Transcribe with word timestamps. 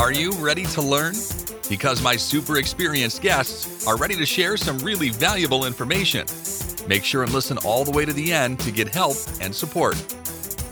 Are 0.00 0.12
you 0.12 0.32
ready 0.32 0.64
to 0.64 0.80
learn? 0.80 1.12
Because 1.68 2.00
my 2.00 2.16
super 2.16 2.56
experienced 2.56 3.20
guests 3.20 3.86
are 3.86 3.98
ready 3.98 4.16
to 4.16 4.24
share 4.24 4.56
some 4.56 4.78
really 4.78 5.10
valuable 5.10 5.66
information. 5.66 6.24
Make 6.88 7.04
sure 7.04 7.22
and 7.22 7.30
listen 7.34 7.58
all 7.66 7.84
the 7.84 7.90
way 7.90 8.06
to 8.06 8.12
the 8.14 8.32
end 8.32 8.60
to 8.60 8.70
get 8.70 8.88
help 8.88 9.18
and 9.42 9.54
support. 9.54 9.96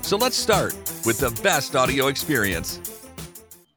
So 0.00 0.16
let's 0.16 0.34
start 0.34 0.72
with 1.04 1.18
the 1.18 1.28
best 1.42 1.76
audio 1.76 2.06
experience. 2.06 2.80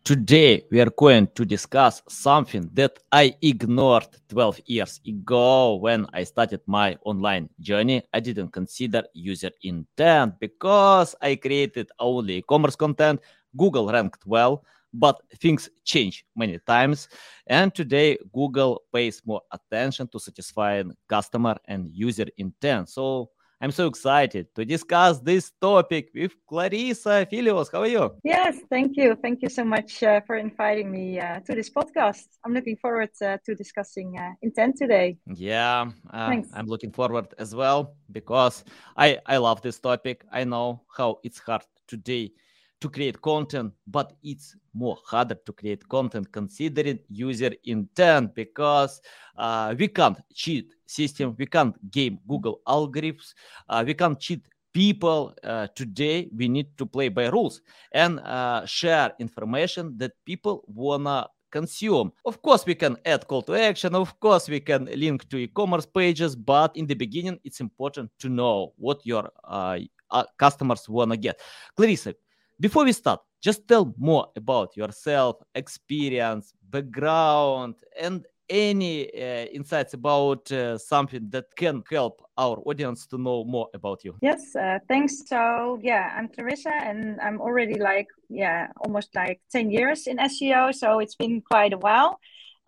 Today, 0.06 0.64
we 0.72 0.80
are 0.80 0.90
going 0.90 1.28
to 1.36 1.44
discuss 1.44 2.02
something 2.08 2.70
that 2.76 3.00
I 3.12 3.36
ignored 3.42 4.08
12 4.30 4.62
years 4.68 5.02
ago 5.06 5.76
when 5.76 6.08
I 6.14 6.24
started 6.24 6.62
my 6.66 6.96
online 7.04 7.50
journey. 7.60 8.04
I 8.14 8.22
didn't 8.22 8.54
consider 8.54 9.04
user 9.14 9.52
intent 9.64 10.40
because 10.40 11.14
I 11.22 11.36
created 11.36 11.90
only 12.00 12.38
e 12.38 12.42
commerce 12.42 12.78
content. 12.78 13.20
Google 13.58 13.92
ranked 13.92 14.26
well, 14.26 14.64
but 14.94 15.20
things 15.40 15.70
change 15.84 16.26
many 16.36 16.60
times. 16.60 17.08
And 17.48 17.74
today, 17.74 18.18
Google 18.34 18.82
pays 18.94 19.22
more 19.26 19.42
attention 19.52 20.08
to 20.10 20.20
satisfying 20.20 20.94
customer 21.08 21.58
and 21.66 21.90
user 21.92 22.26
intent. 22.38 22.90
So, 22.90 23.30
I'm 23.64 23.70
so 23.70 23.86
excited 23.86 24.48
to 24.56 24.66
discuss 24.66 25.20
this 25.20 25.52
topic 25.62 26.10
with 26.16 26.32
Clarissa 26.50 27.28
Filios. 27.32 27.72
How 27.72 27.82
are 27.82 27.88
you? 27.88 28.12
Yes, 28.24 28.58
thank 28.72 28.98
you. 28.98 29.16
Thank 29.22 29.44
you 29.44 29.50
so 29.50 29.64
much 29.64 30.02
uh, 30.02 30.20
for 30.26 30.38
inviting 30.38 30.90
me 30.90 31.20
uh, 31.20 31.42
to 31.42 31.54
this 31.54 31.70
podcast. 31.70 32.26
I'm 32.44 32.56
looking 32.56 32.76
forward 32.78 33.12
uh, 33.22 33.38
to 33.46 33.54
discussing 33.54 34.18
uh, 34.18 34.32
intent 34.42 34.78
today. 34.78 35.20
Yeah, 35.28 35.92
uh, 36.12 36.42
I'm 36.56 36.66
looking 36.66 36.92
forward 36.92 37.36
as 37.38 37.54
well 37.54 37.98
because 38.12 38.64
I, 38.98 39.20
I 39.28 39.38
love 39.38 39.62
this 39.62 39.80
topic. 39.80 40.26
I 40.32 40.44
know 40.44 40.82
how 40.98 41.20
it's 41.24 41.38
hard 41.38 41.62
today 41.88 42.32
to 42.82 42.90
create 42.90 43.22
content, 43.22 43.72
but 43.88 44.14
it's 44.24 44.56
more 44.74 44.98
harder 45.06 45.36
to 45.46 45.54
create 45.54 45.88
content 45.88 46.32
considering 46.32 47.00
user 47.10 47.52
intent 47.64 48.36
because 48.36 49.02
uh, 49.38 49.74
we 49.78 49.88
can't 49.88 50.20
cheat 50.34 50.74
system, 50.88 51.36
we 51.38 51.46
can't 51.46 51.76
game 51.92 52.20
Google 52.28 52.62
algorithms, 52.68 53.34
uh, 53.70 53.84
we 53.86 53.94
can't 53.94 54.20
cheat 54.20 54.48
people 54.74 55.34
uh, 55.44 55.68
today 55.76 56.30
we 56.36 56.48
need 56.48 56.78
to 56.78 56.86
play 56.86 57.10
by 57.10 57.28
rules 57.28 57.62
and 57.92 58.20
uh, 58.22 58.66
share 58.66 59.12
information 59.20 59.98
that 59.98 60.14
people 60.26 60.64
wanna 60.68 61.28
consume. 61.52 62.12
Of 62.26 62.42
course, 62.42 62.66
we 62.66 62.76
can 62.76 62.98
add 63.06 63.28
call 63.28 63.42
to 63.44 63.56
action. 63.56 63.94
Of 63.94 64.18
course, 64.22 64.48
we 64.48 64.62
can 64.62 64.86
link 64.86 65.28
to 65.30 65.38
e-commerce 65.38 65.86
pages, 65.86 66.36
but 66.36 66.76
in 66.78 66.88
the 66.88 66.94
beginning, 66.94 67.40
it's 67.44 67.60
important 67.60 68.10
to 68.20 68.30
know 68.30 68.74
what 68.78 69.06
your 69.06 69.30
uh, 69.44 69.80
uh 70.10 70.24
customers 70.38 70.88
wanna 70.88 71.18
get. 71.18 71.42
Clarissa, 71.76 72.16
before 72.62 72.86
we 72.86 72.94
start, 72.94 73.20
just 73.42 73.68
tell 73.68 73.94
more 73.98 74.28
about 74.36 74.78
yourself, 74.78 75.38
experience, 75.56 76.54
background, 76.70 77.76
and 78.00 78.26
any 78.50 79.10
uh, 79.14 79.46
insights 79.46 79.94
about 79.94 80.52
uh, 80.52 80.78
something 80.78 81.30
that 81.30 81.46
can 81.56 81.82
help 81.90 82.22
our 82.38 82.58
audience 82.66 83.08
to 83.08 83.18
know 83.18 83.44
more 83.46 83.68
about 83.74 84.04
you. 84.04 84.16
Yes 84.22 84.56
uh, 84.56 84.80
thanks. 84.88 85.24
So 85.26 85.80
yeah 85.82 86.14
i'm 86.18 86.28
clarissa 86.28 86.74
and 86.84 87.20
i'm 87.22 87.40
already 87.40 87.80
like 87.80 88.08
yeah 88.30 88.68
almost 88.84 89.16
like 89.16 89.40
10 89.52 89.72
years 89.72 90.06
in 90.06 90.18
seo 90.18 90.74
so 90.74 91.00
it's 91.00 91.16
been 91.16 91.42
quite 91.42 91.72
a 91.72 91.78
while 91.78 92.20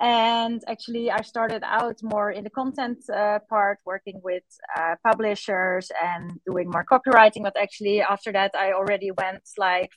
and 0.04 0.62
actually 0.68 1.10
i 1.10 1.22
started 1.22 1.64
out 1.64 1.98
more 2.04 2.30
in 2.32 2.44
the 2.44 2.50
content 2.50 2.98
uh, 3.10 3.40
part 3.50 3.80
working 3.86 4.20
with 4.22 4.44
uh, 4.78 4.96
publishers 5.04 5.90
and 6.04 6.40
doing 6.46 6.70
more 6.70 6.86
copywriting. 6.86 7.42
But 7.42 7.56
actually 7.58 8.02
after 8.02 8.32
that 8.34 8.52
i 8.54 8.74
already 8.74 9.12
went 9.12 9.44
like 9.58 9.92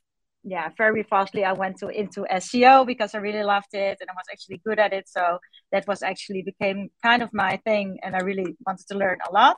yeah 0.48 0.68
very 0.78 1.02
fastly 1.02 1.44
i 1.44 1.52
went 1.52 1.76
to 1.76 1.88
into 1.88 2.24
seo 2.34 2.86
because 2.86 3.14
i 3.14 3.18
really 3.18 3.42
loved 3.42 3.72
it 3.72 3.98
and 4.00 4.08
i 4.08 4.12
was 4.14 4.26
actually 4.30 4.60
good 4.64 4.78
at 4.78 4.92
it. 4.92 5.08
So 5.08 5.38
that 5.72 5.86
was 5.88 6.02
actually 6.02 6.42
became 6.42 6.88
kind 7.02 7.22
of 7.22 7.30
my 7.34 7.56
thing 7.64 7.98
and 8.02 8.14
i 8.14 8.20
really 8.20 8.56
wanted 8.64 8.86
to 8.90 8.96
learn 8.96 9.18
a 9.28 9.32
lot. 9.32 9.56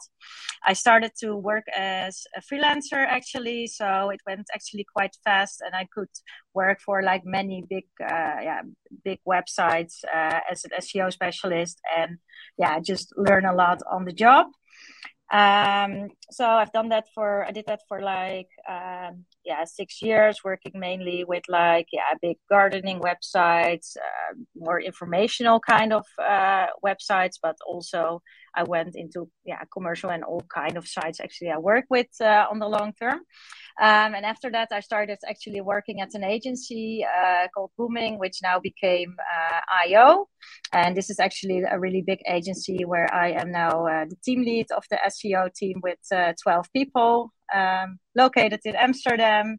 I 0.67 0.73
started 0.73 1.13
to 1.21 1.37
work 1.37 1.65
as 1.77 2.25
a 2.37 2.41
freelancer 2.41 3.05
actually. 3.07 3.67
So 3.67 4.11
it 4.11 4.21
went 4.27 4.47
actually 4.55 4.87
quite 4.97 5.15
fast 5.25 5.61
and 5.61 5.75
i 5.75 5.87
could 5.95 6.09
work 6.55 6.79
for 6.81 7.03
like 7.03 7.23
many 7.25 7.65
big 7.69 7.87
uh, 8.03 8.39
yeah 8.49 8.63
big 9.05 9.21
websites 9.29 9.95
uh, 10.17 10.41
as 10.51 10.65
an 10.65 10.71
seo 10.81 11.13
specialist 11.13 11.79
and 11.97 12.19
yeah 12.57 12.81
just 12.81 13.13
learn 13.17 13.45
a 13.45 13.55
lot 13.55 13.81
on 13.93 14.05
the 14.07 14.13
job. 14.13 14.47
Um, 15.31 16.09
so 16.31 16.47
I've 16.47 16.73
done 16.73 16.89
that 16.89 17.07
for 17.15 17.45
I 17.45 17.51
did 17.51 17.67
that 17.67 17.83
for 17.89 18.01
like 18.01 18.49
um, 18.67 19.25
yeah 19.49 19.65
six 19.65 20.03
years, 20.03 20.45
working 20.45 20.75
mainly 20.75 21.25
with 21.25 21.45
like 21.49 21.89
yeah 21.93 22.13
big 22.21 22.37
gardening 22.49 23.01
websites, 23.01 23.97
uh, 23.97 24.35
more 24.55 24.81
informational 24.81 25.59
kind 25.61 25.93
of 25.93 26.07
uh, 26.23 26.67
websites, 26.85 27.37
but 27.43 27.57
also 27.67 28.21
I 28.55 28.63
went 28.65 28.95
into 28.95 29.29
yeah 29.45 29.63
commercial 29.73 30.11
and 30.11 30.23
all 30.23 30.45
kind 30.61 30.77
of 30.77 30.87
sites 30.87 31.19
actually 31.21 31.51
I 31.51 31.59
work 31.59 31.87
with 31.91 32.13
uh, 32.21 32.45
on 32.51 32.59
the 32.59 32.69
long 32.69 32.93
term. 33.01 33.21
Um, 33.81 34.11
and 34.17 34.25
after 34.27 34.51
that, 34.51 34.69
I 34.73 34.81
started 34.81 35.19
actually 35.29 35.61
working 35.61 36.01
at 36.01 36.15
an 36.15 36.25
agency 36.25 37.07
uh, 37.07 37.47
called 37.55 37.71
Booming, 37.79 38.19
which 38.19 38.39
now 38.43 38.59
became 38.59 39.15
uh, 39.21 39.61
IO. 39.87 40.27
And 40.73 40.97
this 40.97 41.11
is 41.11 41.21
actually 41.21 41.63
a 41.63 41.79
really 41.79 42.03
big 42.03 42.19
agency 42.27 42.85
where 42.85 43.09
I 43.15 43.29
am 43.41 43.53
now 43.53 43.87
uh, 43.87 44.05
the 44.11 44.17
team 44.25 44.43
lead 44.43 44.67
of 44.77 44.83
the 44.91 44.99
SEO 45.07 45.55
team 45.55 45.77
with 45.81 46.01
uh, 46.13 46.33
12 46.43 46.67
people 46.73 47.33
um, 47.55 47.99
located 48.15 48.61
in 48.65 48.77
Amsterdam. 48.77 49.59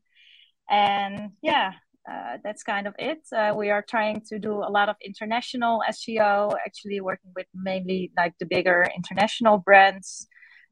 And 0.69 1.31
yeah, 1.41 1.73
uh, 2.09 2.37
that's 2.43 2.63
kind 2.63 2.87
of 2.87 2.95
it. 2.97 3.19
Uh, 3.35 3.53
we 3.55 3.69
are 3.69 3.83
trying 3.87 4.21
to 4.29 4.39
do 4.39 4.53
a 4.53 4.71
lot 4.71 4.89
of 4.89 4.95
international 5.03 5.81
SEO, 5.89 6.55
actually 6.65 7.01
working 7.01 7.31
with 7.35 7.47
mainly 7.53 8.11
like 8.17 8.33
the 8.39 8.45
bigger 8.45 8.87
international 8.95 9.57
brands. 9.59 10.27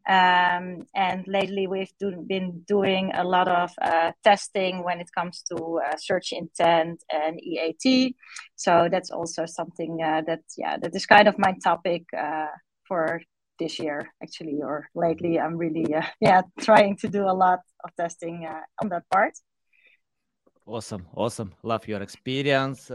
Um, 0.08 0.84
and 0.96 1.28
lately, 1.28 1.68
we've 1.68 1.92
do, 2.00 2.24
been 2.26 2.64
doing 2.66 3.12
a 3.14 3.26
lot 3.26 3.50
of 3.50 3.72
uh, 3.82 4.14
testing 4.24 4.84
when 4.84 5.02
it 5.02 5.10
comes 5.14 5.44
to 5.50 5.82
uh, 5.86 5.98
search 5.98 6.32
intent 6.32 7.04
and 7.12 7.42
EAT. 7.44 8.16
So 8.56 8.88
that's 8.90 9.12
also 9.12 9.46
something 9.46 10.00
uh, 10.02 10.22
that, 10.26 10.44
yeah, 10.58 10.78
that 10.78 10.96
is 10.96 11.06
kind 11.06 11.28
of 11.28 11.38
my 11.38 11.56
topic 11.62 12.04
uh, 12.18 12.48
for 12.88 13.22
this 13.60 13.80
year, 13.80 14.12
actually, 14.22 14.62
or 14.62 14.90
lately. 14.96 15.40
I'm 15.40 15.58
really, 15.58 15.94
uh, 15.94 16.04
yeah, 16.22 16.42
trying 16.60 16.98
to 16.98 17.08
do 17.08 17.24
a 17.24 17.34
lot 17.34 17.60
of 17.84 17.96
testing 17.96 18.46
uh, 18.46 18.62
on 18.82 18.90
that 18.90 19.04
part. 19.10 19.34
Awesome, 20.66 21.08
awesome. 21.16 21.54
Love 21.64 21.88
your 21.88 22.02
experience. 22.02 22.92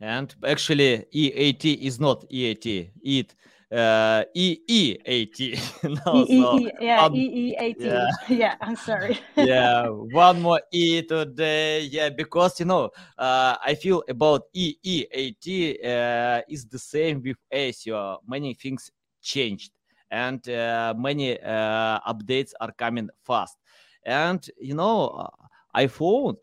and 0.00 0.34
actually, 0.44 1.04
EAT 1.12 1.64
is 1.64 2.00
not 2.00 2.24
EAT. 2.30 2.90
It 3.02 3.34
uh, 3.70 4.24
EEAT. 4.36 5.58
no, 6.06 6.24
e- 6.28 6.38
so 6.38 6.58
e- 6.58 6.70
yeah, 6.80 7.04
um, 7.04 7.14
EEAT. 7.14 7.76
Yeah. 7.78 8.06
yeah, 8.28 8.54
I'm 8.60 8.76
sorry. 8.76 9.18
yeah, 9.36 9.88
one 9.88 10.40
more 10.40 10.60
E 10.72 11.02
today. 11.02 11.82
Yeah, 11.82 12.10
because 12.10 12.60
you 12.60 12.66
know, 12.66 12.90
uh, 13.18 13.56
I 13.64 13.74
feel 13.74 14.02
about 14.08 14.52
EEAT 14.54 15.84
uh, 15.84 16.42
is 16.48 16.66
the 16.66 16.78
same 16.78 17.22
with 17.22 17.36
SEO. 17.52 18.18
Many 18.26 18.54
things 18.54 18.90
changed, 19.20 19.72
and 20.10 20.48
uh, 20.48 20.94
many 20.96 21.40
uh, 21.40 22.00
updates 22.06 22.52
are 22.60 22.72
coming 22.72 23.08
fast. 23.24 23.56
And 24.04 24.48
you 24.60 24.74
know, 24.74 25.28
I 25.74 25.86
found 25.86 26.36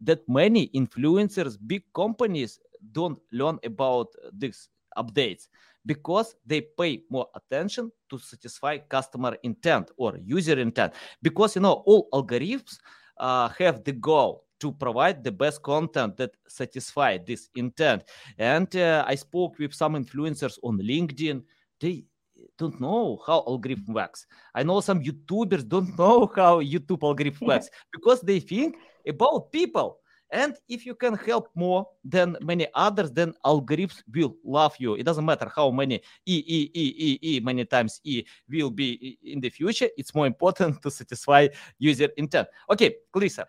that 0.00 0.28
many 0.28 0.68
influencers, 0.68 1.56
big 1.66 1.84
companies 1.94 2.58
don't 2.92 3.18
learn 3.32 3.58
about 3.64 4.08
these 4.32 4.68
updates 4.96 5.48
because 5.86 6.34
they 6.44 6.60
pay 6.60 7.02
more 7.10 7.28
attention 7.34 7.90
to 8.10 8.18
satisfy 8.18 8.78
customer 8.78 9.36
intent 9.42 9.90
or 9.96 10.18
user 10.24 10.58
intent. 10.58 10.92
Because 11.22 11.56
you 11.56 11.62
know 11.62 11.84
all 11.86 12.08
algorithms 12.12 12.78
uh, 13.18 13.48
have 13.58 13.84
the 13.84 13.92
goal 13.92 14.44
to 14.58 14.72
provide 14.72 15.22
the 15.22 15.32
best 15.32 15.62
content 15.62 16.16
that 16.16 16.32
satisfy 16.48 17.18
this 17.18 17.50
intent. 17.54 18.04
And 18.38 18.74
uh, 18.76 19.04
i 19.06 19.14
spoke 19.14 19.58
with 19.58 19.74
some 19.74 19.94
influencers 19.94 20.58
on 20.62 20.78
linkedin. 20.78 21.42
They 21.80 22.04
don't 22.58 22.80
know 22.80 23.20
how 23.26 23.42
algorithm 23.46 23.94
works 23.94 24.26
i 24.54 24.62
know 24.62 24.80
some 24.80 25.02
youtubers 25.02 25.66
don't 25.66 25.96
know 25.98 26.30
how 26.34 26.60
youtube 26.60 27.02
algorithm 27.02 27.46
works 27.46 27.68
because 27.92 28.20
they 28.20 28.40
think 28.40 28.76
about 29.06 29.50
people 29.52 30.00
and 30.32 30.56
if 30.68 30.84
you 30.84 30.94
can 30.94 31.14
help 31.14 31.50
more 31.54 31.86
than 32.04 32.36
many 32.40 32.66
others, 32.74 33.12
then 33.12 33.32
algorithms 33.44 34.02
will 34.12 34.36
love 34.44 34.74
you. 34.78 34.94
It 34.94 35.04
doesn't 35.04 35.24
matter 35.24 35.50
how 35.54 35.70
many 35.70 36.02
E, 36.26 36.44
E, 36.46 36.70
E, 36.74 36.94
E, 36.98 37.18
E, 37.36 37.40
many 37.40 37.64
times 37.64 38.00
E 38.02 38.24
will 38.48 38.70
be 38.70 39.18
in 39.22 39.40
the 39.40 39.50
future. 39.50 39.88
It's 39.96 40.14
more 40.14 40.26
important 40.26 40.82
to 40.82 40.90
satisfy 40.90 41.48
user 41.78 42.08
intent. 42.16 42.48
Okay, 42.68 42.96
Clarissa, 43.12 43.46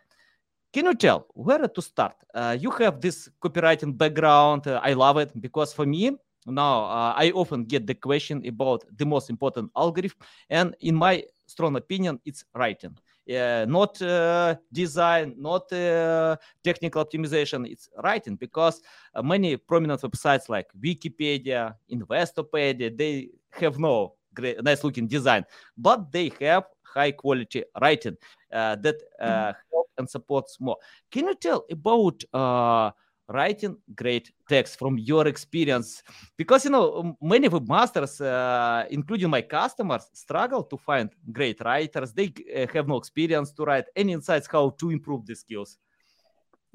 can 0.71 0.85
you 0.85 0.93
tell 0.93 1.25
where 1.33 1.67
to 1.67 1.81
start? 1.81 2.15
Uh, 2.33 2.55
you 2.59 2.69
have 2.71 3.01
this 3.01 3.29
copywriting 3.41 3.97
background. 3.97 4.67
Uh, 4.67 4.79
I 4.83 4.93
love 4.93 5.17
it 5.17 5.31
because 5.41 5.73
for 5.73 5.85
me, 5.85 6.11
now 6.47 6.85
uh, 6.85 7.13
I 7.15 7.31
often 7.31 7.65
get 7.65 7.85
the 7.85 7.95
question 7.95 8.45
about 8.45 8.83
the 8.95 9.05
most 9.05 9.29
important 9.29 9.71
algorithm. 9.75 10.17
And 10.49 10.75
in 10.79 10.95
my 10.95 11.23
strong 11.45 11.75
opinion, 11.75 12.19
it's 12.25 12.43
writing 12.55 12.97
uh, 13.29 13.65
not 13.67 14.01
uh, 14.01 14.55
design, 14.71 15.35
not 15.37 15.71
uh, 15.73 16.37
technical 16.63 17.03
optimization. 17.03 17.69
It's 17.69 17.89
writing 18.03 18.35
because 18.35 18.81
uh, 19.13 19.21
many 19.21 19.57
prominent 19.57 20.01
websites 20.01 20.49
like 20.49 20.67
Wikipedia, 20.79 21.75
Investopedia, 21.91 22.95
they 22.95 23.29
have 23.51 23.79
no 23.79 24.13
great, 24.33 24.63
nice 24.63 24.83
looking 24.83 25.07
design, 25.07 25.45
but 25.77 26.11
they 26.11 26.31
have 26.39 26.65
high 26.83 27.11
quality 27.11 27.63
writing 27.81 28.15
uh, 28.53 28.75
that 28.77 28.95
uh, 29.19 29.53
help 29.71 29.87
and 29.97 30.09
supports 30.09 30.57
more. 30.59 30.77
Can 31.11 31.25
you 31.25 31.35
tell 31.35 31.65
about 31.69 32.23
uh, 32.33 32.91
writing 33.29 33.77
great 33.95 34.31
text 34.47 34.79
from 34.79 34.97
your 34.97 35.27
experience. 35.27 36.03
Because 36.37 36.65
you 36.65 36.71
know 36.71 37.17
many 37.21 37.49
webmasters 37.49 38.21
uh, 38.21 38.85
including 38.89 39.29
my 39.29 39.41
customers 39.41 40.09
struggle 40.13 40.63
to 40.63 40.77
find 40.77 41.09
great 41.31 41.59
writers. 41.63 42.13
They 42.13 42.33
uh, 42.55 42.67
have 42.73 42.87
no 42.87 42.97
experience 42.97 43.51
to 43.53 43.63
write 43.63 43.85
any 43.95 44.13
insights 44.13 44.47
how 44.47 44.71
to 44.71 44.89
improve 44.89 45.25
the 45.25 45.35
skills 45.35 45.77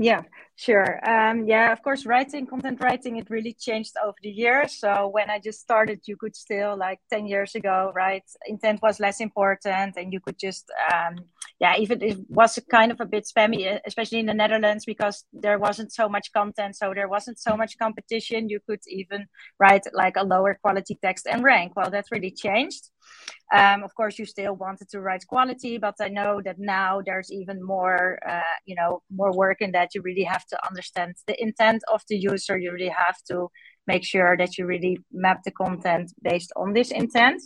yeah, 0.03 0.23
sure. 0.57 1.01
Um, 1.09 1.47
yeah, 1.47 1.73
of 1.73 1.83
course, 1.83 2.05
writing, 2.07 2.47
content 2.47 2.81
writing, 2.81 3.17
it 3.17 3.31
really 3.31 3.53
changed 3.53 3.93
over 4.05 4.17
the 4.23 4.31
years. 4.31 4.79
So 4.79 5.09
when 5.09 5.31
I 5.31 5.39
just 5.39 5.61
started, 5.61 6.01
you 6.07 6.17
could 6.17 6.37
still, 6.37 6.77
like 6.77 6.99
10 7.11 7.27
years 7.27 7.55
ago, 7.55 7.93
right? 7.95 8.23
Intent 8.47 8.81
was 8.83 9.01
less 9.01 9.21
important 9.21 9.97
and 9.97 10.13
you 10.13 10.21
could 10.21 10.39
just, 10.39 10.71
um, 10.93 11.17
yeah, 11.61 11.77
even 11.77 12.03
it 12.03 12.19
was 12.29 12.59
kind 12.71 12.93
of 12.93 13.01
a 13.01 13.07
bit 13.07 13.27
spammy, 13.27 13.81
especially 13.87 14.19
in 14.21 14.27
the 14.27 14.35
Netherlands, 14.35 14.85
because 14.85 15.25
there 15.33 15.59
wasn't 15.59 15.93
so 15.93 16.09
much 16.09 16.33
content. 16.33 16.77
So 16.77 16.93
there 16.95 17.09
wasn't 17.09 17.39
so 17.39 17.57
much 17.57 17.79
competition. 17.79 18.49
You 18.49 18.61
could 18.67 18.81
even 18.89 19.27
write 19.59 19.85
like 19.93 20.17
a 20.17 20.25
lower 20.25 20.59
quality 20.63 20.99
text 21.03 21.27
and 21.31 21.43
rank. 21.43 21.73
Well, 21.77 21.91
that's 21.91 22.13
really 22.13 22.31
changed. 22.31 22.92
Um, 23.55 23.83
of 23.83 23.95
course, 23.95 24.19
you 24.19 24.25
still 24.25 24.55
wanted 24.55 24.89
to 24.91 25.01
write 25.01 25.27
quality, 25.27 25.77
but 25.79 25.95
I 26.01 26.09
know 26.09 26.41
that 26.45 26.59
now 26.59 27.03
there's 27.05 27.31
even 27.31 27.63
more, 27.63 28.19
uh, 28.27 28.57
you 28.65 28.75
know, 28.75 29.03
more 29.11 29.33
work 29.33 29.61
in 29.61 29.73
that. 29.73 29.95
You 29.95 30.03
really 30.03 30.25
have 30.25 30.47
to 30.47 30.59
understand 30.69 31.15
the 31.27 31.41
intent 31.41 31.83
of 31.93 32.03
the 32.09 32.17
user. 32.17 32.57
You 32.57 32.73
really 32.73 32.89
have 33.07 33.17
to 33.29 33.49
make 33.87 34.05
sure 34.05 34.37
that 34.37 34.57
you 34.57 34.67
really 34.67 34.99
map 35.13 35.41
the 35.45 35.51
content 35.51 36.13
based 36.23 36.53
on 36.57 36.73
this 36.73 36.91
intent, 36.91 37.43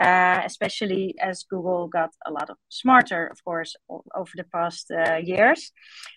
uh, 0.00 0.40
especially 0.44 1.14
as 1.20 1.44
Google 1.44 1.88
got 1.88 2.10
a 2.26 2.32
lot 2.32 2.50
of 2.50 2.56
smarter, 2.68 3.26
of 3.26 3.42
course, 3.44 3.76
over 3.88 4.30
the 4.34 4.44
past 4.44 4.90
uh, 4.90 5.16
years. 5.16 5.72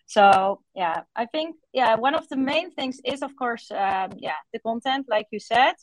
So 0.05 0.61
yeah, 0.75 1.01
I 1.15 1.25
think 1.25 1.55
yeah, 1.73 1.95
one 1.95 2.15
of 2.15 2.27
the 2.29 2.37
main 2.37 2.71
things 2.71 2.99
is 3.05 3.21
of 3.21 3.35
course 3.35 3.69
um, 3.71 4.11
yeah 4.17 4.39
the 4.53 4.59
content, 4.59 5.05
like 5.09 5.27
you 5.31 5.39
said. 5.39 5.75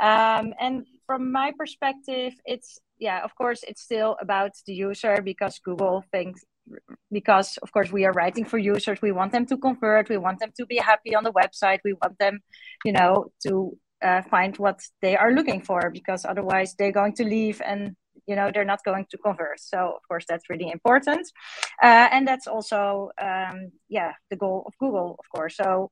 Um, 0.00 0.52
and 0.60 0.86
from 1.06 1.32
my 1.32 1.52
perspective, 1.56 2.34
it's 2.44 2.78
yeah, 2.98 3.22
of 3.22 3.34
course, 3.34 3.62
it's 3.68 3.82
still 3.82 4.16
about 4.20 4.52
the 4.66 4.74
user 4.74 5.20
because 5.22 5.58
Google 5.58 6.04
thinks 6.12 6.44
because 7.12 7.58
of 7.62 7.70
course 7.72 7.92
we 7.92 8.04
are 8.04 8.12
writing 8.12 8.44
for 8.44 8.58
users. 8.58 9.00
We 9.00 9.12
want 9.12 9.32
them 9.32 9.46
to 9.46 9.56
convert. 9.56 10.08
We 10.08 10.16
want 10.16 10.40
them 10.40 10.52
to 10.56 10.66
be 10.66 10.76
happy 10.78 11.14
on 11.14 11.24
the 11.24 11.32
website. 11.32 11.78
We 11.84 11.94
want 11.94 12.18
them 12.18 12.40
you 12.84 12.92
know 12.92 13.26
to 13.46 13.76
uh, 14.02 14.22
find 14.22 14.56
what 14.58 14.80
they 15.02 15.16
are 15.16 15.32
looking 15.32 15.62
for 15.62 15.90
because 15.90 16.24
otherwise 16.24 16.74
they're 16.78 16.92
going 16.92 17.14
to 17.14 17.24
leave 17.24 17.62
and 17.64 17.96
you 18.26 18.34
know 18.34 18.50
they're 18.52 18.64
not 18.64 18.84
going 18.84 19.06
to 19.10 19.18
convert. 19.18 19.60
So 19.60 19.78
of 19.96 20.02
course 20.08 20.24
that's 20.28 20.50
really 20.50 20.70
important. 20.70 21.30
Uh, 21.82 22.08
and 22.10 22.26
that's 22.26 22.46
also 22.46 23.10
um, 23.20 23.70
yeah 23.88 24.12
the 24.30 24.36
goal 24.36 24.64
of 24.66 24.74
google 24.78 25.16
of 25.18 25.26
course. 25.34 25.56
So 25.56 25.90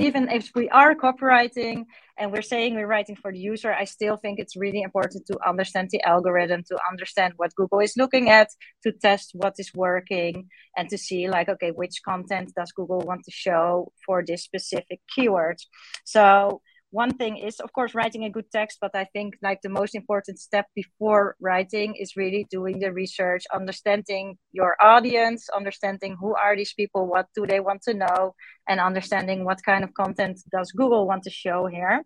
even 0.00 0.28
if 0.30 0.50
we 0.54 0.68
are 0.70 0.94
copywriting 0.94 1.84
and 2.18 2.32
we're 2.32 2.42
saying 2.42 2.74
we're 2.74 2.86
writing 2.86 3.16
for 3.16 3.30
the 3.32 3.38
user, 3.38 3.72
I 3.72 3.84
still 3.84 4.16
think 4.16 4.38
it's 4.38 4.56
really 4.56 4.82
important 4.82 5.26
to 5.26 5.38
understand 5.46 5.88
the 5.90 6.02
algorithm, 6.02 6.62
to 6.68 6.78
understand 6.90 7.34
what 7.36 7.54
Google 7.54 7.80
is 7.80 7.94
looking 7.96 8.30
at, 8.30 8.48
to 8.82 8.92
test 8.92 9.32
what 9.34 9.54
is 9.58 9.72
working, 9.74 10.48
and 10.76 10.88
to 10.88 10.98
see 10.98 11.28
like, 11.28 11.48
okay, 11.48 11.70
which 11.70 12.02
content 12.04 12.52
does 12.56 12.72
Google 12.72 13.00
want 13.00 13.24
to 13.24 13.30
show 13.30 13.92
for 14.06 14.24
this 14.26 14.42
specific 14.42 15.00
keyword. 15.14 15.58
So 16.04 16.62
one 16.90 17.12
thing 17.14 17.36
is 17.36 17.60
of 17.60 17.72
course 17.72 17.94
writing 17.94 18.24
a 18.24 18.30
good 18.30 18.50
text 18.50 18.78
but 18.80 18.90
i 18.94 19.04
think 19.12 19.36
like 19.42 19.60
the 19.62 19.68
most 19.68 19.94
important 19.94 20.38
step 20.38 20.66
before 20.74 21.36
writing 21.40 21.94
is 21.94 22.16
really 22.16 22.46
doing 22.50 22.78
the 22.78 22.92
research 22.92 23.44
understanding 23.54 24.36
your 24.52 24.76
audience 24.80 25.48
understanding 25.56 26.16
who 26.20 26.34
are 26.34 26.56
these 26.56 26.74
people 26.74 27.06
what 27.06 27.26
do 27.34 27.46
they 27.46 27.60
want 27.60 27.80
to 27.82 27.94
know 27.94 28.34
and 28.68 28.80
understanding 28.80 29.44
what 29.44 29.62
kind 29.64 29.84
of 29.84 29.94
content 29.94 30.38
does 30.50 30.72
google 30.72 31.06
want 31.06 31.22
to 31.22 31.30
show 31.30 31.66
here 31.66 32.04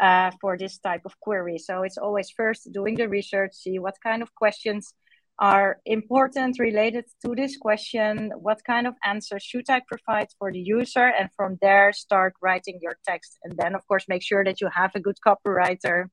uh, 0.00 0.30
for 0.40 0.56
this 0.56 0.78
type 0.78 1.02
of 1.04 1.18
query. 1.20 1.58
So 1.58 1.82
it's 1.82 1.98
always 1.98 2.30
first 2.30 2.72
doing 2.72 2.94
the 2.96 3.08
research 3.08 3.52
see 3.52 3.78
what 3.78 3.96
kind 4.02 4.22
of 4.22 4.34
questions 4.34 4.94
are 5.40 5.78
important 5.86 6.58
related 6.58 7.06
to 7.24 7.34
this 7.34 7.56
question. 7.56 8.30
What 8.36 8.62
kind 8.64 8.86
of 8.86 8.94
answer 9.04 9.38
should 9.40 9.70
I 9.70 9.80
provide 9.88 10.28
for 10.38 10.52
the 10.52 10.60
user? 10.60 11.12
And 11.18 11.30
from 11.34 11.58
there, 11.62 11.92
start 11.92 12.34
writing 12.42 12.78
your 12.82 12.96
text. 13.08 13.38
And 13.42 13.56
then, 13.56 13.74
of 13.74 13.86
course, 13.88 14.04
make 14.06 14.22
sure 14.22 14.44
that 14.44 14.60
you 14.60 14.68
have 14.72 14.92
a 14.94 15.00
good 15.00 15.16
copywriter 15.26 16.04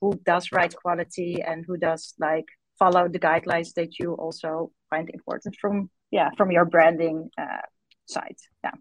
who 0.00 0.20
does 0.26 0.52
write 0.52 0.76
quality 0.76 1.42
and 1.42 1.64
who 1.66 1.78
does 1.78 2.14
like 2.20 2.44
follow 2.78 3.08
the 3.08 3.18
guidelines 3.18 3.72
that 3.74 3.98
you 3.98 4.12
also 4.14 4.70
find 4.90 5.08
important 5.10 5.56
from 5.60 5.88
yeah 6.10 6.30
from 6.36 6.50
your 6.50 6.64
branding 6.64 7.30
uh, 7.40 7.66
side. 8.06 8.36
Yeah. 8.62 8.72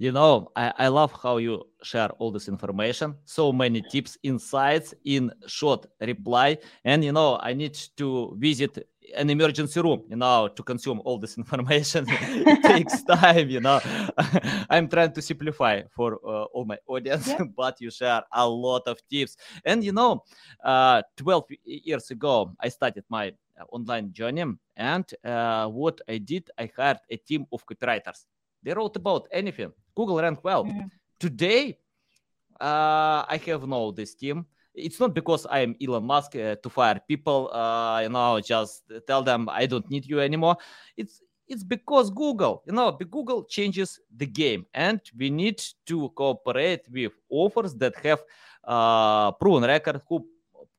You 0.00 0.12
know, 0.12 0.52
I, 0.54 0.72
I 0.78 0.88
love 0.88 1.12
how 1.20 1.38
you 1.38 1.64
share 1.82 2.10
all 2.20 2.30
this 2.30 2.46
information. 2.46 3.16
So 3.24 3.52
many 3.52 3.82
tips, 3.82 4.16
insights 4.22 4.94
in 5.04 5.32
short 5.48 5.86
reply. 6.00 6.58
And, 6.84 7.02
you 7.02 7.10
know, 7.10 7.38
I 7.42 7.52
need 7.52 7.74
to 7.96 8.36
visit 8.38 8.86
an 9.16 9.28
emergency 9.28 9.80
room, 9.80 10.04
you 10.08 10.14
know, 10.14 10.46
to 10.54 10.62
consume 10.62 11.02
all 11.04 11.18
this 11.18 11.36
information. 11.42 12.06
it 12.08 12.62
takes 12.62 13.02
time, 13.10 13.50
you 13.50 13.60
know. 13.60 13.80
I'm 14.70 14.88
trying 14.88 15.12
to 15.14 15.22
simplify 15.22 15.82
for 15.90 16.20
uh, 16.24 16.44
all 16.44 16.64
my 16.64 16.78
audience, 16.86 17.26
yeah. 17.26 17.42
but 17.56 17.80
you 17.80 17.90
share 17.90 18.22
a 18.32 18.48
lot 18.48 18.82
of 18.86 19.00
tips. 19.08 19.36
And, 19.64 19.82
you 19.82 19.92
know, 19.92 20.22
uh, 20.62 21.02
12 21.16 21.44
years 21.64 22.12
ago, 22.12 22.54
I 22.60 22.68
started 22.68 23.02
my 23.08 23.32
uh, 23.60 23.64
online 23.72 24.12
journey. 24.12 24.44
And 24.76 25.14
uh, 25.24 25.66
what 25.66 26.00
I 26.08 26.18
did, 26.18 26.50
I 26.56 26.70
hired 26.76 26.98
a 27.10 27.16
team 27.16 27.46
of 27.52 27.66
copywriters. 27.66 28.26
They 28.68 28.74
wrote 28.74 28.96
about 28.96 29.28
anything. 29.32 29.72
Google 29.96 30.20
ranked 30.20 30.44
well. 30.44 30.64
Mm-hmm. 30.66 30.88
Today, 31.18 31.78
uh, 32.60 33.24
I 33.26 33.40
have 33.46 33.66
no 33.66 33.92
this 33.92 34.14
team 34.14 34.44
it's 34.74 35.00
not 35.00 35.14
because 35.14 35.46
I 35.46 35.60
am 35.60 35.74
Elon 35.82 36.04
Musk 36.04 36.36
uh, 36.36 36.54
to 36.62 36.70
fire 36.70 37.00
people, 37.08 37.50
uh, 37.52 38.00
you 38.00 38.10
know, 38.10 38.38
just 38.40 38.84
tell 39.06 39.22
them 39.22 39.48
I 39.48 39.66
don't 39.66 39.88
need 39.90 40.06
you 40.06 40.20
anymore. 40.20 40.56
It's 40.96 41.20
it's 41.48 41.64
because 41.64 42.10
Google, 42.10 42.62
you 42.66 42.74
know, 42.74 42.92
Google 42.92 43.42
changes 43.42 43.98
the 44.14 44.26
game, 44.26 44.66
and 44.74 45.00
we 45.16 45.30
need 45.30 45.60
to 45.86 46.10
cooperate 46.10 46.82
with 46.92 47.12
offers 47.30 47.74
that 47.76 47.96
have 48.04 48.20
uh, 48.64 49.32
proven 49.32 49.64
record 49.64 50.00
who 50.08 50.26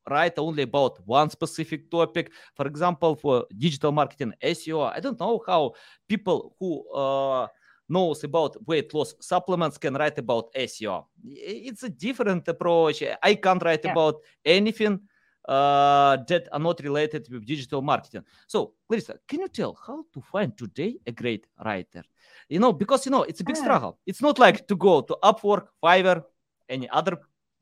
write 0.08 0.38
only 0.38 0.62
about 0.62 1.04
one 1.06 1.28
specific 1.28 1.90
topic. 1.90 2.30
For 2.54 2.66
example, 2.66 3.16
for 3.16 3.46
digital 3.58 3.92
marketing 3.92 4.32
SEO, 4.42 4.92
I 4.96 5.00
don't 5.00 5.18
know 5.18 5.42
how 5.46 5.74
people 6.08 6.54
who 6.58 6.88
uh, 6.90 7.48
knows 7.90 8.24
about 8.24 8.56
weight 8.66 8.92
loss 8.94 9.14
supplements 9.20 9.76
can 9.76 9.94
write 9.94 10.18
about 10.18 10.52
SEO. 10.54 11.04
It's 11.24 11.82
a 11.82 11.90
different 11.90 12.46
approach. 12.48 13.02
I 13.22 13.34
can't 13.34 13.62
write 13.62 13.84
yeah. 13.84 13.92
about 13.92 14.16
anything 14.44 15.00
uh, 15.48 16.18
that 16.28 16.48
are 16.52 16.58
not 16.58 16.80
related 16.80 17.28
with 17.30 17.44
digital 17.44 17.82
marketing. 17.82 18.22
So, 18.46 18.74
Clarissa, 18.86 19.18
can 19.26 19.40
you 19.40 19.48
tell 19.48 19.76
how 19.86 20.04
to 20.14 20.20
find 20.20 20.56
today 20.56 20.96
a 21.06 21.12
great 21.12 21.46
writer? 21.64 22.04
You 22.48 22.60
know, 22.60 22.72
because 22.72 23.04
you 23.06 23.12
know 23.12 23.24
it's 23.24 23.40
a 23.40 23.44
big 23.44 23.56
struggle. 23.56 23.98
It's 24.06 24.22
not 24.22 24.38
like 24.38 24.66
to 24.68 24.76
go 24.76 25.00
to 25.02 25.16
Upwork, 25.22 25.66
Fiverr, 25.82 26.24
any 26.68 26.88
other 26.88 27.18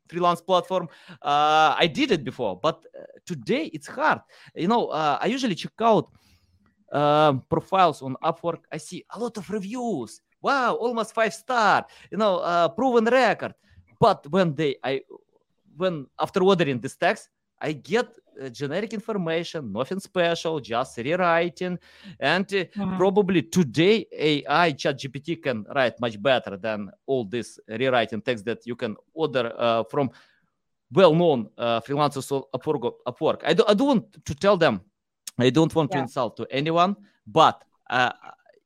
freelance 0.09 0.41
platform. 0.41 0.89
Uh, 1.23 1.75
I 1.79 1.87
did 1.93 2.11
it 2.11 2.25
before, 2.25 2.59
but 2.61 2.85
uh, 2.99 3.05
today 3.27 3.71
it's 3.73 3.87
hard. 3.87 4.21
You 4.55 4.69
know, 4.69 4.89
uh, 4.89 5.19
I 5.21 5.27
usually 5.27 5.55
check 5.55 5.73
out 5.81 6.11
um, 6.93 7.43
profiles 7.49 8.03
on 8.03 8.17
Upwork, 8.23 8.61
I 8.73 8.79
see 8.79 9.05
a 9.11 9.19
lot 9.19 9.37
of 9.37 9.49
reviews. 9.51 10.21
Wow, 10.41 10.75
almost 10.75 11.15
five 11.15 11.35
star. 11.35 11.87
You 12.11 12.19
know, 12.19 12.39
uh, 12.39 12.69
proven 12.69 13.05
record. 13.05 13.55
But 14.01 14.27
when 14.31 14.55
they, 14.55 14.77
I, 14.83 15.03
when 15.77 16.07
after 16.19 16.43
ordering 16.43 16.81
this 16.81 16.97
text, 16.97 17.29
I 17.61 17.73
get 17.73 18.07
uh, 18.41 18.49
generic 18.49 18.93
information, 18.95 19.73
nothing 19.73 19.99
special, 20.01 20.61
just 20.61 20.97
rewriting. 20.99 21.79
And 22.21 22.47
uh, 22.47 22.65
mm-hmm. 22.65 22.97
probably 22.97 23.43
today 23.43 24.07
AI 24.13 24.73
ChatGPT 24.73 25.43
can 25.43 25.67
write 25.75 26.01
much 26.01 26.21
better 26.23 26.57
than 26.57 26.91
all 27.07 27.25
this 27.25 27.59
rewriting 27.69 28.23
text 28.23 28.45
that 28.45 28.67
you 28.67 28.77
can 28.77 28.97
order 29.13 29.53
uh, 29.59 29.85
from 29.85 30.11
well-known 30.93 31.49
uh, 31.59 31.81
freelancers 31.81 32.31
on 32.33 32.43
Upwork. 32.55 32.93
Upwork. 33.07 33.41
I, 33.45 33.55
do, 33.55 33.65
I 33.67 33.75
don't 33.75 33.89
want 33.89 34.25
to 34.25 34.35
tell 34.35 34.57
them 34.57 34.81
I 35.39 35.51
don't 35.51 35.75
want 35.75 35.91
yeah. 35.91 35.99
to 35.99 36.03
insult 36.03 36.37
to 36.39 36.47
anyone, 36.51 36.97
but 37.27 37.63
uh, 37.91 38.13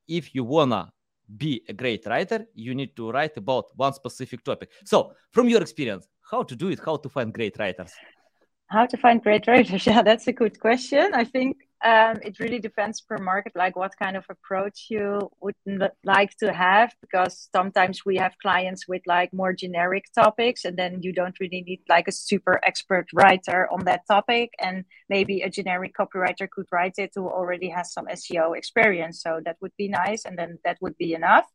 if 0.08 0.34
you 0.34 0.44
wanna 0.44 0.92
be 1.36 1.62
a 1.68 1.72
great 1.72 2.06
writer, 2.06 2.46
you 2.54 2.74
need 2.74 2.96
to 2.96 3.10
write 3.10 3.36
about 3.36 3.66
one 3.76 3.92
specific 3.92 4.44
topic. 4.44 4.70
So, 4.84 5.12
from 5.30 5.48
your 5.48 5.60
experience, 5.60 6.08
how 6.30 6.42
to 6.42 6.56
do 6.56 6.68
it? 6.68 6.80
How 6.84 6.96
to 6.96 7.08
find 7.08 7.32
great 7.32 7.58
writers? 7.58 7.92
How 8.66 8.86
to 8.86 8.96
find 8.96 9.22
great 9.22 9.46
writers? 9.46 9.86
Yeah, 9.90 10.02
that's 10.02 10.26
a 10.28 10.32
good 10.32 10.58
question. 10.58 11.12
I 11.14 11.24
think 11.24 11.58
um, 11.84 12.18
it 12.22 12.38
really 12.38 12.60
depends 12.60 13.00
per 13.00 13.18
market, 13.18 13.52
like 13.56 13.74
what 13.76 13.96
kind 13.98 14.16
of 14.16 14.24
approach 14.30 14.86
you 14.88 15.30
would 15.40 15.54
like 16.04 16.36
to 16.36 16.52
have. 16.52 16.94
Because 17.00 17.48
sometimes 17.54 18.04
we 18.06 18.16
have 18.16 18.38
clients 18.40 18.86
with 18.86 19.02
like 19.06 19.32
more 19.32 19.52
generic 19.52 20.04
topics, 20.14 20.64
and 20.64 20.76
then 20.76 21.02
you 21.02 21.12
don't 21.12 21.38
really 21.40 21.62
need 21.62 21.80
like 21.88 22.06
a 22.08 22.12
super 22.12 22.60
expert 22.64 23.06
writer 23.12 23.68
on 23.72 23.84
that 23.84 24.06
topic. 24.06 24.50
And 24.60 24.84
maybe 25.08 25.42
a 25.42 25.50
generic 25.50 25.94
copywriter 25.98 26.48
could 26.48 26.66
write 26.70 26.94
it 26.98 27.12
who 27.14 27.28
already 27.28 27.68
has 27.70 27.92
some 27.92 28.06
SEO 28.06 28.56
experience. 28.56 29.20
So 29.20 29.40
that 29.44 29.56
would 29.60 29.72
be 29.76 29.88
nice, 29.88 30.24
and 30.24 30.38
then 30.38 30.58
that 30.64 30.78
would 30.80 30.96
be 30.98 31.14
enough. 31.14 31.46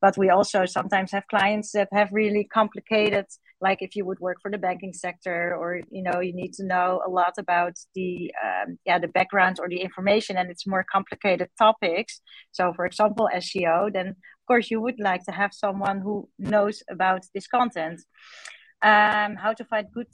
But 0.00 0.16
we 0.16 0.30
also 0.30 0.64
sometimes 0.64 1.12
have 1.12 1.26
clients 1.26 1.72
that 1.72 1.88
have 1.92 2.12
really 2.12 2.44
complicated 2.44 3.26
like 3.60 3.82
if 3.82 3.96
you 3.96 4.04
would 4.04 4.20
work 4.20 4.38
for 4.40 4.50
the 4.50 4.58
banking 4.58 4.92
sector 4.92 5.54
or 5.54 5.80
you 5.90 6.02
know 6.02 6.20
you 6.20 6.34
need 6.34 6.52
to 6.54 6.64
know 6.64 7.02
a 7.06 7.10
lot 7.10 7.34
about 7.38 7.74
the 7.94 8.32
um, 8.44 8.78
yeah 8.84 8.98
the 8.98 9.08
background 9.08 9.56
or 9.60 9.68
the 9.68 9.80
information 9.80 10.36
and 10.36 10.50
it's 10.50 10.66
more 10.66 10.84
complicated 10.90 11.48
topics. 11.58 12.20
So 12.52 12.72
for 12.74 12.86
example 12.86 13.28
seo 13.36 13.92
then 13.92 14.08
of 14.08 14.46
course 14.46 14.70
you 14.70 14.80
would 14.80 15.00
like 15.00 15.24
to 15.24 15.32
have 15.32 15.52
someone 15.52 16.00
who 16.00 16.28
knows 16.38 16.82
about 16.90 17.22
this 17.34 17.46
content. 17.46 18.00
Um, 18.80 19.34
how 19.34 19.54
to 19.54 19.64
find 19.64 19.88
good 19.92 20.06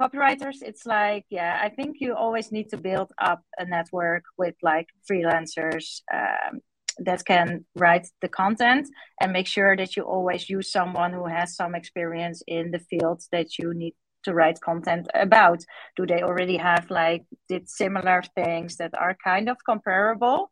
copywriters 0.00 0.62
it's 0.62 0.86
like 0.86 1.24
yeah 1.28 1.58
i 1.62 1.68
think 1.68 1.96
you 2.00 2.14
always 2.14 2.50
need 2.50 2.68
to 2.70 2.76
build 2.76 3.08
up 3.20 3.42
a 3.58 3.64
network 3.66 4.24
with 4.38 4.54
like 4.62 4.86
freelancers 5.10 6.00
um, 6.12 6.60
that 6.98 7.24
can 7.24 7.64
write 7.74 8.06
the 8.20 8.28
content 8.28 8.88
and 9.20 9.32
make 9.32 9.46
sure 9.46 9.76
that 9.76 9.96
you 9.96 10.02
always 10.02 10.48
use 10.48 10.70
someone 10.70 11.12
who 11.12 11.26
has 11.26 11.56
some 11.56 11.74
experience 11.74 12.42
in 12.46 12.70
the 12.70 12.78
field 12.78 13.22
that 13.32 13.58
you 13.58 13.74
need 13.74 13.94
to 14.24 14.34
write 14.34 14.60
content 14.60 15.08
about. 15.14 15.64
Do 15.96 16.06
they 16.06 16.22
already 16.22 16.56
have 16.56 16.90
like 16.90 17.24
did 17.48 17.68
similar 17.68 18.22
things 18.34 18.76
that 18.76 18.92
are 18.98 19.16
kind 19.22 19.48
of 19.48 19.56
comparable? 19.64 20.50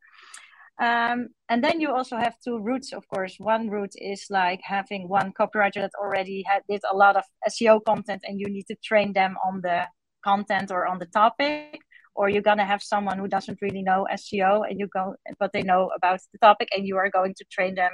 Um, 0.80 1.28
and 1.50 1.62
then 1.62 1.80
you 1.80 1.92
also 1.92 2.16
have 2.16 2.34
two 2.42 2.58
routes 2.58 2.92
of 2.92 3.06
course. 3.08 3.36
One 3.38 3.68
route 3.68 3.94
is 3.96 4.26
like 4.30 4.60
having 4.62 5.08
one 5.08 5.32
copywriter 5.38 5.82
that 5.82 5.92
already 6.00 6.42
had 6.46 6.62
did 6.68 6.82
a 6.90 6.96
lot 6.96 7.16
of 7.16 7.24
seo 7.48 7.84
content 7.84 8.22
and 8.24 8.40
you 8.40 8.48
need 8.48 8.66
to 8.68 8.76
train 8.82 9.12
them 9.12 9.36
on 9.46 9.60
the 9.60 9.86
content 10.24 10.70
or 10.70 10.86
on 10.86 10.98
the 10.98 11.06
topic 11.06 11.80
or 12.14 12.28
you're 12.28 12.42
going 12.42 12.58
to 12.58 12.64
have 12.64 12.82
someone 12.82 13.18
who 13.18 13.28
doesn't 13.28 13.62
really 13.62 13.82
know 13.82 14.06
SEO 14.12 14.62
and 14.68 14.78
you 14.78 14.88
go 14.88 15.14
but 15.38 15.52
they 15.52 15.62
know 15.62 15.90
about 15.96 16.20
the 16.32 16.38
topic 16.38 16.68
and 16.76 16.86
you 16.86 16.96
are 16.96 17.10
going 17.10 17.34
to 17.34 17.44
train 17.50 17.74
them 17.74 17.92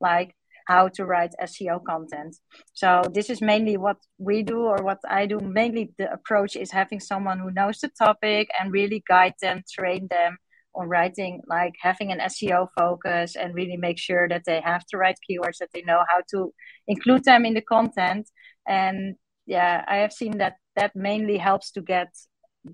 like 0.00 0.34
how 0.68 0.86
to 0.86 1.06
write 1.06 1.32
SEO 1.42 1.82
content. 1.82 2.36
So 2.74 3.02
this 3.14 3.30
is 3.30 3.40
mainly 3.40 3.78
what 3.78 3.96
we 4.18 4.42
do 4.42 4.60
or 4.60 4.82
what 4.82 4.98
I 5.08 5.24
do. 5.24 5.40
Mainly 5.40 5.94
the 5.96 6.12
approach 6.12 6.56
is 6.56 6.70
having 6.70 7.00
someone 7.00 7.38
who 7.38 7.50
knows 7.50 7.78
the 7.78 7.90
topic 7.98 8.50
and 8.60 8.70
really 8.70 9.02
guide 9.08 9.32
them, 9.40 9.62
train 9.72 10.08
them 10.10 10.36
on 10.74 10.88
writing, 10.88 11.40
like 11.48 11.72
having 11.80 12.12
an 12.12 12.20
SEO 12.20 12.68
focus 12.78 13.34
and 13.34 13.54
really 13.54 13.78
make 13.78 13.98
sure 13.98 14.28
that 14.28 14.42
they 14.44 14.60
have 14.60 14.84
to 14.90 14.98
write 14.98 15.16
keywords, 15.28 15.56
that 15.58 15.70
they 15.72 15.82
know 15.82 16.02
how 16.06 16.20
to 16.32 16.52
include 16.86 17.24
them 17.24 17.46
in 17.46 17.54
the 17.54 17.62
content. 17.62 18.28
And 18.68 19.16
yeah, 19.46 19.84
I 19.88 19.96
have 19.96 20.12
seen 20.12 20.36
that 20.38 20.56
that 20.76 20.94
mainly 20.94 21.38
helps 21.38 21.70
to 21.72 21.80
get 21.80 22.08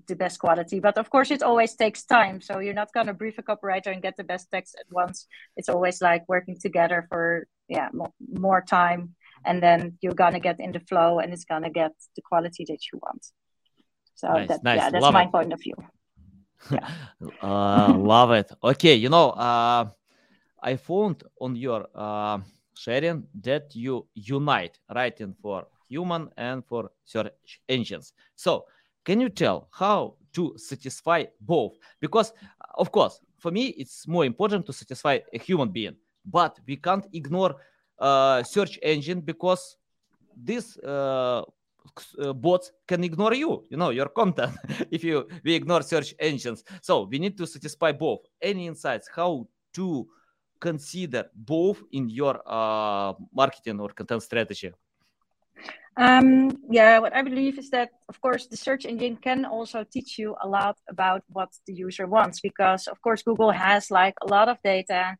the 0.07 0.15
best 0.15 0.39
quality. 0.39 0.79
But 0.79 0.97
of 0.97 1.09
course, 1.09 1.31
it 1.31 1.43
always 1.43 1.75
takes 1.75 2.05
time. 2.05 2.41
So 2.41 2.59
you're 2.59 2.73
not 2.73 2.93
going 2.93 3.07
to 3.07 3.13
brief 3.13 3.37
a 3.37 3.43
copywriter 3.43 3.91
and 3.91 4.01
get 4.01 4.17
the 4.17 4.23
best 4.23 4.49
text 4.51 4.75
at 4.79 4.85
once. 4.91 5.27
It's 5.55 5.69
always 5.69 6.01
like 6.01 6.23
working 6.27 6.57
together 6.59 7.05
for 7.09 7.47
yeah 7.67 7.89
more, 7.93 8.13
more 8.19 8.61
time, 8.61 9.15
and 9.45 9.61
then 9.61 9.97
you're 10.01 10.13
gonna 10.13 10.39
get 10.39 10.59
in 10.59 10.71
the 10.71 10.79
flow, 10.79 11.19
and 11.19 11.33
it's 11.33 11.45
gonna 11.45 11.69
get 11.69 11.91
the 12.15 12.21
quality 12.21 12.65
that 12.67 12.79
you 12.91 12.99
want. 13.01 13.25
So 14.15 14.27
nice, 14.29 14.47
that, 14.47 14.63
nice. 14.63 14.77
yeah, 14.77 14.89
that's 14.89 15.01
love 15.01 15.13
my 15.13 15.25
it. 15.25 15.31
point 15.31 15.53
of 15.53 15.61
view. 15.61 15.75
Yeah. 16.71 16.89
uh, 17.43 17.93
love 17.95 18.31
it. 18.31 18.51
Okay, 18.63 18.95
you 18.95 19.09
know, 19.09 19.29
uh, 19.31 19.89
I 20.63 20.77
found 20.77 21.23
on 21.39 21.55
your 21.55 21.85
uh, 21.93 22.39
sharing 22.75 23.27
that 23.41 23.75
you 23.75 24.07
unite 24.15 24.79
writing 24.89 25.35
for 25.39 25.67
human 25.87 26.29
and 26.37 26.65
for 26.65 26.89
search 27.03 27.61
engines. 27.69 28.13
So 28.35 28.65
can 29.05 29.21
you 29.21 29.29
tell 29.29 29.67
how 29.71 30.15
to 30.33 30.53
satisfy 30.57 31.23
both? 31.39 31.77
Because, 32.01 32.33
of 32.75 32.91
course, 32.91 33.21
for 33.37 33.51
me, 33.51 33.67
it's 33.77 34.07
more 34.07 34.25
important 34.25 34.65
to 34.65 34.73
satisfy 34.73 35.19
a 35.31 35.37
human 35.37 35.69
being, 35.69 35.95
but 36.25 36.59
we 36.67 36.75
can't 36.75 37.05
ignore 37.13 37.55
uh, 37.99 38.43
search 38.43 38.79
engine 38.81 39.21
because 39.21 39.77
this 40.35 40.77
uh, 40.79 41.43
uh, 42.19 42.33
bots 42.33 42.71
can 42.87 43.03
ignore 43.03 43.33
you 43.33 43.63
you 43.69 43.77
know 43.77 43.89
your 43.89 44.09
content 44.09 44.51
if 44.91 45.03
you 45.03 45.27
we 45.43 45.53
ignore 45.53 45.81
search 45.81 46.13
engines. 46.19 46.63
So 46.81 47.03
we 47.03 47.19
need 47.19 47.37
to 47.37 47.47
satisfy 47.47 47.91
both. 47.91 48.21
Any 48.41 48.67
insights 48.67 49.07
how 49.15 49.47
to 49.73 50.07
consider 50.59 51.25
both 51.35 51.83
in 51.91 52.09
your 52.09 52.41
uh, 52.45 53.13
marketing 53.33 53.79
or 53.79 53.89
content 53.89 54.23
strategy 54.23 54.71
um, 55.97 56.51
yeah, 56.69 56.99
what 56.99 57.15
I 57.15 57.21
believe 57.21 57.57
is 57.57 57.69
that, 57.69 57.89
of 58.09 58.19
course, 58.19 58.47
the 58.47 58.57
search 58.57 58.85
engine 58.85 59.15
can 59.15 59.45
also 59.45 59.85
teach 59.85 60.17
you 60.17 60.35
a 60.41 60.47
lot 60.47 60.77
about 60.89 61.23
what 61.27 61.49
the 61.67 61.73
user 61.73 62.05
wants 62.05 62.41
because, 62.41 62.87
of 62.87 63.01
course, 63.01 63.23
Google 63.23 63.51
has 63.51 63.89
like 63.89 64.15
a 64.21 64.27
lot 64.27 64.49
of 64.49 64.57
data. 64.63 65.17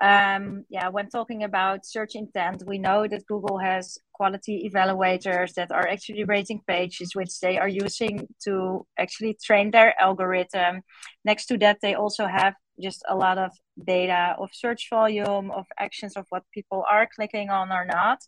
Um, 0.00 0.64
yeah, 0.68 0.88
when 0.88 1.08
talking 1.08 1.42
about 1.42 1.86
search 1.86 2.14
intent, 2.14 2.62
we 2.66 2.78
know 2.78 3.06
that 3.06 3.26
Google 3.26 3.58
has 3.58 3.98
quality 4.12 4.68
evaluators 4.68 5.54
that 5.54 5.70
are 5.72 5.86
actually 5.88 6.24
rating 6.24 6.60
pages, 6.66 7.14
which 7.14 7.40
they 7.40 7.58
are 7.58 7.68
using 7.68 8.28
to 8.44 8.86
actually 8.98 9.36
train 9.44 9.70
their 9.70 9.94
algorithm. 10.00 10.82
Next 11.24 11.46
to 11.46 11.58
that, 11.58 11.78
they 11.82 11.94
also 11.94 12.26
have 12.26 12.54
just 12.80 13.04
a 13.08 13.16
lot 13.16 13.38
of 13.38 13.52
data 13.84 14.34
of 14.38 14.50
search 14.52 14.88
volume, 14.88 15.50
of 15.50 15.66
actions 15.78 16.16
of 16.16 16.26
what 16.30 16.44
people 16.54 16.84
are 16.90 17.08
clicking 17.14 17.50
on 17.50 17.70
or 17.70 17.84
not. 17.84 18.18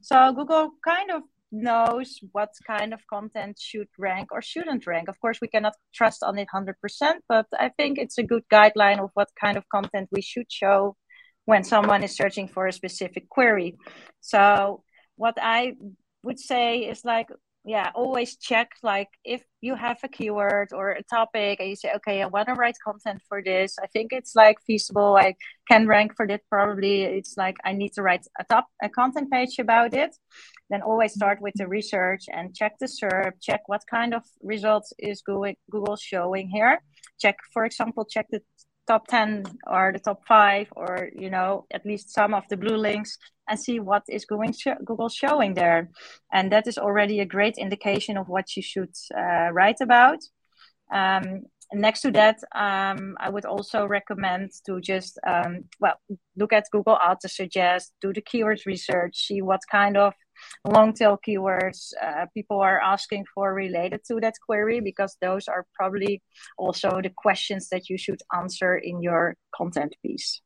So 0.00 0.32
Google 0.32 0.72
kind 0.84 1.10
of 1.10 1.22
knows 1.52 2.18
what 2.32 2.50
kind 2.66 2.92
of 2.94 3.06
content 3.06 3.58
should 3.60 3.88
rank 3.98 4.32
or 4.32 4.40
shouldn't 4.40 4.86
rank. 4.86 5.08
Of 5.08 5.20
course, 5.20 5.38
we 5.40 5.48
cannot 5.48 5.74
trust 5.94 6.22
on 6.22 6.38
it 6.38 6.48
100%, 6.52 6.74
but 7.28 7.46
I 7.58 7.68
think 7.68 7.98
it's 7.98 8.18
a 8.18 8.22
good 8.22 8.44
guideline 8.50 8.98
of 8.98 9.10
what 9.14 9.28
kind 9.38 9.56
of 9.56 9.68
content 9.68 10.08
we 10.10 10.22
should 10.22 10.50
show 10.50 10.96
when 11.44 11.62
someone 11.62 12.02
is 12.02 12.16
searching 12.16 12.48
for 12.48 12.66
a 12.66 12.72
specific 12.72 13.28
query. 13.28 13.76
So, 14.20 14.82
what 15.16 15.36
I 15.40 15.74
would 16.22 16.38
say 16.38 16.78
is 16.78 17.04
like 17.04 17.28
yeah 17.64 17.90
always 17.94 18.36
check 18.36 18.70
like 18.82 19.08
if 19.24 19.44
you 19.60 19.76
have 19.76 19.96
a 20.02 20.08
keyword 20.08 20.72
or 20.72 20.90
a 20.90 21.02
topic 21.04 21.60
and 21.60 21.68
you 21.68 21.76
say 21.76 21.92
okay 21.94 22.20
i 22.20 22.26
want 22.26 22.48
to 22.48 22.54
write 22.54 22.74
content 22.84 23.20
for 23.28 23.40
this. 23.42 23.76
I 23.80 23.86
think 23.86 24.12
it's 24.12 24.34
like 24.34 24.58
feasible. 24.66 25.16
I 25.16 25.36
can 25.70 25.86
rank 25.86 26.16
for 26.16 26.26
that 26.26 26.40
probably. 26.50 27.02
It's 27.02 27.36
like 27.36 27.56
i 27.64 27.72
need 27.72 27.92
to 27.94 28.02
write 28.02 28.26
a 28.40 28.44
top 28.44 28.66
a 28.82 28.88
content 28.88 29.30
page 29.30 29.58
about 29.60 29.94
it. 29.94 30.16
Then 30.70 30.82
always 30.82 31.14
start 31.14 31.40
with 31.40 31.54
the 31.56 31.68
research 31.68 32.24
and 32.32 32.54
check 32.54 32.72
the 32.80 32.86
SERP 32.86 33.34
check 33.40 33.60
what 33.66 33.82
kind 33.88 34.12
of 34.14 34.24
results 34.42 34.92
is 34.98 35.22
google 35.22 35.96
showing 35.96 36.48
here. 36.48 36.82
Check 37.20 37.36
for 37.52 37.64
example 37.64 38.04
check 38.04 38.26
the 38.30 38.40
top 38.86 39.06
10 39.06 39.44
or 39.66 39.92
the 39.92 39.98
top 39.98 40.26
5 40.26 40.68
or 40.76 41.08
you 41.14 41.30
know 41.30 41.66
at 41.70 41.86
least 41.86 42.12
some 42.12 42.34
of 42.34 42.44
the 42.50 42.56
blue 42.56 42.76
links 42.76 43.18
and 43.48 43.58
see 43.58 43.80
what 43.80 44.02
is 44.08 44.24
going 44.24 44.52
sh- 44.52 44.82
google 44.84 45.08
showing 45.08 45.54
there. 45.54 45.90
And 46.32 46.50
that 46.52 46.66
is 46.66 46.78
already 46.78 47.20
a 47.20 47.26
great 47.26 47.58
indication 47.58 48.16
of 48.16 48.28
what 48.28 48.56
you 48.56 48.62
should 48.62 48.94
uh, 49.16 49.50
write 49.52 49.80
about. 49.80 50.18
Um, 50.92 51.42
next 51.74 52.02
to 52.02 52.10
that 52.10 52.38
um, 52.54 53.16
i 53.18 53.28
would 53.30 53.44
also 53.44 53.86
recommend 53.86 54.50
to 54.66 54.80
just 54.80 55.18
um, 55.26 55.64
well 55.80 55.94
look 56.36 56.52
at 56.52 56.66
google 56.70 56.98
auto 57.02 57.28
suggest 57.28 57.92
do 58.00 58.12
the 58.12 58.20
keyword 58.20 58.60
research 58.66 59.16
see 59.16 59.40
what 59.40 59.60
kind 59.70 59.96
of 59.96 60.12
long 60.64 60.92
tail 60.92 61.18
keywords 61.26 61.92
uh, 62.02 62.26
people 62.34 62.60
are 62.60 62.80
asking 62.80 63.24
for 63.34 63.54
related 63.54 64.00
to 64.04 64.20
that 64.20 64.34
query 64.44 64.80
because 64.80 65.16
those 65.20 65.48
are 65.48 65.66
probably 65.74 66.22
also 66.58 67.00
the 67.02 67.10
questions 67.16 67.68
that 67.68 67.88
you 67.88 67.98
should 67.98 68.20
answer 68.34 68.76
in 68.76 69.02
your 69.02 69.36
content 69.54 69.94
piece. 70.02 70.40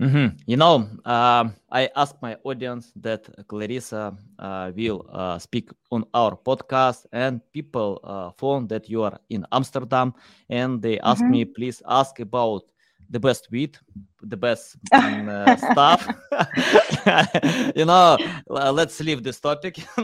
Mm-hmm. 0.00 0.36
You 0.46 0.56
know, 0.58 0.88
uh, 1.06 1.48
I 1.70 1.88
asked 1.96 2.20
my 2.20 2.36
audience 2.44 2.92
that 2.96 3.24
Clarissa 3.48 4.16
uh, 4.38 4.70
will 4.76 5.06
uh, 5.10 5.38
speak 5.38 5.70
on 5.90 6.04
our 6.12 6.36
podcast, 6.36 7.06
and 7.12 7.40
people 7.52 8.00
uh, 8.04 8.30
found 8.36 8.68
that 8.68 8.90
you 8.90 9.02
are 9.04 9.18
in 9.30 9.46
Amsterdam, 9.52 10.12
and 10.50 10.82
they 10.82 11.00
asked 11.00 11.22
mm-hmm. 11.22 11.30
me, 11.30 11.44
please 11.46 11.82
ask 11.88 12.20
about 12.20 12.70
the 13.10 13.20
best 13.20 13.48
wheat, 13.50 13.78
the 14.22 14.36
best 14.36 14.76
um, 14.92 15.28
uh, 15.30 15.56
stuff. 15.56 16.06
you 17.76 17.84
know, 17.84 18.16
let's 18.48 19.00
leave 19.00 19.22
this 19.22 19.40
topic. 19.40 19.78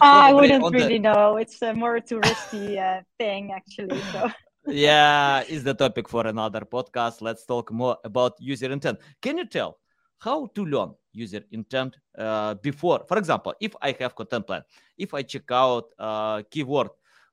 I 0.00 0.32
wouldn't 0.32 0.64
really 0.72 0.98
the... 0.98 1.10
know. 1.10 1.36
It's 1.36 1.60
a 1.62 1.74
more 1.74 2.00
touristy 2.00 2.78
uh, 2.78 3.02
thing, 3.18 3.52
actually. 3.52 4.00
So. 4.12 4.30
yeah, 4.66 5.42
is 5.48 5.64
the 5.64 5.74
topic 5.74 6.08
for 6.08 6.26
another 6.26 6.60
podcast. 6.60 7.20
Let's 7.20 7.44
talk 7.44 7.72
more 7.72 7.98
about 8.04 8.34
user 8.38 8.72
intent. 8.72 8.98
Can 9.20 9.38
you 9.38 9.46
tell 9.46 9.78
how 10.18 10.46
to 10.54 10.64
learn 10.64 10.94
user 11.12 11.42
intent 11.52 11.96
uh, 12.18 12.54
before? 12.54 13.04
For 13.06 13.18
example, 13.18 13.54
if 13.60 13.74
I 13.82 13.94
have 14.00 14.14
content 14.14 14.46
plan, 14.46 14.62
if 14.96 15.12
I 15.12 15.22
check 15.22 15.50
out 15.50 15.84
uh, 15.98 16.42
keyword 16.50 16.88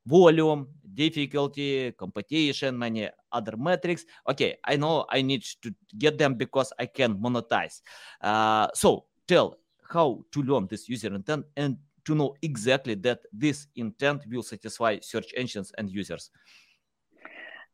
volume, 0.06 0.68
difficulty, 0.94 1.92
competition, 1.94 2.78
many 2.78 3.10
other 3.32 3.56
metrics. 3.58 4.06
Okay, 4.28 4.58
I 4.64 4.76
know 4.76 5.06
I 5.10 5.22
need 5.22 5.44
to 5.62 5.74
get 5.98 6.18
them 6.18 6.36
because 6.36 6.74
I 6.78 6.86
can 6.88 7.16
monetize. 7.16 7.82
Uh, 8.22 8.68
so 8.74 9.06
tell 9.28 9.58
how 9.90 10.24
to 10.32 10.44
learn 10.44 10.68
this 10.70 10.88
user 10.90 11.14
intent 11.14 11.46
and 11.56 11.78
to 12.06 12.16
know 12.16 12.36
exactly 12.42 12.96
that 12.96 13.20
this 13.32 13.68
intent 13.76 14.24
will 14.30 14.44
satisfy 14.44 14.98
search 15.02 15.34
engines 15.38 15.72
and 15.78 15.90
users. 15.90 16.32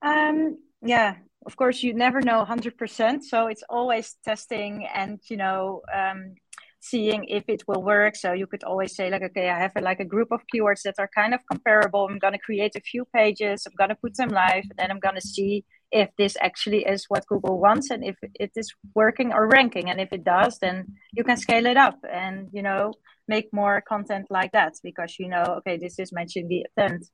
Um, 0.01 0.57
yeah, 0.81 1.15
of 1.45 1.55
course, 1.55 1.81
you 1.81 1.93
never 1.93 2.21
know 2.21 2.45
100%. 2.45 3.23
So 3.23 3.47
it's 3.47 3.63
always 3.69 4.15
testing 4.23 4.87
and, 4.93 5.19
you 5.29 5.37
know, 5.37 5.81
um, 5.93 6.35
seeing 6.79 7.25
if 7.25 7.43
it 7.47 7.63
will 7.67 7.81
work. 7.81 8.15
So 8.15 8.33
you 8.33 8.47
could 8.47 8.63
always 8.63 8.95
say 8.95 9.09
like, 9.09 9.23
okay, 9.23 9.49
I 9.49 9.59
have 9.59 9.73
a, 9.75 9.81
like 9.81 9.99
a 9.99 10.05
group 10.05 10.29
of 10.31 10.41
keywords 10.53 10.81
that 10.83 10.95
are 10.99 11.09
kind 11.13 11.33
of 11.33 11.41
comparable. 11.51 12.07
I'm 12.09 12.19
going 12.19 12.33
to 12.33 12.39
create 12.39 12.75
a 12.75 12.81
few 12.81 13.05
pages. 13.13 13.65
I'm 13.65 13.73
going 13.77 13.89
to 13.89 13.95
put 13.95 14.15
them 14.15 14.29
live, 14.29 14.63
and 14.69 14.77
then 14.77 14.91
I'm 14.91 14.99
going 14.99 15.15
to 15.15 15.21
see 15.21 15.65
if 15.91 16.09
this 16.17 16.35
actually 16.41 16.83
is 16.83 17.05
what 17.07 17.25
Google 17.27 17.59
wants 17.59 17.91
and 17.91 18.03
if 18.03 18.17
it 18.35 18.51
is 18.55 18.73
working 18.93 19.33
or 19.33 19.47
ranking. 19.47 19.89
And 19.89 20.01
if 20.01 20.11
it 20.11 20.23
does, 20.23 20.59
then 20.59 20.85
you 21.13 21.23
can 21.23 21.37
scale 21.37 21.65
it 21.65 21.77
up 21.77 21.97
and 22.09 22.49
you 22.51 22.61
know 22.61 22.93
make 23.27 23.53
more 23.53 23.81
content 23.87 24.27
like 24.29 24.51
that 24.51 24.73
because 24.83 25.15
you 25.19 25.29
know, 25.29 25.43
okay, 25.59 25.77
this 25.77 25.99
is 25.99 26.11
matching 26.11 26.47
the 26.47 26.65
intent. 26.77 27.05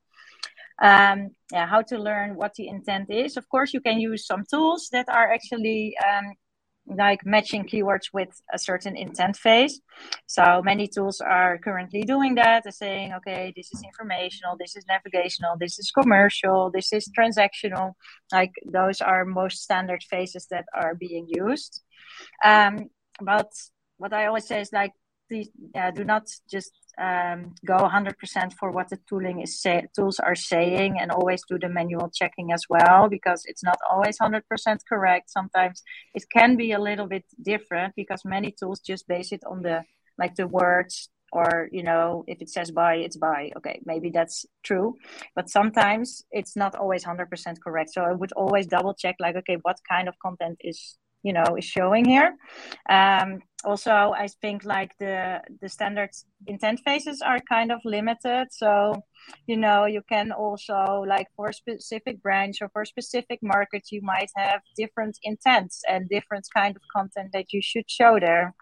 Um, 0.82 1.29
yeah, 1.51 1.67
how 1.67 1.82
to 1.84 1.98
learn 2.00 2.36
what 2.36 2.55
the 2.55 2.67
intent 2.67 3.12
is. 3.12 3.38
Of 3.38 3.48
course, 3.48 3.74
you 3.74 3.82
can 3.82 4.00
use 4.00 4.25
some 4.25 4.43
tools 4.50 4.89
that 4.91 5.08
are 5.08 5.32
actually 5.32 5.96
um, 6.03 6.34
like 6.87 7.25
matching 7.25 7.63
keywords 7.63 8.07
with 8.13 8.29
a 8.53 8.59
certain 8.59 8.95
intent 8.95 9.37
phase. 9.37 9.79
So 10.27 10.61
many 10.63 10.87
tools 10.87 11.21
are 11.21 11.57
currently 11.57 12.03
doing 12.03 12.35
that. 12.35 12.63
They're 12.63 12.71
saying, 12.71 13.13
okay, 13.13 13.53
this 13.55 13.69
is 13.73 13.81
informational, 13.83 14.57
this 14.59 14.75
is 14.75 14.85
navigational, 14.87 15.55
this 15.57 15.79
is 15.79 15.91
commercial, 15.91 16.71
this 16.71 16.91
is 16.91 17.09
transactional. 17.17 17.93
Like 18.31 18.51
those 18.65 19.01
are 19.01 19.25
most 19.25 19.63
standard 19.63 20.03
phases 20.03 20.47
that 20.51 20.65
are 20.73 20.95
being 20.95 21.27
used. 21.29 21.81
Um, 22.43 22.89
but 23.21 23.49
what 23.97 24.13
I 24.13 24.25
always 24.25 24.47
say 24.47 24.59
is 24.59 24.73
like, 24.73 24.91
uh, 25.75 25.91
do 25.91 26.03
not 26.03 26.27
just 26.49 26.73
um, 26.97 27.55
go 27.65 27.77
100% 27.77 28.53
for 28.53 28.71
what 28.71 28.89
the 28.89 28.99
tooling 29.09 29.41
is 29.41 29.61
say- 29.61 29.87
tools 29.95 30.19
are 30.19 30.35
saying 30.35 30.99
and 30.99 31.11
always 31.11 31.41
do 31.49 31.57
the 31.57 31.69
manual 31.69 32.09
checking 32.13 32.51
as 32.51 32.63
well 32.69 33.07
because 33.09 33.43
it's 33.45 33.63
not 33.63 33.77
always 33.89 34.17
100% 34.19 34.41
correct. 34.87 35.29
Sometimes 35.29 35.81
it 36.13 36.25
can 36.31 36.55
be 36.55 36.71
a 36.71 36.79
little 36.79 37.07
bit 37.07 37.25
different 37.41 37.95
because 37.95 38.21
many 38.25 38.51
tools 38.51 38.79
just 38.79 39.07
base 39.07 39.31
it 39.31 39.41
on 39.49 39.61
the 39.61 39.83
like 40.17 40.35
the 40.35 40.47
words 40.47 41.09
or 41.31 41.67
you 41.71 41.81
know 41.81 42.23
if 42.27 42.39
it 42.39 42.49
says 42.49 42.69
buy 42.69 42.95
it's 42.95 43.17
buy. 43.17 43.51
Okay 43.57 43.81
maybe 43.85 44.11
that's 44.11 44.45
true 44.61 44.93
but 45.35 45.49
sometimes 45.49 46.23
it's 46.31 46.55
not 46.55 46.75
always 46.75 47.03
100% 47.03 47.27
correct. 47.63 47.89
So 47.93 48.03
i 48.03 48.11
would 48.13 48.31
always 48.33 48.67
double 48.67 48.93
check 48.93 49.15
like 49.19 49.35
okay 49.37 49.57
what 49.63 49.77
kind 49.89 50.07
of 50.07 50.13
content 50.19 50.57
is 50.61 50.97
you 51.23 51.33
know 51.33 51.55
is 51.57 51.65
showing 51.65 52.05
here. 52.05 52.35
Um, 52.89 53.41
also 53.63 54.13
i 54.17 54.27
think 54.41 54.65
like 54.65 54.91
the 54.99 55.41
the 55.61 55.69
standard 55.69 56.09
intent 56.47 56.81
phases 56.85 57.21
are 57.21 57.39
kind 57.49 57.71
of 57.71 57.79
limited. 57.85 58.47
So 58.51 59.01
you 59.47 59.57
know 59.57 59.85
you 59.85 60.01
can 60.09 60.31
also 60.31 61.05
like 61.07 61.27
for 61.35 61.51
specific 61.53 62.21
branch 62.21 62.57
or 62.61 62.69
for 62.73 62.85
specific 62.85 63.39
markets 63.41 63.91
you 63.91 64.01
might 64.01 64.31
have 64.35 64.61
different 64.75 65.17
intents 65.23 65.81
and 65.89 66.09
different 66.09 66.45
kind 66.53 66.75
of 66.75 66.81
content 66.95 67.29
that 67.33 67.53
you 67.53 67.61
should 67.61 67.89
show 67.89 68.19
there. 68.19 68.53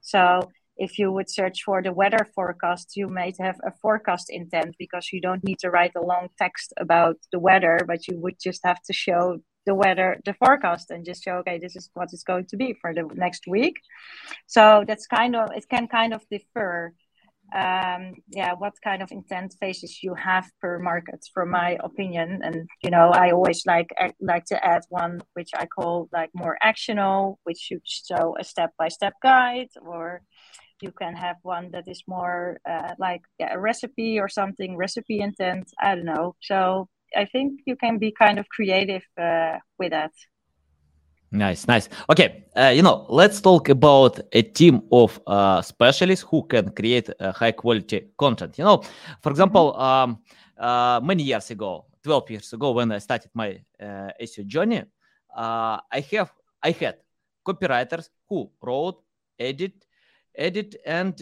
So 0.00 0.50
if 0.76 0.98
you 0.98 1.10
would 1.10 1.28
search 1.28 1.64
for 1.64 1.82
the 1.82 1.92
weather 1.92 2.24
forecast, 2.34 2.96
you 2.96 3.08
might 3.08 3.36
have 3.40 3.56
a 3.66 3.72
forecast 3.82 4.26
intent 4.30 4.76
because 4.78 5.12
you 5.12 5.20
don't 5.20 5.42
need 5.42 5.58
to 5.58 5.70
write 5.70 5.96
a 5.96 6.00
long 6.00 6.28
text 6.38 6.72
about 6.78 7.16
the 7.32 7.40
weather, 7.40 7.80
but 7.86 8.06
you 8.06 8.16
would 8.20 8.36
just 8.40 8.60
have 8.64 8.80
to 8.82 8.92
show 8.92 9.38
the 9.68 9.74
weather, 9.84 10.10
the 10.24 10.34
forecast, 10.42 10.86
and 10.92 11.04
just 11.10 11.22
show, 11.24 11.36
okay, 11.40 11.58
this 11.58 11.76
is 11.80 11.90
what 11.96 12.08
it's 12.14 12.28
going 12.30 12.46
to 12.50 12.56
be 12.62 12.70
for 12.80 12.90
the 12.94 13.04
next 13.24 13.42
week. 13.56 13.76
So 14.46 14.62
that's 14.88 15.06
kind 15.18 15.34
of, 15.40 15.44
it 15.58 15.66
can 15.68 15.86
kind 15.98 16.12
of 16.16 16.22
differ. 16.34 16.94
Um, 17.64 18.02
yeah, 18.40 18.52
what 18.62 18.74
kind 18.88 19.00
of 19.02 19.10
intent 19.10 19.50
phases 19.60 20.02
you 20.02 20.12
have 20.28 20.46
per 20.60 20.78
market, 20.90 21.20
from 21.34 21.48
my 21.60 21.70
opinion. 21.88 22.28
And 22.46 22.56
you 22.84 22.90
know, 22.94 23.06
I 23.22 23.26
always 23.36 23.60
like 23.74 23.90
like 24.32 24.44
to 24.52 24.58
add 24.72 24.82
one 24.90 25.14
which 25.36 25.52
I 25.62 25.64
call 25.64 26.08
like 26.18 26.30
more 26.34 26.56
actional, 26.70 27.36
which 27.44 27.60
should 27.66 27.84
show 27.84 28.36
a 28.42 28.44
step 28.52 28.70
by 28.80 28.88
step 28.88 29.14
guide, 29.22 29.72
or 29.80 30.20
you 30.84 30.92
can 31.00 31.14
have 31.16 31.36
one 31.56 31.66
that 31.74 31.86
is 31.88 32.02
more 32.06 32.58
uh, 32.72 32.92
like 33.06 33.22
yeah, 33.40 33.54
a 33.54 33.58
recipe 33.70 34.20
or 34.22 34.28
something, 34.28 34.76
recipe 34.76 35.18
intent. 35.28 35.66
I 35.86 35.94
don't 35.94 36.10
know. 36.14 36.34
So 36.50 36.60
I 37.16 37.24
think 37.24 37.60
you 37.66 37.76
can 37.76 37.98
be 37.98 38.12
kind 38.12 38.38
of 38.38 38.48
creative 38.48 39.02
uh, 39.20 39.58
with 39.78 39.90
that. 39.90 40.12
Nice, 41.30 41.68
nice. 41.68 41.90
Okay, 42.08 42.46
uh, 42.56 42.72
you 42.74 42.82
know, 42.82 43.04
let's 43.10 43.40
talk 43.40 43.68
about 43.68 44.18
a 44.32 44.42
team 44.42 44.80
of 44.90 45.20
uh, 45.26 45.60
specialists 45.60 46.24
who 46.28 46.46
can 46.46 46.70
create 46.70 47.10
uh, 47.20 47.32
high 47.32 47.52
quality 47.52 48.08
content. 48.16 48.56
You 48.56 48.64
know, 48.64 48.82
for 49.22 49.30
example, 49.30 49.72
mm-hmm. 49.72 49.82
um, 49.82 50.18
uh, 50.58 51.00
many 51.02 51.24
years 51.24 51.50
ago, 51.50 51.84
12 52.02 52.30
years 52.30 52.52
ago, 52.54 52.72
when 52.72 52.92
I 52.92 52.98
started 52.98 53.30
my 53.34 53.60
uh, 53.78 54.10
SEO 54.22 54.46
journey, 54.46 54.84
uh, 55.36 55.78
I 55.92 56.00
have 56.12 56.32
I 56.62 56.70
had 56.70 56.96
copywriters 57.46 58.08
who 58.26 58.50
wrote, 58.62 59.02
edit, 59.38 59.84
edit, 60.34 60.76
and 60.86 61.18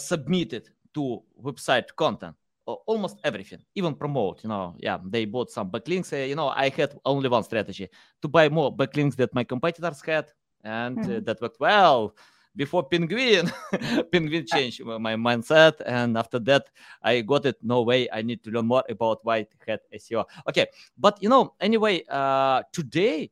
submitted 0.00 0.70
to 0.94 1.22
website 1.40 1.94
content 1.94 2.34
almost 2.74 3.18
everything, 3.24 3.60
even 3.74 3.94
promote. 3.94 4.42
You 4.42 4.50
know, 4.50 4.74
yeah, 4.78 4.98
they 5.04 5.24
bought 5.24 5.50
some 5.50 5.70
backlinks. 5.70 6.12
Uh, 6.12 6.24
you 6.24 6.34
know, 6.34 6.48
I 6.48 6.68
had 6.68 6.98
only 7.04 7.28
one 7.28 7.42
strategy 7.42 7.88
to 8.22 8.28
buy 8.28 8.48
more 8.48 8.74
backlinks 8.74 9.16
that 9.16 9.34
my 9.34 9.44
competitors 9.44 10.00
had, 10.02 10.26
and 10.64 10.98
mm-hmm. 10.98 11.16
uh, 11.16 11.20
that 11.20 11.40
worked 11.40 11.60
well. 11.60 12.14
Before 12.56 12.82
Penguin, 12.82 13.52
Penguin 14.12 14.44
changed 14.44 14.84
my 14.84 15.14
mindset, 15.14 15.80
and 15.86 16.18
after 16.18 16.40
that, 16.40 16.68
I 17.02 17.20
got 17.20 17.46
it. 17.46 17.56
No 17.62 17.82
way, 17.82 18.08
I 18.12 18.22
need 18.22 18.42
to 18.44 18.50
learn 18.50 18.66
more 18.66 18.82
about 18.88 19.24
white 19.24 19.48
hat 19.64 19.82
SEO. 19.94 20.24
Okay, 20.48 20.66
but 20.96 21.22
you 21.22 21.28
know, 21.28 21.54
anyway, 21.60 22.02
uh, 22.08 22.62
today 22.72 23.30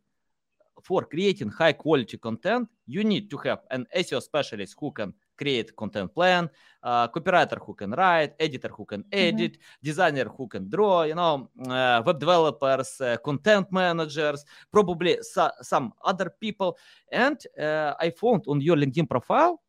for 0.83 1.03
creating 1.05 1.49
high 1.49 1.73
quality 1.73 2.17
content, 2.19 2.69
you 2.87 3.03
need 3.03 3.29
to 3.31 3.37
have 3.39 3.61
an 3.73 3.87
SEO 3.97 4.23
specialist 4.23 4.77
who 4.79 4.93
can 4.93 5.13
create 5.37 5.75
content 5.77 6.13
plan, 6.15 6.49
uh, 6.83 7.09
copywriter 7.09 7.59
who 7.65 7.75
can 7.75 7.91
write, 7.91 8.35
editor 8.39 8.69
who 8.69 8.85
can 8.85 9.05
edit, 9.13 9.53
mm-hmm. 9.53 9.83
designer 9.83 10.25
who 10.37 10.49
can 10.49 10.69
draw, 10.69 11.03
you 11.03 11.15
know, 11.15 11.51
uh, 11.69 12.03
web 12.05 12.19
developers, 12.19 13.01
uh, 13.01 13.17
content 13.19 13.71
managers, 13.71 14.45
probably 14.71 15.19
so, 15.21 15.51
some 15.63 15.93
other 16.05 16.31
people. 16.41 16.77
And 17.11 17.39
uh, 17.59 17.95
I 18.01 18.11
found 18.11 18.45
on 18.49 18.61
your 18.61 18.77
LinkedIn 18.77 19.09
profile 19.09 19.63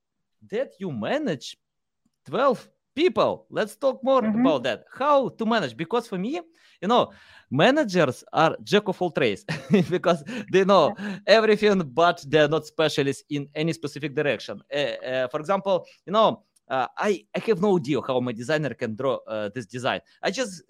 that 0.49 0.71
you 0.79 0.91
manage 0.91 1.57
12 2.25 2.69
people 2.97 3.45
let's 3.49 3.75
talk 3.75 4.03
more 4.03 4.23
mm-hmm. 4.23 4.41
about 4.41 4.63
that. 4.63 4.79
How 5.01 5.29
to 5.29 5.45
manage 5.45 5.77
because 5.77 6.07
for 6.07 6.17
me 6.17 6.41
you 6.81 6.87
know 6.91 7.11
managers 7.51 8.23
are 8.33 8.57
jack 8.63 8.87
of 8.87 9.01
all 9.01 9.11
trades 9.11 9.45
because 9.95 10.23
they 10.51 10.65
know 10.65 10.95
everything 11.27 11.79
but 12.01 12.17
they're 12.27 12.51
not 12.55 12.65
specialists 12.65 13.23
in 13.29 13.47
any 13.53 13.73
specific 13.73 14.11
direction. 14.15 14.61
Uh, 14.73 14.77
uh, 14.77 15.27
for 15.27 15.39
example 15.39 15.85
you 16.07 16.13
know 16.13 16.43
uh, 16.69 16.87
I, 16.97 17.23
I 17.33 17.39
have 17.47 17.61
no 17.61 17.77
idea 17.77 18.01
how 18.05 18.19
my 18.19 18.33
designer 18.33 18.73
can 18.73 18.93
draw 18.95 19.19
uh, 19.27 19.49
this 19.55 19.65
design. 19.65 20.01
I 20.21 20.31
just 20.31 20.63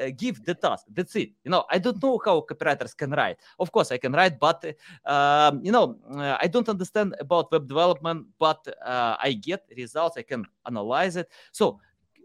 uh, 0.00 0.10
give 0.16 0.44
the 0.44 0.54
task. 0.54 0.86
That's 0.92 1.14
it. 1.16 1.30
You 1.44 1.50
know, 1.50 1.64
I 1.70 1.78
don't 1.78 2.02
know 2.02 2.20
how 2.24 2.44
copywriters 2.48 2.96
can 2.96 3.10
write. 3.10 3.38
Of 3.58 3.72
course, 3.72 3.92
I 3.92 3.98
can 3.98 4.12
write, 4.12 4.38
but 4.38 4.64
um, 5.04 5.60
you 5.62 5.72
know, 5.72 5.98
uh, 6.10 6.36
I 6.40 6.46
don't 6.46 6.68
understand 6.68 7.14
about 7.20 7.50
web 7.52 7.66
development. 7.66 8.26
But 8.38 8.66
uh, 8.84 9.16
I 9.22 9.32
get 9.32 9.64
results. 9.76 10.16
I 10.16 10.22
can 10.22 10.44
analyze 10.66 11.16
it. 11.16 11.30
So 11.52 11.80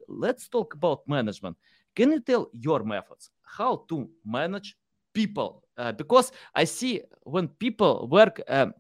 let's 0.08 0.48
talk 0.48 0.74
about 0.74 1.08
management. 1.08 1.58
Can 1.96 2.12
you 2.12 2.20
tell 2.20 2.50
your 2.54 2.84
methods 2.84 3.30
how 3.42 3.86
to 3.90 4.10
manage 4.26 4.76
people? 5.14 5.64
Because 5.98 6.32
I 6.54 6.66
see 6.66 7.02
when 7.24 7.48
people 7.48 8.08
work 8.12 8.42
um, 8.48 8.74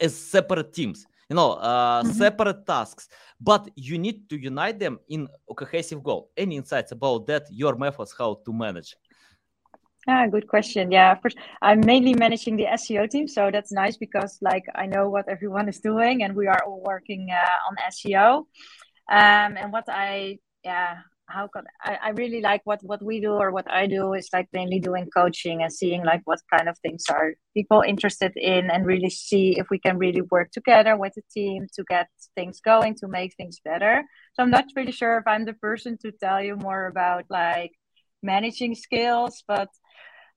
as 0.00 0.16
separate 0.16 0.72
teams, 0.72 1.06
you 1.32 1.36
know, 1.36 1.52
uh, 1.52 2.02
mm-hmm. 2.02 2.12
separate 2.12 2.66
tasks, 2.66 3.08
but 3.40 3.66
you 3.74 3.96
need 3.96 4.28
to 4.28 4.36
unite 4.36 4.78
them 4.78 4.98
in 5.08 5.26
a 5.50 5.54
cohesive 5.54 6.02
goal. 6.02 6.30
Any 6.36 6.56
insights 6.56 6.92
about 6.92 7.26
that? 7.28 7.44
Your 7.50 7.74
methods, 7.74 8.14
how 8.18 8.38
to 8.44 8.52
manage? 8.52 8.94
Ah, 10.06 10.26
good 10.26 10.46
question. 10.46 10.92
Yeah, 10.92 11.14
first, 11.14 11.38
I'm 11.62 11.80
mainly 11.80 12.12
managing 12.12 12.56
the 12.56 12.66
SEO 12.80 13.08
team, 13.08 13.26
so 13.26 13.50
that's 13.50 13.72
nice 13.72 13.96
because 13.96 14.36
like 14.42 14.66
I 14.74 14.84
know 14.84 15.08
what 15.08 15.26
everyone 15.26 15.70
is 15.70 15.80
doing, 15.80 16.22
and 16.22 16.36
we 16.36 16.48
are 16.48 16.60
all 16.66 16.82
working 16.84 17.30
uh, 17.30 17.68
on 17.68 17.74
SEO. 17.94 18.44
Um, 19.08 19.56
and 19.56 19.72
what 19.72 19.84
I 19.88 20.38
yeah 20.64 20.98
how 21.26 21.48
could 21.52 21.64
I, 21.82 21.98
I 22.02 22.08
really 22.10 22.40
like 22.40 22.62
what 22.64 22.80
what 22.82 23.02
we 23.02 23.20
do 23.20 23.32
or 23.32 23.50
what 23.50 23.70
I 23.70 23.86
do 23.86 24.12
is 24.14 24.28
like 24.32 24.48
mainly 24.52 24.80
doing 24.80 25.08
coaching 25.14 25.62
and 25.62 25.72
seeing 25.72 26.04
like 26.04 26.22
what 26.24 26.40
kind 26.54 26.68
of 26.68 26.78
things 26.78 27.04
are 27.10 27.34
people 27.54 27.82
interested 27.86 28.32
in 28.36 28.70
and 28.70 28.86
really 28.86 29.10
see 29.10 29.58
if 29.58 29.68
we 29.70 29.78
can 29.78 29.98
really 29.98 30.22
work 30.22 30.50
together 30.50 30.96
with 30.96 31.14
the 31.14 31.22
team 31.32 31.66
to 31.74 31.84
get 31.88 32.08
things 32.34 32.60
going 32.60 32.94
to 32.96 33.08
make 33.08 33.34
things 33.36 33.60
better. 33.64 34.02
So 34.34 34.42
I'm 34.42 34.50
not 34.50 34.66
really 34.76 34.92
sure 34.92 35.18
if 35.18 35.26
I'm 35.26 35.44
the 35.44 35.54
person 35.54 35.96
to 36.02 36.12
tell 36.12 36.42
you 36.42 36.56
more 36.56 36.86
about 36.86 37.24
like 37.30 37.72
managing 38.22 38.74
skills, 38.74 39.42
but 39.46 39.68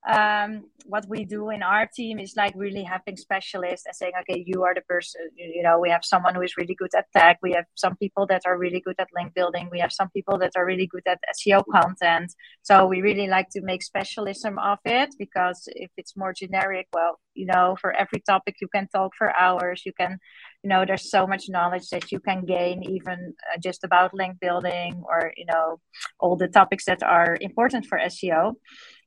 um, 0.08 0.66
what 0.86 1.06
we 1.10 1.26
do 1.26 1.50
in 1.50 1.64
our 1.64 1.88
team 1.88 2.20
is 2.20 2.36
like 2.38 2.54
really 2.56 2.84
having 2.84 3.18
specialists 3.18 3.86
and 3.88 3.96
saying, 3.96 4.14
okay, 4.22 4.44
you 4.46 4.64
are 4.64 4.76
the 4.76 4.82
person, 4.82 5.22
you 5.36 5.64
know, 5.64 5.80
we 5.80 5.90
have 5.90 6.06
someone 6.06 6.36
who 6.36 6.42
is 6.42 6.58
really 6.58 6.76
good 6.76 6.94
at 6.96 7.06
tech. 7.16 7.40
We 7.42 7.54
have 7.54 7.66
some 7.76 7.96
people 7.96 8.28
that 8.28 8.44
are 8.46 8.58
really 8.58 8.82
good 8.82 8.96
at 9.00 9.08
link 9.16 9.34
building. 9.34 9.70
We 9.72 9.80
have 9.80 9.92
some 9.92 10.10
people 10.10 10.38
that 10.40 10.52
are 10.56 10.66
really 10.66 10.86
good 10.86 11.04
at 11.08 11.20
SEO 11.36 11.64
content. 11.72 12.34
So 12.62 12.86
we 12.86 13.02
really 13.02 13.28
like 13.28 13.50
to 13.52 13.62
make 13.62 13.82
specialism 13.82 14.60
of 14.60 14.78
it 14.86 15.16
because 15.18 15.64
if 15.68 15.90
it's 15.98 16.16
more 16.16 16.34
generic, 16.34 16.88
well, 16.94 17.20
you 17.36 17.46
know, 17.46 17.76
for 17.80 17.92
every 17.94 18.22
topic 18.22 18.56
you 18.62 18.68
can 18.74 18.88
talk 18.88 19.14
for 19.18 19.38
hours. 19.38 19.84
You 19.86 19.94
can, 19.94 20.18
you 20.64 20.70
know, 20.70 20.86
there's 20.86 21.12
so 21.12 21.28
much 21.28 21.46
knowledge 21.50 21.90
that 21.90 22.12
you 22.12 22.20
can 22.20 22.46
gain 22.46 22.84
even 22.84 23.34
uh, 23.54 23.60
just 23.62 23.84
about 23.84 24.14
link 24.14 24.40
building 24.40 25.04
or, 25.08 25.34
you 25.36 25.46
know, 25.46 25.80
all 26.20 26.36
the 26.36 26.48
topics 26.48 26.86
that 26.86 27.04
are 27.04 27.38
important 27.42 27.86
for 27.86 28.00
SEO. 28.00 28.54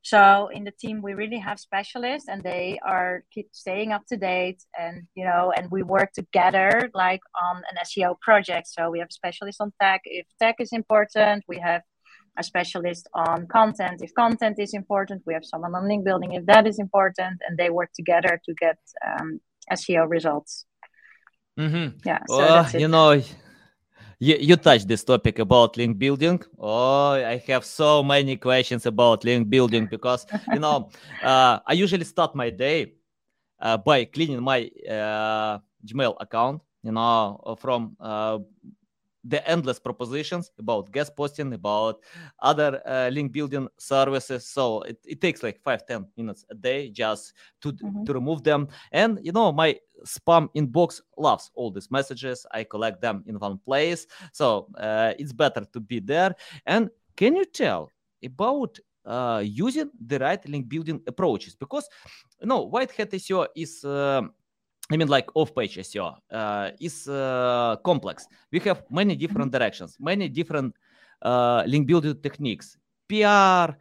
So 0.01 0.49
in 0.53 0.63
the 0.63 0.71
team, 0.71 1.01
we 1.01 1.13
really 1.13 1.39
have 1.39 1.59
specialists, 1.59 2.29
and 2.29 2.41
they 2.41 2.79
are 2.85 3.23
keep 3.33 3.49
staying 3.51 3.91
up 3.91 4.03
to 4.07 4.17
date, 4.17 4.63
and 4.79 5.03
you 5.15 5.25
know, 5.25 5.51
and 5.55 5.69
we 5.69 5.83
work 5.83 6.13
together 6.13 6.89
like 6.93 7.21
on 7.43 7.57
an 7.69 7.77
SEO 7.85 8.19
project. 8.21 8.67
So 8.67 8.89
we 8.89 8.99
have 8.99 9.11
specialists 9.11 9.59
on 9.59 9.73
tech. 9.81 10.01
If 10.05 10.25
tech 10.39 10.55
is 10.59 10.71
important, 10.71 11.43
we 11.47 11.59
have 11.59 11.81
a 12.37 12.43
specialist 12.43 13.09
on 13.13 13.47
content. 13.47 14.01
If 14.01 14.13
content 14.13 14.57
is 14.59 14.73
important, 14.73 15.23
we 15.25 15.33
have 15.33 15.43
someone 15.43 15.75
on 15.75 15.87
link 15.87 16.05
building. 16.05 16.33
If 16.33 16.45
that 16.45 16.65
is 16.65 16.79
important, 16.79 17.41
and 17.45 17.57
they 17.57 17.69
work 17.69 17.89
together 17.93 18.39
to 18.45 18.53
get 18.53 18.77
um, 19.05 19.41
SEO 19.71 20.09
results. 20.09 20.65
Mm-hmm. 21.59 21.97
Yeah. 22.05 22.19
So 22.29 22.37
well, 22.37 22.71
you 22.71 22.87
know, 22.87 23.21
you, 24.19 24.37
you 24.39 24.55
touched 24.57 24.87
this 24.87 25.03
topic 25.03 25.39
about 25.39 25.77
link 25.77 25.97
building. 25.97 26.41
Oh, 26.57 27.11
I 27.11 27.41
have 27.47 27.65
so 27.65 28.03
many 28.03 28.35
questions 28.35 28.85
about 28.85 29.23
link 29.23 29.49
building 29.49 29.87
because 29.87 30.25
you 30.51 30.59
know 30.59 30.89
uh, 31.21 31.59
I 31.65 31.73
usually 31.73 32.03
start 32.03 32.35
my 32.35 32.49
day 32.49 32.93
uh, 33.59 33.77
by 33.77 34.05
cleaning 34.05 34.43
my 34.43 34.69
uh, 34.89 35.59
Gmail 35.85 36.15
account. 36.19 36.61
You 36.83 36.93
know, 36.93 37.55
from 37.59 37.97
uh, 37.99 38.39
the 39.23 39.47
endless 39.49 39.79
propositions 39.79 40.51
about 40.59 40.91
guest 40.91 41.15
posting, 41.15 41.53
about 41.53 42.01
other 42.39 42.81
uh, 42.85 43.09
link 43.09 43.31
building 43.31 43.67
services. 43.77 44.47
So 44.47 44.81
it, 44.83 44.97
it 45.05 45.21
takes 45.21 45.43
like 45.43 45.61
five, 45.61 45.85
10 45.85 46.05
minutes 46.17 46.45
a 46.49 46.55
day 46.55 46.89
just 46.89 47.33
to, 47.61 47.73
mm-hmm. 47.73 48.03
to 48.05 48.13
remove 48.13 48.43
them. 48.43 48.67
And, 48.91 49.19
you 49.21 49.31
know, 49.31 49.51
my 49.51 49.77
spam 50.05 50.49
inbox 50.55 51.01
loves 51.17 51.51
all 51.55 51.71
these 51.71 51.91
messages. 51.91 52.45
I 52.51 52.63
collect 52.63 53.01
them 53.01 53.23
in 53.27 53.37
one 53.39 53.57
place. 53.57 54.07
So 54.31 54.67
uh, 54.77 55.13
it's 55.19 55.33
better 55.33 55.65
to 55.73 55.79
be 55.79 55.99
there. 55.99 56.33
And 56.65 56.89
can 57.15 57.35
you 57.35 57.45
tell 57.45 57.91
about 58.23 58.79
uh, 59.05 59.43
using 59.45 59.89
the 60.05 60.19
right 60.19 60.47
link 60.47 60.69
building 60.69 61.01
approaches? 61.07 61.55
Because, 61.55 61.89
you 62.41 62.47
know, 62.47 62.61
White 62.61 62.91
Hat 62.91 63.11
SEO 63.11 63.47
is... 63.55 63.83
Uh, 63.83 64.21
I 64.91 64.97
mean, 64.97 65.07
like 65.07 65.29
off-page 65.35 65.77
SEO 65.77 66.15
uh, 66.31 66.71
is 66.79 67.07
uh, 67.07 67.75
complex. 67.83 68.27
We 68.51 68.59
have 68.61 68.83
many 68.89 69.15
different 69.15 69.51
directions, 69.51 69.97
many 69.99 70.29
different 70.29 70.75
uh, 71.21 71.63
link 71.67 71.85
building 71.85 72.15
techniques, 72.21 72.77
PR, 73.07 73.75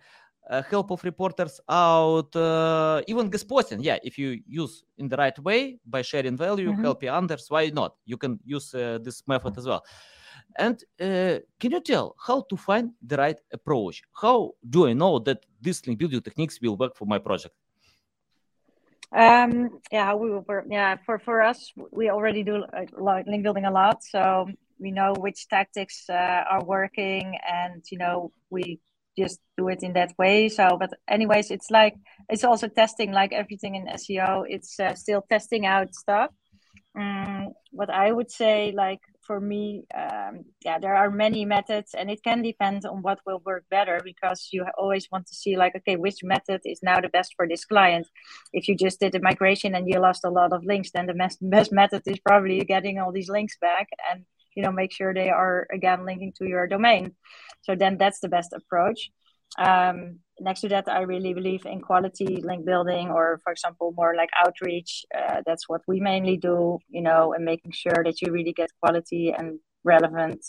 uh, 0.50 0.62
help 0.70 0.90
of 0.90 1.02
reporters 1.04 1.60
out, 1.68 2.34
uh, 2.36 3.00
even 3.06 3.30
guest 3.30 3.48
posting. 3.48 3.80
Yeah, 3.80 3.98
if 4.02 4.18
you 4.18 4.42
use 4.46 4.84
in 4.98 5.08
the 5.08 5.16
right 5.16 5.38
way 5.38 5.78
by 5.86 6.02
sharing 6.02 6.36
value, 6.36 6.72
mm-hmm. 6.72 6.82
help 6.82 7.02
your 7.02 7.14
others, 7.14 7.46
why 7.48 7.70
not? 7.70 7.94
You 8.04 8.18
can 8.18 8.38
use 8.44 8.74
uh, 8.74 8.98
this 9.02 9.26
method 9.26 9.56
as 9.56 9.66
well. 9.66 9.84
And 10.56 10.82
can 10.98 11.72
you 11.72 11.80
tell 11.80 12.16
how 12.18 12.42
to 12.48 12.56
find 12.56 12.92
the 13.06 13.16
right 13.16 13.38
approach? 13.52 14.02
How 14.12 14.52
do 14.68 14.86
I 14.86 14.92
know 14.92 15.18
that 15.20 15.44
this 15.60 15.86
link 15.86 15.98
building 15.98 16.20
techniques 16.20 16.58
will 16.60 16.76
work 16.76 16.96
for 16.96 17.06
my 17.06 17.18
project? 17.18 17.54
Um, 19.14 19.80
yeah, 19.90 20.14
we 20.14 20.30
were, 20.30 20.64
yeah, 20.68 20.96
for, 21.06 21.18
for 21.18 21.42
us, 21.42 21.72
we 21.92 22.10
already 22.10 22.42
do 22.42 22.64
like 22.98 23.26
link 23.26 23.42
building 23.42 23.64
a 23.64 23.70
lot. 23.70 24.04
So 24.04 24.48
we 24.78 24.90
know 24.90 25.14
which 25.18 25.48
tactics 25.48 26.04
uh, 26.08 26.44
are 26.50 26.64
working 26.64 27.38
and, 27.48 27.82
you 27.90 27.98
know, 27.98 28.32
we 28.50 28.80
just 29.16 29.40
do 29.56 29.68
it 29.68 29.82
in 29.82 29.94
that 29.94 30.12
way. 30.18 30.48
So, 30.48 30.76
but 30.78 30.90
anyways, 31.08 31.50
it's 31.50 31.70
like, 31.70 31.94
it's 32.28 32.44
also 32.44 32.68
testing 32.68 33.12
like 33.12 33.32
everything 33.32 33.74
in 33.74 33.86
SEO. 33.86 34.44
It's 34.46 34.78
uh, 34.78 34.94
still 34.94 35.22
testing 35.28 35.66
out 35.66 35.94
stuff. 35.94 36.30
Um, 36.98 37.52
what 37.70 37.90
I 37.90 38.12
would 38.12 38.30
say, 38.30 38.72
like 38.76 39.00
for 39.28 39.40
me, 39.40 39.84
um, 39.94 40.44
yeah, 40.64 40.78
there 40.80 40.96
are 40.96 41.10
many 41.10 41.44
methods, 41.44 41.94
and 41.94 42.10
it 42.10 42.20
can 42.24 42.40
depend 42.42 42.86
on 42.86 43.02
what 43.02 43.20
will 43.26 43.42
work 43.44 43.64
better 43.70 44.00
because 44.02 44.48
you 44.52 44.66
always 44.78 45.06
want 45.12 45.26
to 45.26 45.34
see, 45.34 45.54
like, 45.56 45.76
okay, 45.76 45.96
which 45.96 46.24
method 46.24 46.62
is 46.64 46.80
now 46.82 46.98
the 46.98 47.10
best 47.10 47.34
for 47.36 47.46
this 47.46 47.64
client. 47.66 48.06
If 48.52 48.66
you 48.68 48.74
just 48.74 48.98
did 48.98 49.14
a 49.14 49.20
migration 49.20 49.74
and 49.74 49.86
you 49.86 50.00
lost 50.00 50.24
a 50.24 50.30
lot 50.30 50.54
of 50.54 50.64
links, 50.64 50.90
then 50.92 51.06
the 51.06 51.14
best, 51.14 51.38
best 51.42 51.70
method 51.72 52.02
is 52.06 52.18
probably 52.20 52.58
getting 52.64 52.98
all 52.98 53.12
these 53.12 53.28
links 53.28 53.56
back 53.60 53.88
and 54.10 54.24
you 54.56 54.62
know 54.62 54.72
make 54.72 54.92
sure 54.92 55.14
they 55.14 55.30
are 55.30 55.68
again 55.72 56.04
linking 56.04 56.32
to 56.38 56.48
your 56.48 56.66
domain. 56.66 57.14
So 57.62 57.76
then 57.76 57.98
that's 57.98 58.20
the 58.20 58.28
best 58.28 58.52
approach. 58.52 59.10
Um, 59.56 60.20
next 60.40 60.60
to 60.60 60.68
that, 60.68 60.88
I 60.88 61.02
really 61.02 61.32
believe 61.32 61.64
in 61.64 61.80
quality 61.80 62.40
link 62.42 62.64
building, 62.64 63.10
or 63.10 63.40
for 63.42 63.52
example, 63.52 63.92
more 63.96 64.14
like 64.16 64.30
outreach. 64.36 65.04
Uh, 65.16 65.42
that's 65.46 65.68
what 65.68 65.82
we 65.86 66.00
mainly 66.00 66.36
do, 66.36 66.78
you 66.88 67.02
know, 67.02 67.32
and 67.32 67.44
making 67.44 67.72
sure 67.72 68.02
that 68.04 68.20
you 68.20 68.32
really 68.32 68.52
get 68.52 68.70
quality 68.80 69.32
and 69.36 69.58
relevant 69.84 70.44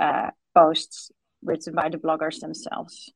uh, 0.00 0.30
posts 0.54 1.10
written 1.42 1.74
by 1.74 1.88
the 1.88 1.98
bloggers 1.98 2.40
themselves. 2.40 3.12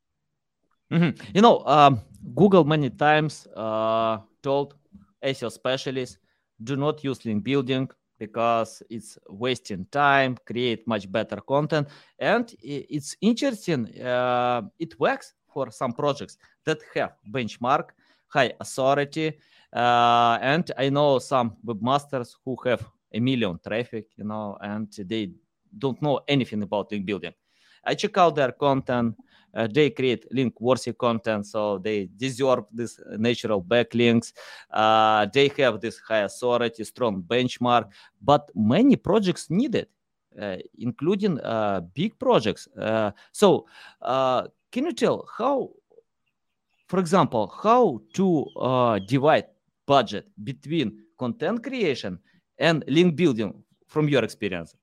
Mm-hmm. 0.92 1.20
You 1.35 1.42
know, 1.42 1.64
um, 1.66 2.00
Google 2.35 2.64
many 2.64 2.90
times 2.90 3.46
uh, 3.57 4.18
told 4.42 4.74
SEO 5.24 5.50
specialists 5.50 6.18
do 6.62 6.76
not 6.76 7.02
use 7.02 7.24
link 7.24 7.42
building 7.42 7.88
because 8.18 8.83
it's 8.88 9.18
wasting 9.29 9.87
time 9.90 10.37
create 10.46 10.87
much 10.87 11.11
better 11.11 11.40
content 11.40 11.88
and 12.18 12.55
it's 12.62 13.16
interesting 13.20 14.00
uh, 14.00 14.62
it 14.79 14.98
works 14.98 15.35
for 15.57 15.70
some 15.70 15.92
projects 15.94 16.37
that 16.66 16.79
have 16.94 17.12
benchmark, 17.31 17.87
high 18.29 18.52
authority, 18.61 19.38
uh, 19.72 20.37
and 20.42 20.70
I 20.76 20.90
know 20.90 21.18
some 21.18 21.57
webmasters 21.64 22.35
who 22.44 22.57
have 22.66 22.85
a 23.12 23.20
million 23.20 23.59
traffic, 23.66 24.07
you 24.16 24.24
know, 24.24 24.59
and 24.61 24.92
they 24.98 25.33
don't 25.79 26.00
know 26.02 26.20
anything 26.29 26.62
about 26.62 26.92
link 26.92 27.07
building. 27.07 27.33
I 27.85 27.94
check 27.94 28.18
out 28.18 28.35
their 28.35 28.52
content. 28.52 29.14
Uh, 29.57 29.66
they 29.66 29.90
create 29.90 30.27
link 30.31 30.61
worthy 30.61 30.92
content, 30.92 31.47
so 31.47 31.79
they 31.79 32.09
deserve 32.16 32.64
this 32.71 33.01
natural 33.16 33.62
backlinks. 33.62 34.33
Uh, 34.71 35.27
they 35.33 35.49
have 35.57 35.81
this 35.81 35.99
high 35.99 36.25
authority, 36.25 36.85
strong 36.85 37.23
benchmark, 37.23 37.88
but 38.21 38.51
many 38.55 38.97
projects 38.97 39.49
need 39.49 39.75
it. 39.75 39.90
Uh, 40.38 40.59
including 40.81 41.40
uh, 41.40 41.81
big 41.95 42.19
projects. 42.19 42.69
Uh, 42.79 43.11
so 43.33 43.64
can 44.03 44.85
you 44.85 44.92
tell 44.92 45.27
how, 45.38 45.71
for 46.88 47.01
example, 47.01 47.51
how 47.62 48.03
to 48.12 48.45
uh, 48.61 48.99
divide 48.99 49.47
budget 49.87 50.27
between 50.45 50.99
content 51.19 51.62
creation 51.62 52.19
and 52.59 52.85
link 52.87 53.16
building 53.16 53.64
from 53.87 54.11
your 54.11 54.23
experience? 54.23 54.77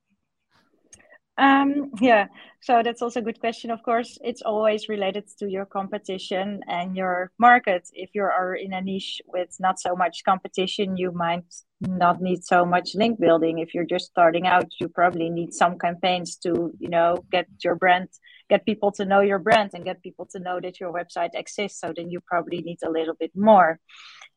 Um, 1.37 1.91
yeah, 1.99 2.27
so 2.61 2.81
that's 2.83 3.01
also 3.01 3.19
a 3.19 3.23
good 3.23 3.39
question. 3.39 3.71
Of 3.71 3.81
course, 3.81 4.19
it's 4.23 4.43
always 4.43 4.87
related 4.87 5.25
to 5.39 5.49
your 5.49 5.65
competition 5.65 6.61
and 6.67 6.95
your 6.95 7.31
market. 7.39 7.89
If 7.93 8.11
you 8.13 8.21
are 8.21 8.53
in 8.55 8.73
a 8.73 8.81
niche 8.81 9.19
with 9.25 9.55
not 9.59 9.79
so 9.79 9.95
much 9.95 10.23
competition, 10.23 10.95
you 10.95 11.11
might 11.11 11.51
not 11.81 12.21
need 12.21 12.43
so 12.43 12.65
much 12.65 12.93
link 12.93 13.19
building. 13.19 13.59
If 13.59 13.73
you're 13.73 13.85
just 13.85 14.05
starting 14.05 14.45
out, 14.45 14.71
you 14.79 14.87
probably 14.89 15.29
need 15.29 15.53
some 15.53 15.79
campaigns 15.79 16.35
to, 16.37 16.71
you 16.79 16.89
know, 16.89 17.17
get 17.31 17.47
your 17.63 17.75
brand 17.75 18.09
get 18.49 18.65
people 18.65 18.91
to 18.91 19.05
know 19.05 19.21
your 19.21 19.39
brand 19.39 19.71
and 19.73 19.83
get 19.83 20.03
people 20.03 20.25
to 20.31 20.39
know 20.39 20.59
that 20.59 20.79
your 20.79 20.91
website 20.91 21.33
exists. 21.33 21.79
So 21.79 21.93
then 21.95 22.09
you 22.09 22.19
probably 22.21 22.61
need 22.61 22.79
a 22.83 22.89
little 22.89 23.15
bit 23.15 23.31
more. 23.35 23.79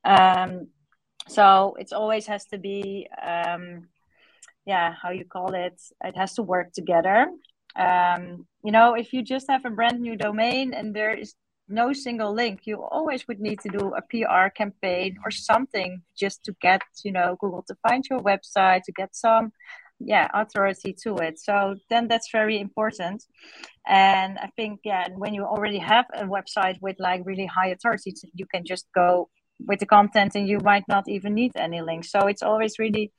Um, 0.05 0.69
so 1.29 1.77
it 1.79 1.93
always 1.93 2.27
has 2.27 2.45
to 2.47 2.59
be, 2.59 3.09
um, 3.23 3.89
yeah, 4.67 4.95
how 5.01 5.11
you 5.11 5.25
call 5.25 5.55
it? 5.55 5.81
It 6.05 6.17
has 6.17 6.35
to 6.35 6.43
work 6.43 6.73
together. 6.73 7.29
Um, 7.77 8.47
you 8.65 8.73
know, 8.73 8.95
if 8.95 9.13
you 9.13 9.23
just 9.23 9.47
have 9.49 9.65
a 9.65 9.71
brand 9.71 10.01
new 10.01 10.17
domain 10.17 10.75
and 10.75 10.95
there 10.95 11.15
is 11.15 11.35
no 11.69 11.93
single 11.93 12.33
link, 12.33 12.61
you 12.65 12.83
always 12.83 13.27
would 13.29 13.41
need 13.41 13.61
to 13.61 13.69
do 13.69 13.95
a 13.95 14.03
PR 14.11 14.49
campaign 14.49 15.17
or 15.25 15.31
something 15.31 16.03
just 16.19 16.45
to 16.45 16.55
get, 16.61 16.83
you 17.05 17.13
know, 17.13 17.37
Google 17.41 17.65
to 17.69 17.77
find 17.87 18.05
your 18.11 18.21
website, 18.21 18.83
to 18.85 18.93
get 18.93 19.15
some 19.15 19.53
yeah 19.99 20.29
authority 20.35 20.93
to 20.93 21.17
it 21.17 21.39
so 21.39 21.75
then 21.89 22.07
that's 22.07 22.31
very 22.31 22.61
important 22.61 23.25
and 23.87 24.39
i 24.39 24.49
think 24.57 24.81
yeah 24.85 25.09
when 25.17 25.33
you 25.33 25.43
already 25.43 25.79
have 25.79 26.05
a 26.15 26.25
website 26.25 26.77
with 26.83 26.97
like 26.99 27.23
really 27.25 27.47
high 27.47 27.69
authority 27.69 28.13
you 28.35 28.47
can 28.53 28.65
just 28.65 28.87
go 28.95 29.29
with 29.67 29.79
the 29.79 29.87
content 29.87 30.35
and 30.35 30.49
you 30.49 30.59
might 30.61 30.85
not 30.87 31.09
even 31.09 31.33
need 31.33 31.53
any 31.57 31.81
links 31.81 32.11
so 32.11 32.27
it's 32.27 32.43
always 32.43 32.79
really 32.79 33.11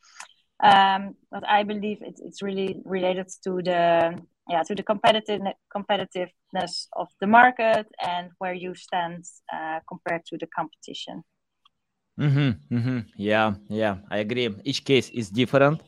um 0.63 1.15
but 1.31 1.47
i 1.47 1.63
believe 1.63 2.01
it, 2.01 2.19
it's 2.23 2.41
really 2.41 2.81
related 2.85 3.27
to 3.43 3.61
the 3.63 4.17
yeah 4.49 4.63
to 4.63 4.73
the 4.75 4.83
competitive 4.83 5.41
competitiveness 5.75 6.87
of 6.93 7.07
the 7.21 7.27
market 7.27 7.85
and 8.05 8.31
where 8.39 8.53
you 8.53 8.73
stand 8.75 9.23
uh, 9.53 9.79
compared 9.87 10.25
to 10.25 10.37
the 10.37 10.47
competition 10.47 11.23
Mm-hmm, 12.19 12.75
mm-hmm. 12.75 12.99
Yeah, 13.15 13.53
yeah, 13.69 13.97
I 14.09 14.17
agree. 14.19 14.49
Each 14.63 14.83
case 14.83 15.09
is 15.09 15.29
different, 15.29 15.83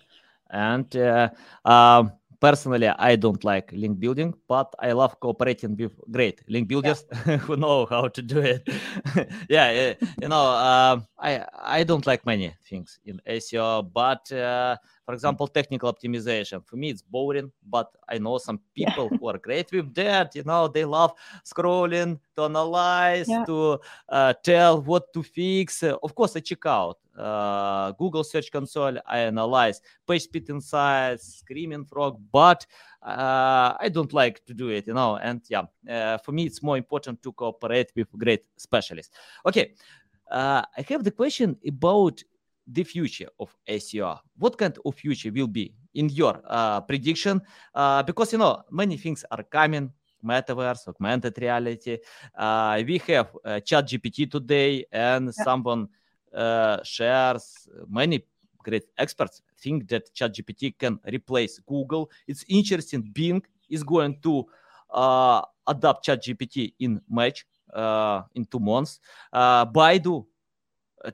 and 0.52 0.86
uh, 0.96 1.30
um, 1.66 2.12
personally, 2.40 2.88
I 2.88 3.16
don't 3.16 3.44
like 3.44 3.72
link 3.72 4.00
building, 4.00 4.34
but 4.48 4.74
I 4.80 4.92
love 4.94 5.20
cooperating 5.20 5.76
with 5.76 5.92
great 6.12 6.42
link 6.48 6.68
builders 6.68 7.06
yeah. 7.26 7.38
who 7.46 7.58
know 7.58 7.86
how 7.86 8.08
to 8.08 8.22
do 8.22 8.40
it. 8.40 8.68
yeah, 9.50 9.94
you 10.22 10.28
know, 10.28 10.46
uh, 10.46 11.00
I 11.18 11.46
I 11.60 11.84
don't 11.84 12.06
like 12.08 12.26
many 12.26 12.54
things 12.70 13.00
in 13.06 13.22
SEO, 13.28 13.92
but 13.94 14.32
uh, 14.32 14.78
for 15.06 15.14
example, 15.14 15.48
technical 15.48 15.92
optimization. 15.92 16.66
For 16.66 16.76
me, 16.76 16.90
it's 16.92 17.02
boring, 17.02 17.52
but 17.68 17.90
I 18.08 18.18
know 18.20 18.38
some 18.38 18.60
people 18.76 19.10
yeah. 19.12 19.18
who 19.18 19.28
are 19.28 19.38
great 19.38 19.72
with 19.72 19.94
that. 19.96 20.36
You 20.36 20.44
know, 20.44 20.68
they 20.68 20.86
love 20.86 21.14
scrolling 21.44 22.20
to 22.36 22.44
analyze, 22.44 23.28
yeah. 23.28 23.44
to 23.46 23.80
uh, 24.08 24.34
tell 24.44 24.82
what 24.82 25.12
to 25.14 25.24
fix. 25.24 25.84
Uh, 25.84 25.98
of 26.04 26.16
course, 26.16 26.36
I 26.36 26.40
check 26.42 26.66
out 26.66 26.98
uh, 27.20 27.92
Google 27.92 28.24
Search 28.24 28.52
Console. 28.52 28.98
I 29.06 29.20
analyze 29.20 29.82
page 30.08 30.24
speed 30.24 30.50
insights, 30.50 31.40
Screaming 31.40 31.86
Frog, 31.86 32.20
but 32.32 32.66
uh, 33.04 33.74
I 33.80 33.90
don't 33.92 34.14
like 34.14 34.46
to 34.46 34.54
do 34.54 34.70
it. 34.70 34.88
You 34.88 34.94
know, 34.94 35.18
and 35.18 35.42
yeah, 35.50 35.64
uh, 35.90 36.18
for 36.20 36.32
me, 36.32 36.46
it's 36.46 36.64
more 36.64 36.78
important 36.78 37.22
to 37.24 37.32
cooperate 37.34 37.92
with 37.96 38.08
great 38.18 38.46
specialists. 38.58 39.14
Okay. 39.46 39.74
Uh, 40.32 40.62
I 40.78 40.86
have 40.90 41.04
the 41.04 41.12
question 41.12 41.58
about 41.68 42.22
the 42.72 42.84
future 42.84 43.30
of 43.40 43.56
SEO? 43.68 44.20
What 44.38 44.58
kind 44.58 44.78
of 44.86 44.96
future 44.96 45.32
will 45.32 45.48
be 45.48 45.74
in 45.96 46.10
your 46.10 46.42
uh, 46.46 46.82
prediction? 46.82 47.42
Uh, 47.74 48.04
because 48.04 48.32
you 48.34 48.40
know 48.40 48.62
many 48.72 48.98
things 48.98 49.26
are 49.32 49.44
coming. 49.44 49.92
Metaverse, 50.22 50.90
augmented 50.90 51.38
reality. 51.38 51.98
Uh, 52.38 52.84
we 52.86 52.98
have 53.08 53.30
uh, 53.46 53.60
Chat 53.62 53.88
GPT 53.88 54.30
today, 54.30 54.86
and 54.92 55.28
yeah. 55.28 55.44
someone 55.46 55.88
shares 56.84 57.68
many 57.88 58.24
great 58.64 58.86
experts 58.98 59.42
think 59.62 59.88
that 59.90 60.14
ChatGPT 60.14 60.78
can 60.78 61.00
replace 61.12 61.60
Google. 61.60 62.10
It's 62.28 62.46
interesting. 62.48 63.02
Bing 63.02 63.42
is 63.70 63.84
going 63.84 64.20
to 64.22 64.46
uh, 64.90 65.42
adopt 65.68 66.06
Chat 66.06 66.24
GPT 66.24 66.74
in 66.80 67.02
March 67.10 67.46
uh, 67.74 68.24
in 68.36 68.46
two 68.46 68.60
months. 68.60 69.00
Uh, 69.32 69.66
Baidu 69.66 70.26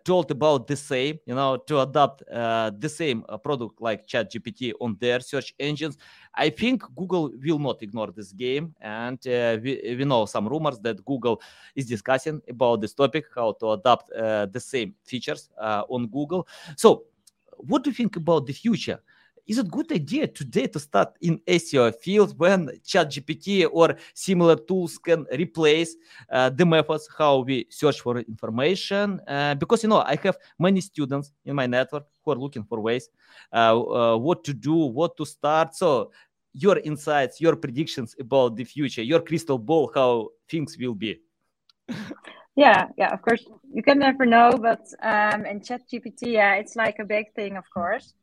told 0.04 0.32
about 0.32 0.67
the 0.67 0.75
same, 0.75 1.19
you 1.25 1.36
know, 1.36 1.58
to 1.58 1.82
adopt 1.82 2.23
uh, 2.30 2.71
the 2.78 2.89
same 2.89 3.23
product 3.43 3.80
like 3.82 4.08
ChatGPT 4.08 4.73
on 4.82 4.97
their 4.99 5.19
search 5.19 5.54
engines. 5.60 5.97
I 6.35 6.49
think 6.49 6.83
Google 6.95 7.31
will 7.43 7.59
not 7.59 7.81
ignore 7.81 8.11
this 8.11 8.31
game, 8.31 8.75
and 8.81 9.17
uh, 9.27 9.57
we, 9.63 9.95
we 9.97 10.05
know 10.05 10.25
some 10.25 10.47
rumors 10.47 10.79
that 10.79 11.03
Google 11.05 11.41
is 11.75 11.85
discussing 11.85 12.41
about 12.49 12.81
this 12.81 12.93
topic, 12.93 13.25
how 13.33 13.53
to 13.53 13.71
adapt 13.71 14.11
uh, 14.11 14.45
the 14.47 14.59
same 14.59 14.93
features 15.03 15.49
uh, 15.59 15.83
on 15.89 16.07
Google. 16.07 16.47
So, 16.75 17.05
what 17.57 17.83
do 17.83 17.89
you 17.89 17.95
think 17.95 18.15
about 18.17 18.45
the 18.45 18.53
future? 18.53 18.99
is 19.47 19.59
it 19.59 19.69
good 19.69 19.91
idea 19.91 20.27
today 20.27 20.67
to 20.67 20.79
start 20.79 21.15
in 21.21 21.39
SEO 21.47 21.91
field 21.91 22.37
when 22.37 22.67
ChatGPT 22.83 23.67
or 23.71 23.95
similar 24.13 24.55
tools 24.55 24.97
can 24.97 25.25
replace 25.31 25.95
uh, 26.31 26.49
the 26.49 26.65
methods 26.65 27.07
how 27.17 27.39
we 27.39 27.67
search 27.69 28.01
for 28.01 28.17
information? 28.19 29.21
Uh, 29.27 29.53
because 29.55 29.83
you 29.83 29.89
know 29.89 30.01
I 30.01 30.17
have 30.23 30.37
many 30.57 30.81
students 30.81 31.31
in 31.45 31.55
my 31.55 31.67
network 31.67 32.05
who 32.23 32.31
are 32.31 32.35
looking 32.37 32.63
for 32.63 32.79
ways 32.79 33.09
uh, 33.51 34.15
what 34.15 34.43
to 34.45 34.53
do, 34.53 34.73
what 34.73 35.15
to 35.17 35.25
start. 35.25 35.75
So 35.75 36.11
your 36.55 36.79
insights, 36.79 37.41
your 37.41 37.55
predictions 37.57 38.15
about 38.19 38.55
the 38.55 38.63
future, 38.63 39.03
your 39.03 39.19
crystal 39.19 39.57
ball, 39.57 39.91
how 39.93 40.29
things 40.49 40.77
will 40.79 40.95
be. 40.95 41.19
yeah 42.55 42.87
yeah 42.97 43.13
of 43.13 43.21
course. 43.21 43.45
You 43.73 43.83
can 43.83 43.99
never 43.99 44.25
know 44.25 44.51
but 44.69 44.83
um 45.03 45.45
in 45.45 45.61
chat 45.61 45.81
gpt 45.91 46.21
yeah 46.39 46.53
it's 46.55 46.75
like 46.75 46.97
a 46.99 47.05
big 47.05 47.25
thing 47.35 47.57
of 47.57 47.65
course. 47.73 48.13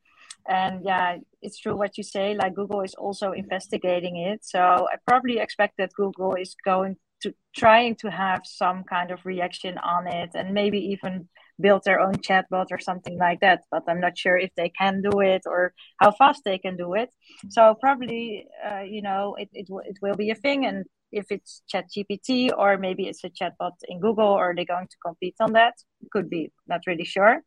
And 0.49 0.83
yeah 0.85 1.19
it's 1.43 1.59
true 1.59 1.77
what 1.77 1.97
you 1.99 2.05
say 2.05 2.35
like 2.35 2.55
google 2.55 2.81
is 2.81 2.95
also 2.95 3.33
investigating 3.33 4.17
it. 4.17 4.41
So 4.45 4.61
i 4.93 4.97
probably 5.07 5.39
expect 5.39 5.75
that 5.79 5.93
google 5.95 6.35
is 6.35 6.57
going 6.65 6.97
to 7.23 7.35
trying 7.55 7.95
to 7.97 8.11
have 8.11 8.41
some 8.45 8.83
kind 8.85 9.11
of 9.11 9.19
reaction 9.25 9.79
on 9.79 10.07
it 10.07 10.31
and 10.35 10.55
maybe 10.55 10.79
even 10.79 11.29
build 11.63 11.83
their 11.85 12.01
own 12.01 12.17
chatbot 12.27 12.67
or 12.71 12.79
something 12.79 13.17
like 13.19 13.41
that 13.41 13.61
but 13.71 13.83
i'm 13.89 14.01
not 14.01 14.19
sure 14.19 14.37
if 14.37 14.51
they 14.57 14.69
can 14.69 15.01
do 15.01 15.21
it 15.21 15.43
or 15.47 15.73
how 16.01 16.11
fast 16.11 16.43
they 16.45 16.59
can 16.59 16.77
do 16.77 16.95
it. 16.95 17.11
So 17.51 17.75
probably 17.81 18.47
uh, 18.69 18.85
you 18.95 19.03
know 19.03 19.37
it, 19.39 19.49
it, 19.53 19.67
it 19.91 19.99
will 20.03 20.17
be 20.17 20.31
a 20.31 20.35
thing 20.35 20.67
and 20.67 20.85
if 21.13 21.27
it's 21.31 21.63
chat 21.69 21.87
gpt 21.95 22.51
or 22.57 22.79
maybe 22.79 23.05
it's 23.07 23.25
a 23.25 23.31
chatbot 23.31 23.77
in 23.89 24.01
google 24.01 24.33
or 24.41 24.55
they're 24.55 24.65
going 24.65 24.89
to 24.89 24.97
compete 25.05 25.37
on 25.41 25.53
that 25.53 25.75
could 26.11 26.29
be 26.29 26.51
not 26.67 26.81
really 26.87 27.05
sure. 27.05 27.43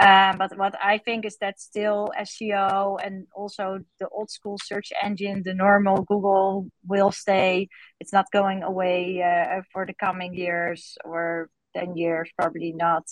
Um, 0.00 0.38
but 0.38 0.56
what 0.56 0.74
I 0.82 0.96
think 0.96 1.26
is 1.26 1.36
that 1.42 1.60
still 1.60 2.10
SEO 2.18 2.98
and 3.04 3.26
also 3.34 3.80
the 4.00 4.08
old 4.08 4.30
school 4.30 4.56
search 4.62 4.90
engine, 5.02 5.42
the 5.44 5.52
normal 5.52 6.02
Google 6.02 6.68
will 6.86 7.12
stay. 7.12 7.68
It's 8.00 8.12
not 8.12 8.32
going 8.32 8.62
away 8.62 9.22
uh, 9.22 9.60
for 9.70 9.84
the 9.84 9.92
coming 9.92 10.32
years 10.34 10.96
or 11.04 11.50
10 11.74 11.96
years, 11.96 12.30
probably 12.38 12.72
not. 12.72 13.04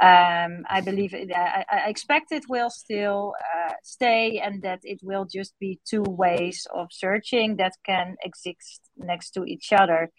Um, 0.00 0.64
I 0.68 0.80
believe 0.80 1.14
it, 1.14 1.30
I, 1.34 1.64
I, 1.70 1.88
expect 1.88 2.32
it 2.32 2.44
will 2.48 2.70
still 2.70 3.34
uh, 3.38 3.72
stay 3.82 4.38
and 4.38 4.62
that 4.62 4.80
it 4.82 5.00
will 5.02 5.24
just 5.24 5.54
be 5.58 5.80
two 5.88 6.02
ways 6.02 6.66
of 6.74 6.88
searching 6.90 7.56
that 7.56 7.72
can 7.84 8.16
exist 8.22 8.80
next 8.96 9.30
to 9.30 9.44
each 9.44 9.72
other, 9.72 10.10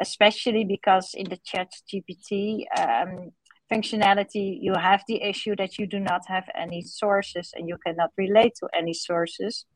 especially 0.00 0.64
because 0.64 1.10
in 1.14 1.28
the 1.28 1.38
chat 1.44 1.68
GPT, 1.92 2.64
um, 2.78 3.32
functionality, 3.70 4.58
you 4.60 4.74
have 4.74 5.02
the 5.08 5.22
issue 5.22 5.56
that 5.56 5.78
you 5.78 5.86
do 5.86 6.00
not 6.00 6.22
have 6.28 6.44
any 6.54 6.82
sources 6.82 7.52
and 7.54 7.68
you 7.68 7.76
cannot 7.84 8.10
relate 8.16 8.52
to 8.60 8.68
any 8.76 8.94
sources. 8.94 9.66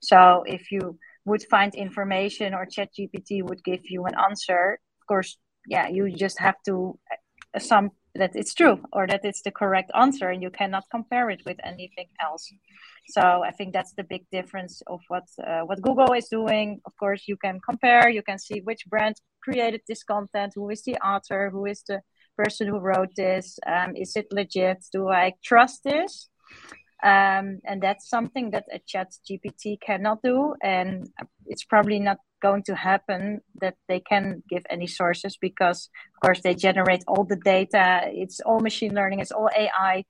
So 0.00 0.44
if 0.46 0.70
you 0.70 0.98
would 1.24 1.42
find 1.50 1.74
information 1.74 2.54
or 2.54 2.66
ChatGPT 2.66 3.42
would 3.42 3.62
give 3.64 3.80
you 3.84 4.04
an 4.06 4.14
answer, 4.28 4.78
of 5.00 5.06
course, 5.06 5.36
yeah, 5.68 5.88
you 5.88 6.10
just 6.10 6.38
have 6.40 6.56
to 6.66 6.98
assume 7.54 7.90
that 8.14 8.34
it's 8.34 8.54
true 8.54 8.80
or 8.92 9.06
that 9.06 9.20
it's 9.24 9.42
the 9.42 9.50
correct 9.50 9.90
answer 9.94 10.28
and 10.30 10.42
you 10.42 10.50
cannot 10.50 10.84
compare 10.90 11.30
it 11.30 11.42
with 11.46 11.56
anything 11.64 12.08
else. 12.20 12.50
So 13.08 13.20
I 13.20 13.52
think 13.52 13.72
that's 13.72 13.92
the 13.92 14.04
big 14.04 14.26
difference 14.32 14.82
of 14.86 15.00
what 15.08 15.24
uh, 15.46 15.60
what 15.60 15.80
Google 15.82 16.12
is 16.12 16.28
doing. 16.28 16.80
Of 16.84 16.92
course, 16.96 17.22
you 17.28 17.36
can 17.36 17.60
compare, 17.60 18.08
you 18.08 18.22
can 18.22 18.38
see 18.38 18.60
which 18.60 18.86
brand 18.86 19.16
created 19.42 19.82
this 19.86 20.02
content, 20.02 20.52
who 20.56 20.68
is 20.70 20.82
the 20.82 20.96
author, 20.96 21.50
who 21.50 21.66
is 21.66 21.82
the 21.88 22.00
person 22.36 22.68
who 22.68 22.78
wrote 22.78 23.14
this? 23.16 23.58
Um, 23.66 23.96
is 23.96 24.16
it 24.16 24.26
legit? 24.32 24.84
Do 24.92 25.08
I 25.08 25.34
trust 25.44 25.84
this? 25.84 26.28
Um, 27.02 27.60
and 27.64 27.80
that's 27.80 28.08
something 28.08 28.50
that 28.50 28.64
a 28.72 28.80
chat 28.86 29.12
GPT 29.28 29.80
cannot 29.80 30.18
do. 30.22 30.54
And 30.62 31.08
it's 31.46 31.64
probably 31.64 32.00
not 32.00 32.18
going 32.40 32.62
to 32.64 32.74
happen 32.74 33.40
that 33.60 33.74
they 33.88 34.00
can 34.00 34.42
give 34.48 34.64
any 34.70 34.86
sources 34.86 35.36
because, 35.40 35.88
of 36.16 36.20
course, 36.26 36.40
they 36.42 36.54
generate 36.54 37.02
all 37.06 37.24
the 37.24 37.40
data. 37.44 38.02
It's 38.06 38.40
all 38.40 38.60
machine 38.60 38.94
learning, 38.94 39.20
it's 39.20 39.32
all 39.32 39.50
AI. 39.56 40.04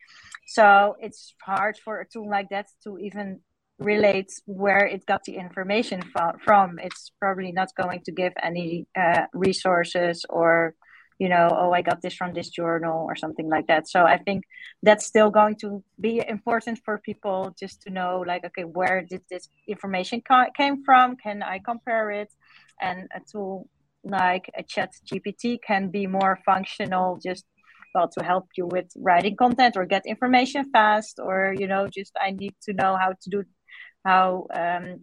So 0.47 0.97
it's 1.01 1.35
hard 1.43 1.77
for 1.85 2.01
a 2.01 2.07
tool 2.09 2.29
like 2.29 2.49
that 2.51 2.67
to 2.85 2.99
even 2.99 3.41
relate 3.79 4.31
where 4.47 4.87
it 4.87 5.07
got 5.07 5.25
the 5.25 5.37
information 5.37 6.03
from. 6.45 6.79
It's 6.83 7.13
probably 7.21 7.53
not 7.53 7.69
going 7.77 8.01
to 8.07 8.13
give 8.13 8.33
any 8.43 8.87
uh, 8.99 9.27
resources 9.33 10.25
or 10.29 10.75
you 11.19 11.29
know, 11.29 11.49
oh, 11.51 11.73
I 11.73 11.83
got 11.83 12.01
this 12.01 12.15
from 12.15 12.33
this 12.33 12.49
journal 12.49 13.05
or 13.09 13.17
something 13.17 13.49
like 13.49 13.67
that. 13.67 13.89
So 13.89 14.05
I 14.05 14.19
think 14.19 14.45
that's 14.83 15.05
still 15.05 15.31
going 15.31 15.57
to 15.57 15.83
be 16.01 16.23
important 16.27 16.81
for 16.85 16.99
people 16.99 17.55
just 17.59 17.83
to 17.83 17.91
know, 17.91 18.25
like, 18.27 18.45
okay, 18.45 18.65
where 18.65 19.03
did 19.03 19.23
this 19.31 19.49
information 19.67 20.21
ca- 20.21 20.51
came 20.57 20.85
from? 20.85 21.17
Can 21.17 21.43
I 21.43 21.59
compare 21.59 22.11
it? 22.11 22.33
And 22.81 23.09
a 23.15 23.21
tool 23.21 23.69
like 24.05 24.49
a 24.57 24.63
chat 24.63 24.93
GPT 25.07 25.59
can 25.61 25.91
be 25.91 26.07
more 26.07 26.39
functional, 26.47 27.19
just 27.23 27.45
well, 27.95 28.09
to 28.09 28.25
help 28.25 28.47
you 28.57 28.67
with 28.67 28.87
writing 28.97 29.35
content 29.37 29.77
or 29.77 29.87
get 29.87 30.07
information 30.07 30.71
fast, 30.71 31.19
or, 31.19 31.55
you 31.59 31.67
know, 31.67 31.89
just 31.89 32.13
I 32.21 32.31
need 32.31 32.55
to 32.63 32.73
know 32.75 32.97
how 32.97 33.15
to 33.21 33.31
do, 33.31 33.45
how, 34.05 34.47
um, 34.55 35.01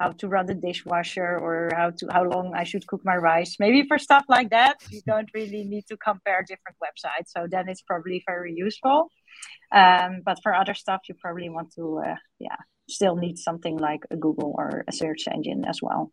how 0.00 0.12
to 0.12 0.28
run 0.28 0.46
the 0.46 0.54
dishwasher 0.54 1.38
or 1.38 1.70
how 1.74 1.90
to 1.90 2.06
how 2.10 2.24
long 2.24 2.54
I 2.54 2.64
should 2.64 2.86
cook 2.86 3.02
my 3.04 3.16
rice. 3.16 3.56
Maybe 3.58 3.82
for 3.86 3.98
stuff 3.98 4.24
like 4.28 4.50
that, 4.50 4.76
you 4.90 5.00
don't 5.06 5.28
really 5.34 5.64
need 5.64 5.86
to 5.88 5.96
compare 5.96 6.44
different 6.46 6.76
websites. 6.82 7.28
So 7.28 7.46
then 7.50 7.68
it's 7.68 7.82
probably 7.82 8.22
very 8.26 8.54
useful. 8.54 9.10
Um, 9.72 10.22
but 10.24 10.38
for 10.42 10.54
other 10.54 10.74
stuff, 10.74 11.00
you 11.08 11.14
probably 11.20 11.48
want 11.48 11.72
to, 11.74 12.00
uh, 12.06 12.16
yeah, 12.38 12.56
still 12.88 13.16
need 13.16 13.38
something 13.38 13.76
like 13.76 14.04
a 14.10 14.16
Google 14.16 14.54
or 14.56 14.84
a 14.88 14.92
search 14.92 15.28
engine 15.28 15.64
as 15.64 15.80
well. 15.82 16.12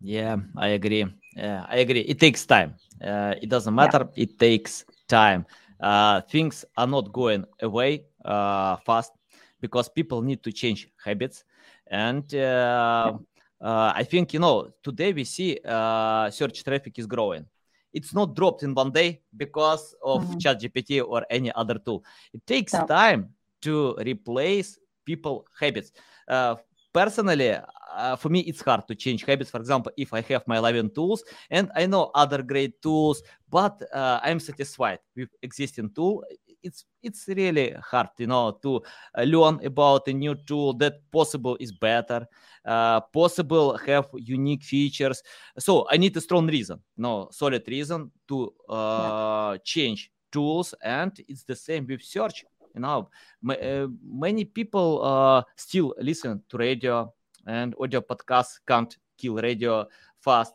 Yeah, 0.00 0.36
I 0.56 0.68
agree. 0.68 1.06
Yeah, 1.36 1.64
I 1.68 1.78
agree. 1.78 2.00
It 2.00 2.20
takes 2.20 2.46
time. 2.46 2.74
Uh, 3.02 3.34
it 3.40 3.48
doesn't 3.48 3.74
matter. 3.74 4.08
Yeah. 4.14 4.24
It 4.24 4.38
takes 4.38 4.84
time. 5.08 5.46
Uh, 5.80 6.20
things 6.22 6.64
are 6.76 6.86
not 6.86 7.12
going 7.12 7.44
away 7.60 8.04
uh, 8.24 8.76
fast 8.86 9.12
because 9.60 9.88
people 9.88 10.22
need 10.22 10.42
to 10.42 10.52
change 10.52 10.88
habits. 11.04 11.44
And 11.86 12.32
uh, 12.34 13.18
uh, 13.60 13.92
I 13.94 14.04
think, 14.04 14.32
you 14.32 14.40
know, 14.40 14.70
today 14.82 15.12
we 15.12 15.24
see 15.24 15.58
uh, 15.64 16.30
search 16.30 16.64
traffic 16.64 16.98
is 16.98 17.06
growing. 17.06 17.46
It's 17.92 18.12
not 18.12 18.34
dropped 18.34 18.62
in 18.62 18.74
one 18.74 18.90
day 18.90 19.22
because 19.36 19.94
of 20.02 20.24
mm-hmm. 20.24 20.38
ChatGPT 20.38 21.02
or 21.06 21.24
any 21.30 21.52
other 21.52 21.78
tool. 21.78 22.04
It 22.32 22.44
takes 22.46 22.72
time 22.72 23.30
to 23.62 23.94
replace 24.04 24.78
people 25.04 25.46
habits. 25.58 25.92
Uh, 26.28 26.56
personally, 26.92 27.56
uh, 27.94 28.16
for 28.16 28.28
me, 28.28 28.40
it's 28.40 28.60
hard 28.60 28.86
to 28.88 28.94
change 28.94 29.24
habits. 29.24 29.50
For 29.50 29.58
example, 29.60 29.92
if 29.96 30.12
I 30.12 30.20
have 30.22 30.46
my 30.48 30.58
11 30.58 30.90
tools 30.94 31.22
and 31.50 31.70
I 31.76 31.86
know 31.86 32.10
other 32.14 32.42
great 32.42 32.82
tools, 32.82 33.22
but 33.48 33.80
uh, 33.92 34.20
I'm 34.22 34.40
satisfied 34.40 34.98
with 35.16 35.28
existing 35.42 35.90
tool, 35.94 36.24
it's 36.64 36.84
it's 37.02 37.28
really 37.28 37.74
hard, 37.90 38.08
you 38.18 38.26
know, 38.26 38.58
to 38.62 38.82
uh, 39.16 39.22
learn 39.22 39.64
about 39.64 40.08
a 40.08 40.12
new 40.12 40.34
tool 40.34 40.72
that 40.74 40.94
possible 41.12 41.56
is 41.60 41.70
better, 41.70 42.26
uh, 42.64 43.00
possible 43.00 43.76
have 43.86 44.08
unique 44.14 44.64
features. 44.64 45.22
So 45.58 45.86
I 45.90 45.96
need 45.98 46.16
a 46.16 46.20
strong 46.20 46.46
reason, 46.48 46.80
no 46.96 47.28
solid 47.30 47.62
reason 47.68 48.10
to 48.28 48.52
uh, 48.68 49.52
yeah. 49.52 49.56
change 49.62 50.10
tools, 50.32 50.74
and 50.82 51.12
it's 51.28 51.44
the 51.44 51.54
same 51.56 51.86
with 51.86 52.02
search 52.02 52.44
you 52.74 52.80
know. 52.80 53.08
Uh, 53.48 53.86
many 54.02 54.44
people 54.44 55.02
uh, 55.04 55.42
still 55.56 55.94
listen 55.98 56.42
to 56.48 56.56
radio 56.56 57.12
and 57.46 57.74
audio 57.80 58.00
podcasts 58.00 58.58
can't 58.66 58.96
kill 59.16 59.36
radio 59.36 59.86
fast. 60.20 60.54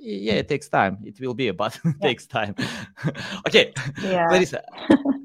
Yeah 0.00 0.34
it 0.34 0.48
takes 0.48 0.68
time. 0.68 0.98
It 1.04 1.20
will 1.20 1.34
be 1.34 1.50
but 1.50 1.78
it 1.84 2.00
takes 2.00 2.26
time. 2.26 2.54
Okay. 3.46 3.72
Yeah. 4.02 4.28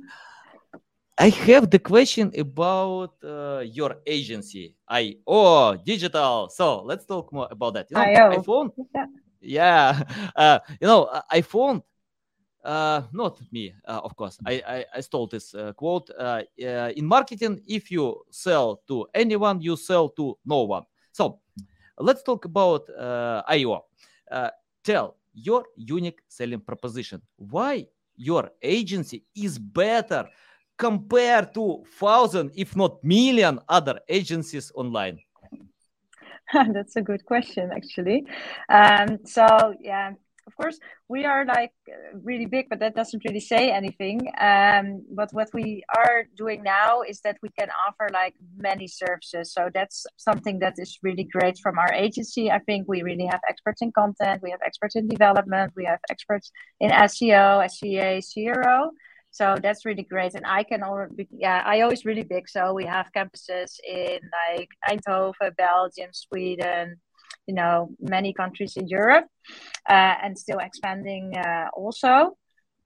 I 1.17 1.29
have 1.29 1.69
the 1.69 1.79
question 1.79 2.31
about 2.37 3.13
uh, 3.23 3.63
your 3.65 3.97
agency, 4.05 4.75
IO 4.87 5.75
Digital. 5.85 6.49
So 6.49 6.81
let's 6.83 7.05
talk 7.05 7.31
more 7.31 7.47
about 7.51 7.75
that. 7.75 7.91
You 7.91 7.97
know, 7.97 8.03
iPhone, 8.03 8.71
yeah, 8.93 9.05
yeah. 9.39 10.03
Uh, 10.35 10.59
you 10.81 10.87
know, 10.87 11.09
iPhone 11.31 11.83
uh, 12.63 13.03
not 13.11 13.39
me, 13.51 13.73
uh, 13.87 14.01
of 14.03 14.15
course. 14.15 14.39
I, 14.45 14.63
I, 14.67 14.85
I 14.95 15.01
stole 15.01 15.27
this 15.27 15.53
uh, 15.53 15.73
quote. 15.73 16.09
Uh, 16.17 16.43
uh, 16.65 16.91
in 16.95 17.05
marketing, 17.05 17.61
if 17.67 17.91
you 17.91 18.21
sell 18.31 18.81
to 18.87 19.07
anyone, 19.13 19.61
you 19.61 19.75
sell 19.75 20.09
to 20.09 20.37
no 20.45 20.63
one. 20.63 20.83
So 21.11 21.39
let's 21.99 22.23
talk 22.23 22.45
about 22.45 22.89
uh, 22.89 23.43
IO. 23.47 23.85
tell 24.83 25.17
your 25.33 25.65
unique 25.75 26.21
selling 26.27 26.61
proposition. 26.61 27.21
Why 27.35 27.87
your 28.15 28.51
agency 28.61 29.23
is 29.35 29.59
better 29.59 30.27
compared 30.83 31.53
to 31.53 31.83
thousand, 31.99 32.51
if 32.55 32.75
not 32.75 33.03
million, 33.03 33.59
other 33.69 33.99
agencies 34.09 34.71
online? 34.75 35.17
That's 36.75 36.95
a 36.97 37.01
good 37.01 37.23
question, 37.25 37.71
actually. 37.71 38.25
Um, 38.69 39.19
so 39.25 39.45
yeah, 39.79 40.11
of 40.47 40.53
course 40.57 40.77
we 41.07 41.25
are 41.25 41.45
like 41.45 41.71
really 42.21 42.45
big 42.45 42.67
but 42.69 42.79
that 42.79 42.95
doesn't 42.95 43.23
really 43.25 43.39
say 43.39 43.71
anything 43.71 44.19
um, 44.41 44.85
but 45.19 45.29
what 45.31 45.49
we 45.53 45.83
are 45.95 46.25
doing 46.35 46.61
now 46.63 47.01
is 47.01 47.21
that 47.21 47.37
we 47.41 47.49
can 47.57 47.69
offer 47.87 48.07
like 48.11 48.35
many 48.57 48.87
services 48.87 49.53
so 49.53 49.69
that's 49.73 50.05
something 50.17 50.59
that 50.59 50.73
is 50.77 50.99
really 51.01 51.23
great 51.23 51.57
from 51.63 51.79
our 51.79 51.93
agency 51.93 52.51
i 52.51 52.59
think 52.59 52.85
we 52.87 53.01
really 53.03 53.25
have 53.25 53.41
experts 53.47 53.81
in 53.81 53.91
content 53.91 54.41
we 54.43 54.51
have 54.51 54.59
experts 54.65 54.95
in 54.95 55.07
development 55.07 55.71
we 55.75 55.85
have 55.85 55.99
experts 56.09 56.51
in 56.81 56.89
seo 56.91 57.69
sea 57.69 58.51
cro 58.53 58.91
so 59.33 59.57
that's 59.61 59.85
really 59.85 60.07
great 60.13 60.33
and 60.35 60.45
i 60.45 60.63
can 60.63 60.81
already 60.83 61.27
yeah 61.31 61.61
i 61.65 61.81
always 61.81 62.05
really 62.05 62.23
big 62.23 62.47
so 62.47 62.73
we 62.73 62.85
have 62.85 63.11
campuses 63.15 63.71
in 63.85 64.19
like 64.47 64.69
eindhoven 64.89 65.55
belgium 65.57 66.11
sweden 66.13 66.95
you 67.47 67.53
know 67.53 67.89
many 67.99 68.33
countries 68.33 68.77
in 68.77 68.87
Europe 68.87 69.25
uh, 69.89 70.15
and 70.23 70.37
still 70.37 70.59
expanding 70.59 71.35
uh, 71.37 71.67
also. 71.75 72.37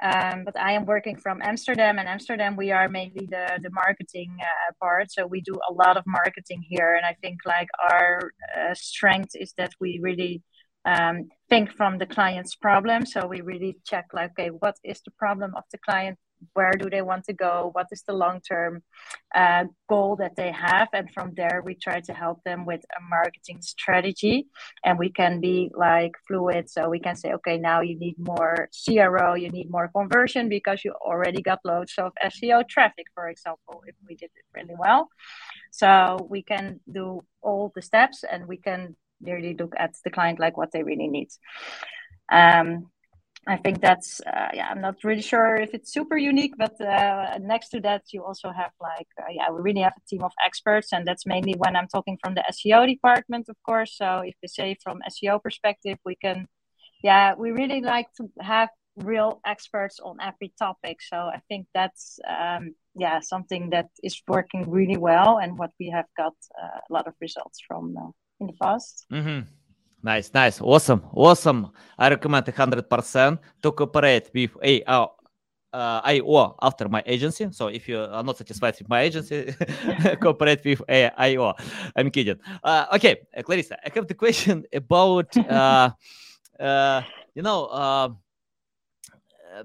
Um, 0.03 0.43
but 0.45 0.55
I 0.59 0.73
am 0.73 0.85
working 0.85 1.17
from 1.17 1.41
Amsterdam, 1.41 1.97
and 1.97 2.07
Amsterdam 2.07 2.55
we 2.55 2.71
are 2.71 2.87
mainly 2.87 3.25
the 3.25 3.59
the 3.63 3.71
marketing 3.71 4.37
uh, 4.39 4.73
part. 4.79 5.11
So 5.11 5.25
we 5.25 5.41
do 5.41 5.55
a 5.69 5.73
lot 5.73 5.97
of 5.97 6.03
marketing 6.05 6.63
here, 6.67 6.93
and 6.95 7.05
I 7.05 7.15
think 7.21 7.39
like 7.45 7.69
our 7.89 8.31
uh, 8.55 8.73
strength 8.75 9.31
is 9.33 9.53
that 9.57 9.71
we 9.79 9.99
really 10.01 10.43
um, 10.85 11.29
think 11.49 11.71
from 11.71 11.97
the 11.97 12.05
client's 12.05 12.55
problem. 12.55 13.07
So 13.07 13.25
we 13.25 13.41
really 13.41 13.77
check 13.85 14.05
like, 14.13 14.31
okay, 14.39 14.49
what 14.49 14.75
is 14.83 15.01
the 15.01 15.11
problem 15.17 15.53
of 15.55 15.63
the 15.71 15.79
client? 15.79 16.19
Where 16.53 16.73
do 16.73 16.89
they 16.89 17.01
want 17.01 17.25
to 17.25 17.33
go? 17.33 17.69
What 17.73 17.87
is 17.91 18.03
the 18.03 18.13
long 18.13 18.41
term 18.41 18.83
uh, 19.33 19.65
goal 19.89 20.15
that 20.17 20.35
they 20.35 20.51
have? 20.51 20.89
And 20.93 21.11
from 21.11 21.33
there 21.35 21.61
we 21.63 21.75
try 21.75 22.01
to 22.01 22.13
help 22.13 22.43
them 22.43 22.65
with 22.65 22.83
a 22.97 23.01
marketing 23.09 23.61
strategy. 23.61 24.47
And 24.83 24.97
we 24.97 25.09
can 25.09 25.39
be 25.39 25.71
like 25.75 26.13
fluid. 26.27 26.69
So 26.69 26.89
we 26.89 26.99
can 26.99 27.15
say 27.15 27.33
okay 27.33 27.57
now 27.57 27.81
you 27.81 27.97
need 27.97 28.15
more 28.17 28.69
cro 28.85 29.35
you 29.35 29.49
need 29.49 29.69
more 29.69 29.89
conversion 29.89 30.49
because 30.49 30.83
you 30.83 30.93
already 31.01 31.41
got 31.41 31.59
loads 31.63 31.93
of 31.97 32.13
seo 32.25 32.67
traffic 32.67 33.07
for 33.13 33.29
example 33.29 33.83
if 33.85 33.95
we 34.07 34.15
did 34.15 34.31
it 34.35 34.45
really 34.55 34.75
well. 34.77 35.09
So 35.71 36.27
we 36.29 36.41
can 36.43 36.79
do 36.91 37.23
all 37.41 37.71
the 37.75 37.81
steps 37.81 38.23
and 38.23 38.47
we 38.47 38.57
can 38.57 38.95
really 39.21 39.55
look 39.59 39.73
at 39.77 39.95
the 40.03 40.09
client 40.09 40.39
like 40.39 40.57
what 40.57 40.71
they 40.71 40.83
really 40.83 41.07
need. 41.07 41.29
Um, 42.31 42.89
I 43.47 43.55
think 43.57 43.79
that's 43.81 44.19
uh, 44.21 44.49
yeah. 44.53 44.67
I'm 44.69 44.81
not 44.81 45.03
really 45.03 45.21
sure 45.21 45.55
if 45.55 45.73
it's 45.73 45.93
super 45.93 46.17
unique, 46.17 46.55
but 46.57 46.79
uh, 46.81 47.37
next 47.39 47.69
to 47.69 47.79
that, 47.81 48.03
you 48.11 48.23
also 48.23 48.51
have 48.51 48.71
like 48.81 49.07
uh, 49.19 49.31
yeah, 49.31 49.49
we 49.49 49.61
really 49.61 49.81
have 49.81 49.93
a 49.97 50.09
team 50.09 50.23
of 50.23 50.33
experts, 50.45 50.91
and 50.91 51.07
that's 51.07 51.25
mainly 51.25 51.53
when 51.57 51.75
I'm 51.77 51.87
talking 51.87 52.17
from 52.21 52.35
the 52.35 52.43
SEO 52.51 52.85
department, 52.85 53.47
of 53.47 53.55
course. 53.65 53.95
So 53.97 54.21
if 54.25 54.35
we 54.41 54.49
say 54.49 54.75
from 54.83 54.99
SEO 55.09 55.41
perspective, 55.41 55.97
we 56.05 56.15
can 56.15 56.47
yeah, 57.03 57.35
we 57.35 57.51
really 57.51 57.81
like 57.81 58.07
to 58.17 58.29
have 58.41 58.69
real 58.97 59.39
experts 59.45 59.99
on 60.03 60.17
every 60.21 60.51
topic. 60.59 60.97
So 61.01 61.17
I 61.17 61.39
think 61.47 61.67
that's 61.73 62.19
um, 62.27 62.75
yeah 62.95 63.19
something 63.21 63.69
that 63.69 63.87
is 64.03 64.21
working 64.27 64.69
really 64.69 64.97
well, 64.97 65.37
and 65.37 65.57
what 65.57 65.71
we 65.79 65.89
have 65.89 66.07
got 66.17 66.33
uh, 66.61 66.79
a 66.89 66.93
lot 66.93 67.07
of 67.07 67.13
results 67.21 67.59
from 67.65 67.95
uh, 67.97 68.11
in 68.41 68.47
the 68.47 68.57
past. 68.61 69.05
Mm-hmm. 69.11 69.41
Nice, 70.07 70.33
nice, 70.33 70.61
awesome, 70.61 71.01
awesome. 71.13 71.67
I 71.99 72.07
recommend 72.07 72.45
100% 72.45 73.39
to 73.61 73.71
cooperate 73.73 74.31
with 74.33 74.51
a 74.63 74.81
uh, 74.83 75.07
uh, 75.73 75.99
IO 76.05 76.55
after 76.61 76.87
my 76.87 77.03
agency. 77.05 77.49
So 77.51 77.67
if 77.67 77.89
you 77.89 77.99
are 77.99 78.23
not 78.23 78.37
satisfied 78.37 78.75
with 78.79 78.87
my 78.87 79.01
agency, 79.01 79.53
cooperate 80.21 80.63
with 80.63 80.81
a 80.87 81.11
IO. 81.17 81.53
I'm 81.93 82.09
kidding. 82.09 82.39
Uh, 82.63 82.85
okay, 82.93 83.17
uh, 83.35 83.41
Clarissa, 83.41 83.75
I 83.85 83.91
have 83.93 84.07
the 84.07 84.13
question 84.13 84.63
about, 84.71 85.35
uh, 85.35 85.89
uh, 86.57 87.01
you 87.35 87.41
know, 87.41 87.65
uh, 87.65 88.09
uh, 89.59 89.63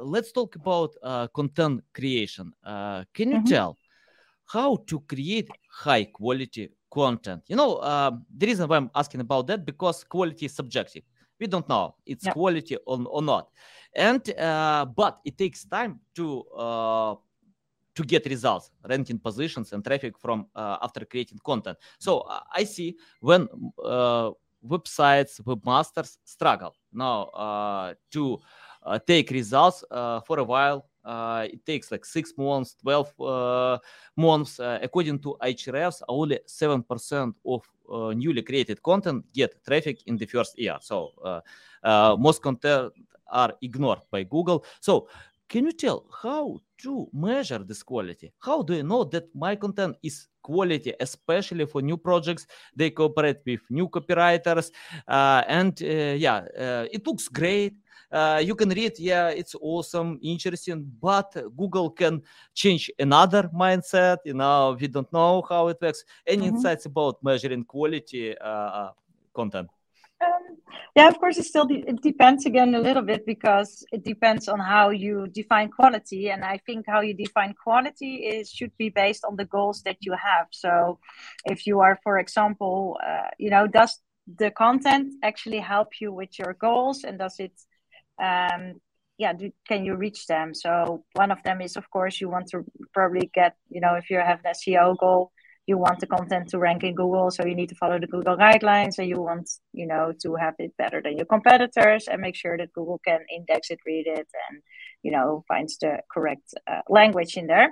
let's 0.00 0.30
talk 0.30 0.54
about 0.54 0.94
uh, 1.02 1.26
content 1.26 1.82
creation. 1.92 2.52
Uh, 2.62 3.02
can 3.12 3.32
you 3.32 3.38
mm-hmm. 3.38 3.48
tell 3.48 3.78
how 4.44 4.76
to 4.86 5.00
create 5.00 5.48
high 5.68 6.04
quality 6.04 6.70
content. 6.90 7.42
You 7.48 7.56
know, 7.56 7.76
uh, 7.76 8.12
the 8.36 8.46
reason 8.46 8.68
why 8.68 8.76
I'm 8.76 8.90
asking 8.94 9.20
about 9.20 9.46
that 9.48 9.64
because 9.64 10.04
quality 10.04 10.46
is 10.46 10.54
subjective. 10.54 11.02
We 11.38 11.46
don't 11.46 11.68
know 11.68 11.94
it's 12.06 12.24
yeah. 12.24 12.32
quality 12.32 12.76
or, 12.86 13.04
or 13.08 13.22
not, 13.22 13.50
and 13.94 14.22
uh, 14.38 14.86
but 14.86 15.18
it 15.24 15.36
takes 15.36 15.66
time 15.66 16.00
to 16.14 16.42
uh, 16.56 17.14
to 17.94 18.02
get 18.04 18.24
results, 18.26 18.70
ranking 18.88 19.18
positions, 19.18 19.72
and 19.72 19.84
traffic 19.84 20.18
from 20.18 20.46
uh, 20.54 20.78
after 20.80 21.04
creating 21.04 21.38
content. 21.44 21.76
So 21.98 22.20
uh, 22.20 22.40
I 22.54 22.64
see 22.64 22.96
when 23.20 23.48
uh, 23.84 24.30
websites, 24.66 25.40
webmasters 25.42 26.16
struggle 26.24 26.74
now 26.92 27.94
to 28.12 28.40
take 29.06 29.30
results 29.30 29.84
for 29.90 30.38
a 30.38 30.44
while 30.44 30.86
uh, 30.86 30.95
it 31.06 31.64
takes 31.64 31.90
like 31.90 32.04
six 32.04 32.32
months, 32.36 32.76
12 32.82 33.20
uh, 33.20 33.78
months. 34.16 34.60
Uh, 34.60 34.78
according 34.82 35.18
to 35.20 35.36
Ahrefs, 35.42 36.02
only 36.08 36.40
7% 36.46 37.34
of 37.44 37.62
newly 38.16 38.42
created 38.42 38.82
content 38.82 39.24
get 39.32 39.64
traffic 39.64 40.02
in 40.06 40.16
the 40.16 40.26
first 40.26 40.58
year. 40.58 40.76
So 40.80 41.12
most 42.18 42.42
content 42.42 42.92
are 43.28 43.52
ignored 43.62 44.00
by 44.10 44.24
Google. 44.24 44.64
So 44.80 45.08
can 45.48 45.64
you 45.64 45.72
tell 45.72 46.06
how 46.22 46.60
to 46.78 47.08
measure 47.12 47.58
this 47.58 47.82
quality? 47.82 48.32
How 48.40 48.62
do 48.62 48.74
you 48.74 48.82
know 48.82 49.04
that 49.04 49.32
my 49.34 49.54
content 49.54 49.96
is 50.02 50.26
quality, 50.46 50.94
especially 51.00 51.66
for 51.66 51.82
new 51.82 51.96
projects. 51.96 52.46
They 52.74 52.90
cooperate 52.90 53.40
with 53.44 53.60
new 53.68 53.88
copywriters, 53.88 54.70
uh, 55.08 55.42
and 55.48 55.74
uh, 55.82 56.14
yeah, 56.26 56.46
uh, 56.58 56.86
it 56.92 57.06
looks 57.06 57.26
great. 57.28 57.74
Uh, 58.10 58.42
you 58.44 58.54
can 58.54 58.68
read, 58.68 58.92
yeah, 58.98 59.28
it's 59.28 59.54
awesome, 59.60 60.18
interesting, 60.22 60.90
but 61.00 61.34
Google 61.56 61.90
can 61.90 62.22
change 62.54 62.90
another 62.98 63.50
mindset. 63.54 64.18
You 64.24 64.34
know, 64.34 64.76
we 64.80 64.88
don't 64.88 65.12
know 65.12 65.42
how 65.48 65.68
it 65.68 65.78
works. 65.80 66.04
Any 66.26 66.46
mm-hmm. 66.46 66.56
insights 66.56 66.86
about 66.86 67.22
measuring 67.22 67.64
quality 67.64 68.36
uh, 68.38 68.90
content? 69.34 69.68
Um, 70.24 70.56
yeah, 70.96 71.08
of 71.08 71.18
course, 71.18 71.36
it 71.36 71.44
still 71.44 71.66
de- 71.66 71.84
it 71.86 72.00
depends 72.00 72.46
again 72.46 72.74
a 72.74 72.80
little 72.80 73.02
bit 73.02 73.26
because 73.26 73.84
it 73.92 74.02
depends 74.02 74.48
on 74.48 74.58
how 74.58 74.88
you 74.88 75.26
define 75.26 75.70
quality, 75.70 76.30
and 76.30 76.42
I 76.42 76.58
think 76.64 76.86
how 76.88 77.00
you 77.02 77.12
define 77.12 77.52
quality 77.52 78.16
is 78.24 78.50
should 78.50 78.72
be 78.78 78.88
based 78.88 79.22
on 79.24 79.36
the 79.36 79.44
goals 79.44 79.82
that 79.82 79.98
you 80.00 80.12
have. 80.12 80.46
So, 80.52 80.98
if 81.44 81.66
you 81.66 81.80
are, 81.80 81.98
for 82.02 82.18
example, 82.18 82.96
uh, 83.06 83.28
you 83.38 83.50
know, 83.50 83.66
does 83.66 84.00
the 84.38 84.50
content 84.50 85.14
actually 85.22 85.60
help 85.60 86.00
you 86.00 86.12
with 86.12 86.38
your 86.38 86.54
goals, 86.54 87.04
and 87.04 87.18
does 87.18 87.38
it, 87.38 87.52
um, 88.22 88.80
yeah, 89.18 89.32
do, 89.32 89.50
can 89.66 89.84
you 89.84 89.96
reach 89.96 90.26
them? 90.26 90.54
So, 90.54 91.04
one 91.14 91.30
of 91.30 91.42
them 91.42 91.60
is, 91.60 91.76
of 91.76 91.88
course, 91.90 92.20
you 92.20 92.28
want 92.28 92.48
to 92.48 92.64
probably 92.92 93.30
get, 93.32 93.56
you 93.70 93.80
know, 93.80 93.94
if 93.94 94.10
you 94.10 94.18
have 94.18 94.40
an 94.44 94.52
SEO 94.52 94.98
goal 94.98 95.32
you 95.66 95.76
want 95.76 95.98
the 95.98 96.06
content 96.06 96.48
to 96.48 96.58
rank 96.58 96.84
in 96.84 96.94
Google, 96.94 97.30
so 97.30 97.44
you 97.44 97.56
need 97.56 97.68
to 97.70 97.74
follow 97.74 97.98
the 97.98 98.06
Google 98.06 98.36
guidelines, 98.36 98.98
and 98.98 99.08
you 99.08 99.20
want, 99.20 99.50
you 99.72 99.86
know, 99.86 100.12
to 100.22 100.36
have 100.36 100.54
it 100.60 100.76
better 100.76 101.02
than 101.02 101.16
your 101.16 101.26
competitors, 101.26 102.06
and 102.06 102.20
make 102.20 102.36
sure 102.36 102.56
that 102.56 102.72
Google 102.72 103.00
can 103.04 103.20
index 103.34 103.70
it, 103.70 103.80
read 103.84 104.06
it, 104.06 104.28
and 104.48 104.62
you 105.02 105.10
know 105.10 105.44
finds 105.48 105.76
the 105.78 105.98
correct 106.10 106.54
uh, 106.70 106.82
language 106.88 107.36
in 107.36 107.48
there. 107.48 107.70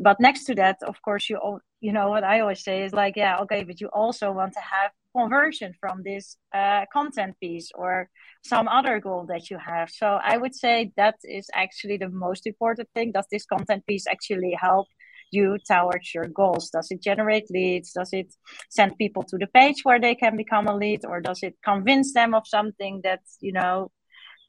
But 0.00 0.18
next 0.18 0.44
to 0.44 0.54
that, 0.54 0.78
of 0.82 1.00
course, 1.02 1.28
you 1.28 1.36
all, 1.36 1.60
you 1.80 1.92
know 1.92 2.08
what 2.08 2.24
I 2.24 2.40
always 2.40 2.64
say 2.64 2.84
is 2.84 2.94
like, 2.94 3.16
yeah, 3.16 3.38
okay, 3.40 3.64
but 3.64 3.82
you 3.82 3.88
also 3.88 4.32
want 4.32 4.54
to 4.54 4.60
have 4.60 4.92
conversion 5.16 5.72
from 5.80 6.02
this 6.04 6.36
uh, 6.54 6.84
content 6.92 7.34
piece 7.40 7.70
or 7.74 8.08
some 8.44 8.68
other 8.68 9.00
goal 9.00 9.26
that 9.28 9.50
you 9.50 9.58
have. 9.58 9.88
So 9.90 10.18
I 10.32 10.36
would 10.36 10.54
say 10.54 10.92
that 10.96 11.16
is 11.24 11.48
actually 11.54 11.98
the 11.98 12.08
most 12.08 12.46
important 12.46 12.88
thing. 12.94 13.12
Does 13.12 13.26
this 13.30 13.46
content 13.46 13.82
piece 13.86 14.06
actually 14.06 14.54
help 14.60 14.86
you 15.32 15.58
towards 15.68 16.14
your 16.14 16.28
goals? 16.40 16.70
Does 16.70 16.88
it 16.90 17.02
generate 17.02 17.50
leads? 17.50 17.92
Does 17.92 18.12
it 18.12 18.32
send 18.70 18.98
people 18.98 19.22
to 19.24 19.36
the 19.38 19.46
page 19.48 19.80
where 19.82 20.00
they 20.00 20.14
can 20.14 20.36
become 20.36 20.66
a 20.68 20.76
lead, 20.76 21.04
or 21.04 21.20
does 21.20 21.40
it 21.42 21.54
convince 21.64 22.12
them 22.12 22.34
of 22.34 22.44
something 22.46 23.00
that 23.02 23.20
you 23.40 23.52
know 23.52 23.90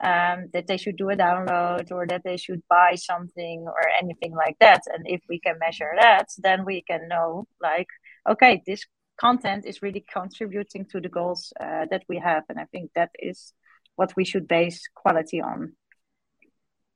um, 0.04 0.50
that 0.54 0.68
they 0.68 0.78
should 0.78 0.98
do 0.98 1.10
a 1.10 1.16
download 1.16 1.92
or 1.92 2.06
that 2.08 2.22
they 2.24 2.38
should 2.38 2.62
buy 2.70 2.96
something 2.96 3.66
or 3.68 3.84
anything 4.02 4.36
like 4.36 4.58
that? 4.60 4.82
And 4.94 5.06
if 5.08 5.22
we 5.30 5.40
can 5.40 5.58
measure 5.60 5.94
that, 6.00 6.28
then 6.38 6.66
we 6.66 6.84
can 6.90 7.08
know 7.08 7.48
like, 7.62 7.88
okay, 8.30 8.62
this 8.68 8.86
content 9.20 9.66
is 9.66 9.82
really 9.82 10.06
contributing 10.12 10.86
to 10.86 11.02
the 11.02 11.10
goals 11.10 11.54
uh, 11.60 11.86
that 11.92 12.04
we 12.08 12.18
have, 12.18 12.44
and 12.50 12.60
I 12.60 12.66
think 12.66 12.92
that 12.96 13.12
is 13.20 13.54
what 13.96 14.16
we 14.16 14.24
should 14.24 14.48
base 14.48 14.88
quality 14.94 15.42
on. 15.42 15.74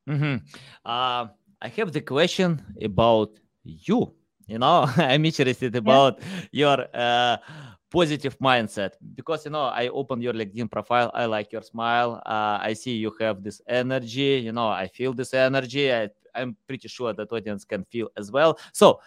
Mm-hmm. 0.09 0.35
Uh, 0.85 1.27
I 1.61 1.67
have 1.75 1.91
the 1.91 2.01
question 2.01 2.61
about 2.81 3.39
you 3.63 4.13
you 4.47 4.59
know 4.59 4.85
i'm 4.97 5.25
interested 5.25 5.75
about 5.75 6.19
yeah. 6.19 6.25
your 6.51 6.87
uh, 6.93 7.37
positive 7.89 8.37
mindset 8.39 8.91
because 9.15 9.45
you 9.45 9.51
know 9.51 9.65
i 9.65 9.87
open 9.89 10.21
your 10.21 10.33
linkedin 10.33 10.69
profile 10.69 11.11
i 11.13 11.25
like 11.25 11.51
your 11.51 11.61
smile 11.61 12.21
uh, 12.25 12.57
i 12.61 12.73
see 12.73 12.95
you 12.95 13.11
have 13.19 13.43
this 13.43 13.61
energy 13.67 14.41
you 14.45 14.51
know 14.51 14.67
i 14.67 14.87
feel 14.87 15.13
this 15.13 15.33
energy 15.33 15.93
I, 15.93 16.09
i'm 16.35 16.55
pretty 16.67 16.87
sure 16.87 17.13
that 17.13 17.31
audience 17.31 17.65
can 17.65 17.85
feel 17.85 18.09
as 18.17 18.31
well 18.31 18.57
so 18.73 18.99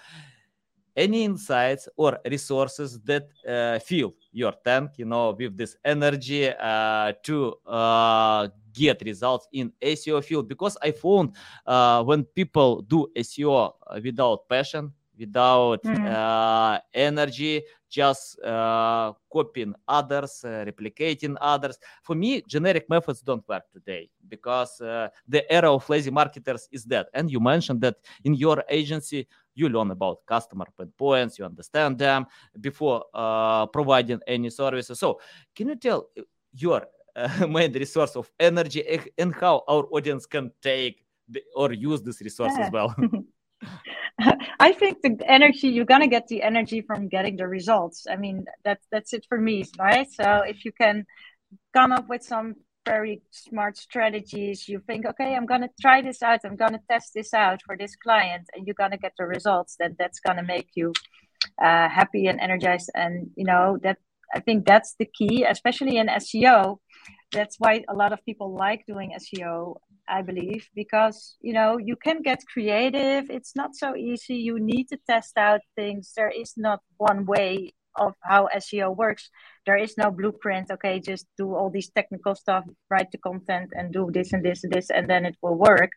any 0.97 1.25
insights 1.25 1.89
or 1.97 2.19
resources 2.31 3.01
that 3.01 3.29
uh, 3.49 3.79
fill 3.81 4.15
your 4.33 4.53
tank 4.65 4.93
you 4.97 5.05
know 5.05 5.35
with 5.39 5.57
this 5.57 5.77
energy 5.85 6.49
uh, 6.49 7.13
to 7.23 7.55
uh, 7.67 8.49
get 8.73 9.01
results 9.05 9.49
in 9.53 9.73
SEO 9.81 10.23
field 10.23 10.49
because 10.49 10.77
I 10.83 10.91
found 10.91 11.35
uh, 11.67 12.03
when 12.03 12.25
people 12.25 12.83
do 12.83 13.09
SEO 13.17 13.73
without 14.03 14.49
passion, 14.49 14.93
without 15.19 15.83
mm-hmm. 15.83 16.07
uh, 16.07 16.79
energy, 16.93 17.63
just 17.89 18.41
uh, 18.43 19.13
copying 19.33 19.73
others, 19.87 20.45
uh, 20.45 20.65
replicating 20.67 21.37
others. 21.41 21.79
For 22.03 22.17
me, 22.17 22.43
generic 22.49 22.91
methods 22.91 23.21
don't 23.21 23.47
work 23.49 23.63
today 23.73 24.11
because 24.29 24.81
uh, 24.81 25.09
the 25.29 25.51
era 25.51 25.73
of 25.73 25.89
lazy 25.89 26.11
marketers 26.11 26.69
is 26.73 26.85
dead. 26.85 27.07
And 27.15 27.31
you 27.31 27.39
mentioned 27.39 27.81
that 27.83 27.97
in 28.25 28.35
your 28.35 28.65
agency, 28.69 29.29
you 29.55 29.69
learn 29.69 29.91
about 29.91 30.25
customer 30.27 30.67
pain 30.77 30.93
points, 30.97 31.39
you 31.39 31.45
understand 31.45 31.99
them 31.99 32.27
before 32.61 33.05
uh, 33.15 33.67
providing 33.67 34.21
any 34.27 34.51
services. 34.51 34.99
So, 34.99 35.21
can 35.55 35.69
you 35.69 35.77
tell 35.77 36.09
your 36.53 36.87
uh, 37.17 37.47
main 37.49 37.73
resource 37.73 38.17
of 38.17 38.31
energy 38.39 38.83
and 39.19 39.35
how 39.35 39.63
our 39.69 39.87
audience 39.93 40.27
can 40.27 40.51
take 40.63 41.05
the, 41.29 41.43
or 41.55 41.73
use 41.73 42.03
this 42.03 42.21
resource 42.21 42.53
yeah. 42.57 42.67
as 42.67 42.73
well 42.73 42.95
i 44.61 44.73
think 44.73 45.01
the 45.03 45.17
energy 45.27 45.69
you're 45.69 45.85
gonna 45.85 46.07
get 46.07 46.27
the 46.29 46.43
energy 46.43 46.83
from 46.83 47.09
getting 47.09 47.37
the 47.37 47.47
results 47.47 48.07
i 48.11 48.17
mean 48.17 48.45
that's 48.65 48.87
that's 48.93 49.13
it 49.13 49.25
for 49.29 49.41
me 49.41 49.65
right 49.79 50.11
so 50.11 50.43
if 50.47 50.65
you 50.65 50.73
can 50.73 51.05
come 51.73 51.93
up 51.93 52.09
with 52.09 52.23
some 52.23 52.55
very 52.85 53.23
smart 53.31 53.77
strategies 53.77 54.69
you 54.69 54.81
think 54.87 55.07
okay 55.07 55.35
i'm 55.35 55.47
gonna 55.47 55.69
try 55.81 56.03
this 56.03 56.23
out 56.23 56.41
i'm 56.45 56.57
gonna 56.57 56.81
test 56.91 57.13
this 57.15 57.33
out 57.33 57.61
for 57.65 57.77
this 57.77 57.97
client 57.97 58.47
and 58.55 58.67
you're 58.67 58.75
gonna 58.79 58.99
get 58.99 59.13
the 59.19 59.25
results 59.25 59.77
then 59.79 59.97
that's 59.99 60.21
gonna 60.21 60.43
make 60.43 60.69
you 60.75 60.93
uh, 61.63 61.89
happy 61.89 62.27
and 62.27 62.41
energized 62.41 62.91
and 62.95 63.31
you 63.37 63.45
know 63.45 63.79
that 63.83 63.99
i 64.35 64.41
think 64.41 64.67
that's 64.67 64.95
the 64.99 65.07
key 65.07 65.45
especially 65.45 65.97
in 65.97 66.09
seo 66.09 66.79
that's 67.35 67.57
why 67.59 67.85
a 67.89 67.95
lot 67.95 68.13
of 68.13 68.25
people 68.25 68.55
like 68.55 68.87
doing 68.87 69.13
SEO, 69.19 69.77
I 70.09 70.23
believe, 70.23 70.69
because 70.75 71.37
you 71.41 71.53
know 71.53 71.79
you 71.79 71.97
can 71.97 72.23
get 72.23 72.41
creative. 72.53 73.31
It's 73.31 73.55
not 73.57 73.75
so 73.75 73.97
easy. 73.97 74.37
You 74.37 74.59
need 74.61 74.89
to 74.89 74.99
test 75.09 75.37
out 75.37 75.61
things. 75.77 76.13
There 76.17 76.31
is 76.31 76.55
not 76.57 76.81
one 76.97 77.27
way 77.27 77.75
of 77.97 78.15
how 78.23 78.49
SEO 78.57 78.97
works. 78.97 79.31
There 79.67 79.77
is 79.77 79.97
no 79.97 80.11
blueprint. 80.11 80.71
Okay, 80.71 81.01
just 81.01 81.27
do 81.39 81.55
all 81.55 81.71
these 81.71 81.91
technical 81.91 82.35
stuff, 82.35 82.65
write 82.91 83.11
the 83.11 83.19
content, 83.19 83.73
and 83.75 83.93
do 83.93 84.11
this 84.13 84.33
and 84.33 84.45
this 84.45 84.65
and 84.65 84.73
this, 84.73 84.91
and 84.91 85.09
then 85.09 85.25
it 85.25 85.37
will 85.43 85.57
work. 85.57 85.91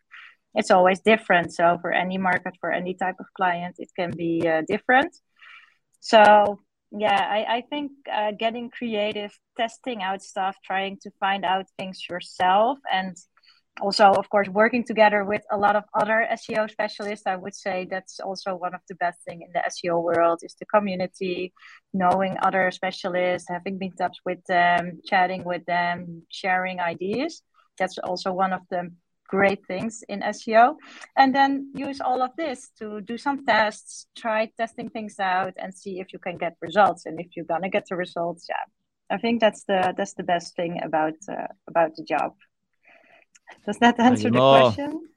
It's 0.54 0.70
always 0.70 1.00
different. 1.00 1.52
So 1.52 1.78
for 1.80 1.92
any 1.92 2.18
market, 2.18 2.54
for 2.60 2.72
any 2.72 2.94
type 2.94 3.16
of 3.20 3.26
client, 3.36 3.76
it 3.78 3.90
can 3.94 4.10
be 4.10 4.48
uh, 4.48 4.62
different. 4.66 5.14
So 6.00 6.60
yeah 6.90 7.26
i, 7.30 7.56
I 7.56 7.60
think 7.68 7.92
uh, 8.10 8.32
getting 8.38 8.70
creative 8.70 9.32
testing 9.56 10.02
out 10.02 10.22
stuff 10.22 10.56
trying 10.64 10.98
to 11.02 11.10
find 11.20 11.44
out 11.44 11.66
things 11.78 12.00
yourself 12.08 12.78
and 12.90 13.16
also 13.80 14.06
of 14.12 14.28
course 14.30 14.48
working 14.48 14.84
together 14.84 15.24
with 15.24 15.42
a 15.50 15.56
lot 15.56 15.76
of 15.76 15.84
other 15.94 16.26
seo 16.32 16.70
specialists 16.70 17.26
i 17.26 17.36
would 17.36 17.54
say 17.54 17.86
that's 17.90 18.20
also 18.20 18.54
one 18.54 18.74
of 18.74 18.80
the 18.88 18.94
best 18.96 19.22
thing 19.24 19.42
in 19.42 19.50
the 19.52 19.62
seo 19.70 20.02
world 20.02 20.40
is 20.42 20.54
the 20.60 20.66
community 20.66 21.52
knowing 21.92 22.36
other 22.42 22.70
specialists 22.70 23.48
having 23.48 23.78
meetups 23.78 24.18
with 24.24 24.42
them 24.46 25.00
chatting 25.04 25.44
with 25.44 25.64
them 25.66 26.22
sharing 26.30 26.80
ideas 26.80 27.42
that's 27.78 27.98
also 27.98 28.32
one 28.32 28.52
of 28.52 28.62
the 28.70 28.90
great 29.28 29.64
things 29.66 30.02
in 30.08 30.20
SEO. 30.20 30.76
And 31.16 31.34
then 31.34 31.70
use 31.74 32.00
all 32.00 32.22
of 32.22 32.30
this 32.36 32.70
to 32.78 33.00
do 33.02 33.16
some 33.16 33.44
tests, 33.44 34.06
try 34.16 34.50
testing 34.56 34.88
things 34.88 35.20
out 35.20 35.54
and 35.56 35.72
see 35.72 36.00
if 36.00 36.12
you 36.12 36.18
can 36.18 36.38
get 36.38 36.56
results. 36.60 37.06
And 37.06 37.20
if 37.20 37.28
you're 37.36 37.44
gonna 37.44 37.68
get 37.68 37.86
the 37.88 37.96
results, 37.96 38.46
yeah, 38.48 38.64
I 39.10 39.18
think 39.18 39.40
that's 39.40 39.64
the 39.64 39.94
that's 39.96 40.14
the 40.14 40.24
best 40.24 40.56
thing 40.56 40.80
about 40.82 41.14
uh, 41.30 41.52
about 41.68 41.94
the 41.94 42.04
job. 42.04 42.32
Does 43.66 43.78
that 43.78 43.98
answer 44.00 44.30
the 44.30 44.38
question? 44.38 45.08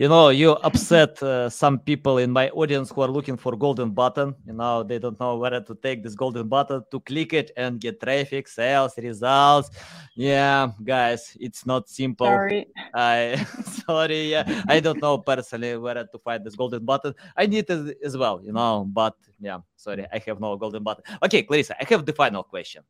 you 0.00 0.08
know 0.08 0.30
you 0.30 0.52
upset 0.64 1.22
uh, 1.22 1.50
some 1.50 1.78
people 1.78 2.16
in 2.16 2.30
my 2.30 2.48
audience 2.50 2.90
who 2.90 3.02
are 3.02 3.08
looking 3.08 3.36
for 3.36 3.54
golden 3.54 3.90
button. 3.90 4.34
You 4.46 4.54
know 4.54 4.82
they 4.82 4.98
don't 4.98 5.20
know 5.20 5.36
where 5.36 5.60
to 5.60 5.74
take 5.74 6.02
this 6.02 6.14
golden 6.14 6.48
button 6.48 6.82
to 6.90 7.00
click 7.00 7.34
it 7.34 7.50
and 7.54 7.78
get 7.78 8.00
traffic 8.00 8.48
sales 8.48 8.96
results. 8.96 9.70
Yeah 10.16 10.72
guys 10.82 11.36
it's 11.38 11.66
not 11.66 11.90
simple. 11.90 12.26
Sorry. 12.26 12.66
I 12.94 13.44
sorry 13.86 14.30
yeah. 14.30 14.62
I 14.68 14.80
don't 14.80 15.02
know 15.02 15.18
personally 15.18 15.76
where 15.76 16.02
to 16.02 16.18
find 16.24 16.44
this 16.44 16.56
golden 16.56 16.82
button. 16.82 17.14
I 17.36 17.44
need 17.44 17.68
it 17.68 17.98
as 18.02 18.16
well 18.16 18.40
you 18.42 18.52
know 18.52 18.88
but 18.88 19.16
yeah 19.38 19.58
sorry 19.76 20.06
i 20.10 20.18
have 20.26 20.40
no 20.40 20.56
golden 20.56 20.82
button. 20.82 21.04
Okay 21.22 21.42
clarissa 21.42 21.76
i 21.78 21.84
have 21.84 22.06
the 22.06 22.14
final 22.14 22.42
question. 22.42 22.82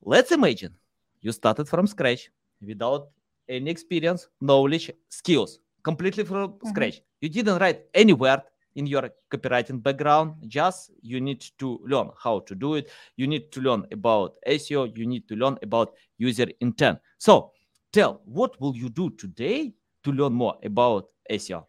Let's 0.00 0.32
imagine 0.32 0.72
you 1.20 1.32
started 1.32 1.68
from 1.68 1.86
scratch 1.86 2.30
without 2.60 3.08
any 3.48 3.70
experience, 3.70 4.28
knowledge, 4.40 4.90
skills, 5.08 5.58
completely 5.82 6.24
from 6.24 6.50
mm-hmm. 6.50 6.68
scratch. 6.68 7.00
You 7.20 7.28
didn't 7.28 7.58
write 7.58 7.82
any 7.94 8.12
word 8.12 8.42
in 8.74 8.86
your 8.86 9.10
copywriting 9.30 9.82
background. 9.82 10.34
Just 10.46 10.90
you 11.02 11.20
need 11.20 11.44
to 11.58 11.80
learn 11.84 12.10
how 12.18 12.40
to 12.40 12.54
do 12.54 12.74
it. 12.74 12.90
You 13.16 13.26
need 13.26 13.52
to 13.52 13.60
learn 13.60 13.86
about 13.92 14.36
SEO. 14.46 14.96
You 14.96 15.06
need 15.06 15.28
to 15.28 15.36
learn 15.36 15.58
about 15.62 15.94
user 16.18 16.46
intent. 16.60 16.98
So, 17.18 17.52
tell 17.92 18.20
what 18.24 18.60
will 18.60 18.76
you 18.76 18.88
do 18.88 19.10
today 19.10 19.74
to 20.02 20.12
learn 20.12 20.32
more 20.32 20.56
about 20.62 21.06
SEO? 21.30 21.64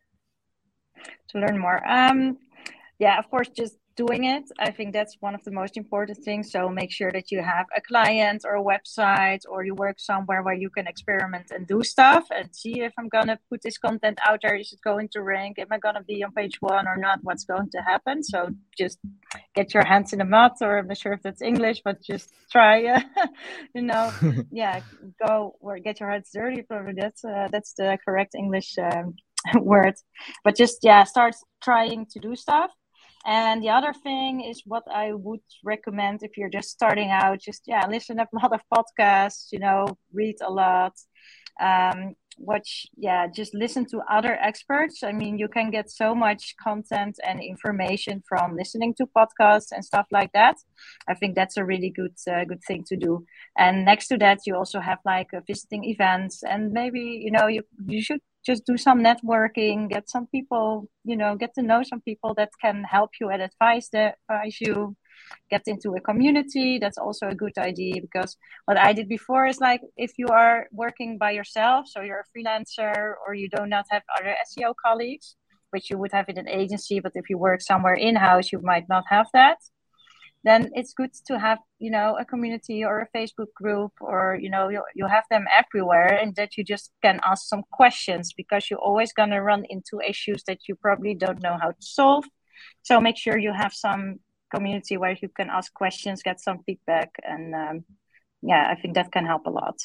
To 1.30 1.40
learn 1.40 1.60
more, 1.60 1.86
um, 1.88 2.38
yeah, 3.00 3.20
of 3.20 3.30
course, 3.30 3.50
just 3.50 3.78
doing 3.96 4.26
it. 4.26 4.44
I 4.60 4.72
think 4.72 4.94
that's 4.94 5.16
one 5.20 5.36
of 5.36 5.44
the 5.44 5.52
most 5.52 5.78
important 5.78 6.18
things. 6.24 6.52
So 6.52 6.70
make 6.70 6.92
sure 6.92 7.12
that 7.12 7.32
you 7.32 7.42
have 7.42 7.66
a 7.76 7.82
client 7.82 8.44
or 8.46 8.56
a 8.56 8.64
website 8.64 9.42
or 9.48 9.64
you 9.64 9.74
work 9.76 10.00
somewhere 10.00 10.44
where 10.44 10.54
you 10.54 10.70
can 10.70 10.88
experiment 10.88 11.52
and 11.52 11.66
do 11.66 11.82
stuff 11.84 12.26
and 12.32 12.54
see 12.54 12.82
if 12.82 12.94
I'm 12.98 13.10
going 13.10 13.28
to 13.28 13.40
put 13.50 13.62
this 13.62 13.78
content 13.78 14.20
out 14.28 14.40
there. 14.42 14.56
Is 14.56 14.74
it 14.74 14.80
going 14.84 15.10
to 15.14 15.22
rank? 15.22 15.60
Am 15.60 15.68
I 15.72 15.78
going 15.78 15.96
to 15.96 16.04
be 16.04 16.24
on 16.24 16.32
page 16.34 16.62
one 16.62 16.88
or 16.88 16.98
not? 16.98 17.20
What's 17.24 17.46
going 17.46 17.70
to 17.72 17.82
happen? 17.82 18.24
So 18.24 18.50
just 18.78 19.00
get 19.56 19.74
your 19.74 19.86
hands 19.86 20.14
in 20.14 20.20
the 20.20 20.26
mud, 20.26 20.54
or 20.62 20.80
I'm 20.80 20.88
not 20.88 20.98
sure 20.98 21.14
if 21.14 21.22
that's 21.22 21.42
English, 21.42 21.82
but 21.84 22.02
just 22.04 22.34
try, 22.52 22.86
uh, 22.86 23.02
you 23.76 23.82
know, 23.82 24.12
yeah, 24.52 24.82
go 25.26 25.56
or 25.60 25.80
get 25.80 26.00
your 26.00 26.10
hands 26.10 26.30
dirty. 26.34 26.62
Probably 26.64 26.94
that's, 26.98 27.24
uh, 27.24 27.48
that's 27.52 27.74
the 27.74 27.98
correct 28.06 28.36
English 28.36 28.76
um, 28.78 29.16
word. 29.62 29.96
But 30.44 30.56
just, 30.56 30.80
yeah, 30.84 31.04
start 31.04 31.36
trying 31.62 32.06
to 32.12 32.20
do 32.20 32.36
stuff 32.36 32.72
and 33.26 33.64
the 33.64 33.70
other 33.70 33.94
thing 33.94 34.42
is 34.42 34.62
what 34.66 34.84
I 34.94 35.14
would 35.14 35.42
recommend 35.64 36.22
if 36.22 36.38
you're 36.38 36.50
just 36.50 36.70
starting 36.70 37.10
out, 37.10 37.40
just 37.40 37.64
yeah, 37.66 37.86
listen 37.88 38.18
to 38.18 38.28
a 38.34 38.36
lot 38.36 38.54
of 38.54 38.62
podcasts, 38.74 39.48
you 39.52 39.60
know, 39.60 39.88
read 40.14 40.36
a 40.42 40.52
lot. 40.52 40.94
Um, 41.60 42.16
watch 42.38 42.86
yeah 42.98 43.28
just 43.28 43.54
listen 43.54 43.86
to 43.86 44.02
other 44.10 44.36
experts. 44.42 45.04
I 45.04 45.12
mean 45.12 45.38
you 45.38 45.48
can 45.48 45.72
get 45.72 45.90
so 45.90 46.14
much 46.16 46.56
content 46.62 47.18
and 47.26 47.42
information 47.42 48.24
from 48.28 48.56
listening 48.56 48.94
to 48.96 49.08
podcasts 49.18 49.72
and 49.72 49.84
stuff 49.84 50.08
like 50.12 50.32
that. 50.34 50.56
I 51.08 51.14
think 51.14 51.36
that's 51.36 51.58
a 51.58 51.66
really 51.66 51.90
good 51.90 52.16
uh, 52.30 52.46
good 52.46 52.64
thing 52.68 52.84
to 52.88 52.96
do. 52.96 53.26
And 53.58 53.86
next 53.86 54.08
to 54.08 54.18
that 54.18 54.40
you 54.46 54.56
also 54.56 54.80
have 54.80 55.00
like 55.06 55.34
uh, 55.34 55.42
visiting 55.48 55.86
events 55.86 56.44
and 56.44 56.72
maybe 56.72 57.22
you 57.24 57.32
know 57.32 57.48
you 57.48 57.64
you 57.88 58.02
should 58.02 58.22
just 58.46 58.66
do 58.66 58.78
some 58.78 59.04
networking, 59.04 59.90
get 59.90 60.10
some 60.10 60.28
people, 60.28 60.88
you 61.04 61.18
know, 61.18 61.36
get 61.36 61.54
to 61.56 61.64
know 61.64 61.82
some 61.84 62.02
people 62.02 62.34
that 62.36 62.50
can 62.62 62.84
help 62.84 63.12
you 63.20 63.30
and 63.30 63.42
advise 63.42 63.90
the 63.90 64.14
advise 64.30 64.62
you. 64.62 64.96
Get 65.50 65.64
into 65.68 65.96
a 65.96 66.02
community. 66.02 66.80
That's 66.80 66.98
also 66.98 67.28
a 67.28 67.36
good 67.36 67.58
idea 67.58 68.02
because 68.02 68.38
what 68.66 68.78
I 68.78 68.94
did 68.94 69.08
before 69.08 69.46
is 69.48 69.60
like 69.60 69.82
if 69.98 70.14
you 70.18 70.28
are 70.28 70.68
working 70.72 71.18
by 71.18 71.32
yourself, 71.32 71.88
so 71.88 72.02
you're 72.02 72.24
a 72.26 72.32
freelancer 72.38 73.14
or 73.26 73.34
you 73.34 73.50
do 73.50 73.66
not 73.66 73.86
have 73.90 74.04
other 74.18 74.36
SEO 74.48 74.74
colleagues, 74.86 75.36
which 75.72 75.90
you 75.90 75.98
would 75.98 76.12
have 76.12 76.30
in 76.30 76.38
an 76.38 76.50
agency, 76.50 77.00
but 77.00 77.14
if 77.16 77.30
you 77.30 77.38
work 77.38 77.62
somewhere 77.62 77.96
in 77.96 78.16
house, 78.16 78.52
you 78.52 78.60
might 78.62 78.88
not 78.90 79.04
have 79.10 79.28
that 79.34 79.58
then 80.46 80.70
it's 80.74 80.94
good 80.94 81.12
to 81.26 81.40
have 81.40 81.58
you 81.80 81.92
know 81.92 82.16
a 82.20 82.24
community 82.24 82.86
or 82.86 83.02
a 83.02 83.18
facebook 83.18 83.52
group 83.56 83.92
or 84.00 84.38
you 84.40 84.50
know 84.50 84.70
you, 84.70 84.82
you 84.94 85.08
have 85.08 85.26
them 85.30 85.46
everywhere 85.52 86.18
and 86.22 86.36
that 86.36 86.56
you 86.56 86.64
just 86.64 86.92
can 87.02 87.20
ask 87.26 87.48
some 87.48 87.64
questions 87.72 88.32
because 88.38 88.70
you're 88.70 88.88
always 88.88 89.12
going 89.12 89.32
to 89.32 89.42
run 89.42 89.64
into 89.70 90.00
issues 90.08 90.44
that 90.48 90.60
you 90.70 90.76
probably 90.76 91.16
don't 91.16 91.42
know 91.42 91.58
how 91.60 91.72
to 91.72 91.82
solve 91.82 92.24
so 92.84 93.02
make 93.02 93.18
sure 93.18 93.38
you 93.38 93.52
have 93.52 93.74
some 93.74 94.20
community 94.56 94.98
where 94.98 95.18
you 95.22 95.30
can 95.30 95.50
ask 95.50 95.74
questions 95.74 96.24
get 96.24 96.40
some 96.40 96.60
feedback 96.66 97.10
and 97.24 97.54
um, 97.56 97.84
yeah 98.42 98.68
i 98.72 98.76
think 98.80 98.94
that 98.96 99.12
can 99.12 99.26
help 99.26 99.46
a 99.46 99.50
lot 99.50 99.78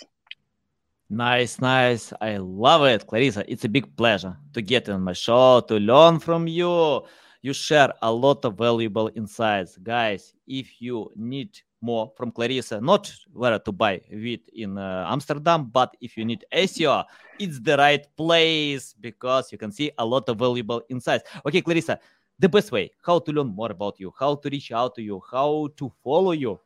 Nice, 1.12 1.60
nice. 1.60 2.12
I 2.20 2.36
love 2.36 2.84
it, 2.84 3.04
Clarissa. 3.04 3.42
It's 3.50 3.64
a 3.64 3.68
big 3.68 3.96
pleasure 3.96 4.36
to 4.52 4.62
get 4.62 4.88
on 4.88 5.02
my 5.02 5.12
show, 5.12 5.58
to 5.66 5.74
learn 5.74 6.20
from 6.20 6.46
you, 6.46 7.02
you 7.42 7.52
share 7.52 7.92
a 8.02 8.12
lot 8.12 8.44
of 8.44 8.56
valuable 8.56 9.10
insights. 9.16 9.76
Guys, 9.78 10.34
if 10.46 10.80
you 10.80 11.10
need 11.16 11.58
more 11.80 12.12
from 12.16 12.30
Clarissa, 12.30 12.80
not 12.80 13.12
where 13.32 13.58
to 13.58 13.72
buy 13.72 14.00
wheat 14.10 14.48
in 14.52 14.76
uh, 14.76 15.06
Amsterdam, 15.08 15.70
but 15.72 15.96
if 16.00 16.16
you 16.16 16.24
need 16.24 16.44
SEO, 16.52 17.04
it's 17.38 17.58
the 17.58 17.76
right 17.76 18.06
place 18.16 18.94
because 19.00 19.50
you 19.50 19.58
can 19.58 19.72
see 19.72 19.90
a 19.96 20.04
lot 20.04 20.28
of 20.28 20.38
valuable 20.38 20.82
insights. 20.90 21.24
Okay, 21.46 21.62
Clarissa, 21.62 21.98
the 22.40 22.48
best 22.48 22.72
way 22.72 22.90
how 23.06 23.18
to 23.18 23.32
learn 23.32 23.48
more 23.48 23.70
about 23.70 24.00
you, 24.00 24.12
how 24.18 24.34
to 24.34 24.48
reach 24.48 24.72
out 24.72 24.94
to 24.94 25.02
you, 25.02 25.22
how 25.30 25.68
to 25.76 25.92
follow 26.02 26.32
you. 26.32 26.58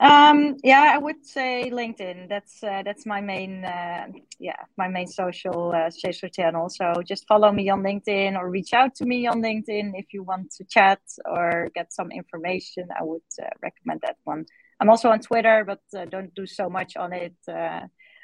Um, 0.00 0.56
yeah, 0.64 0.92
I 0.94 0.98
would 0.98 1.24
say 1.24 1.70
LinkedIn. 1.72 2.28
That's 2.28 2.62
uh, 2.64 2.82
that's 2.84 3.06
my 3.06 3.20
main 3.20 3.64
uh, 3.64 4.08
yeah 4.40 4.60
my 4.76 4.88
main 4.88 5.06
social 5.06 5.72
uh, 5.72 5.90
social 5.90 6.28
channel. 6.28 6.68
So 6.68 7.02
just 7.06 7.26
follow 7.28 7.52
me 7.52 7.70
on 7.70 7.82
LinkedIn 7.82 8.36
or 8.36 8.50
reach 8.50 8.72
out 8.72 8.94
to 8.96 9.04
me 9.04 9.26
on 9.26 9.40
LinkedIn 9.40 9.92
if 9.94 10.06
you 10.12 10.22
want 10.24 10.50
to 10.56 10.64
chat 10.64 11.00
or 11.24 11.68
get 11.74 11.92
some 11.92 12.10
information. 12.10 12.88
I 12.98 13.04
would 13.04 13.30
uh, 13.40 13.46
recommend 13.62 14.00
that 14.02 14.16
one. 14.24 14.44
I'm 14.80 14.90
also 14.90 15.08
on 15.10 15.20
Twitter, 15.20 15.64
but 15.64 15.82
uh, 15.96 16.06
don't 16.06 16.34
do 16.34 16.46
so 16.46 16.68
much 16.68 16.96
on 16.96 17.12
it. 17.12 17.36
Uh, 17.46 17.82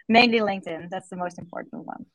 mainly 0.08 0.40
LinkedIn. 0.40 0.90
That's 0.90 1.08
the 1.08 1.16
most 1.16 1.38
important 1.38 1.86
one. 1.86 2.06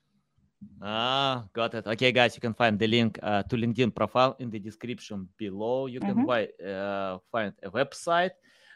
Ah, 0.82 1.46
got 1.54 1.74
it. 1.74 1.88
Okay, 1.88 2.12
guys, 2.12 2.36
you 2.36 2.42
can 2.42 2.54
find 2.54 2.78
the 2.78 2.88
link 2.88 3.20
uh, 3.24 3.44
to 3.44 3.56
LinkedIn 3.56 3.96
profile 3.96 4.36
in 4.40 4.50
the 4.50 4.60
description 4.60 5.28
below. 5.38 5.88
You 5.88 6.00
can 6.00 6.26
mm-hmm. 6.26 6.68
uh, 6.68 7.20
find 7.32 7.54
a 7.64 7.70
website 7.72 8.32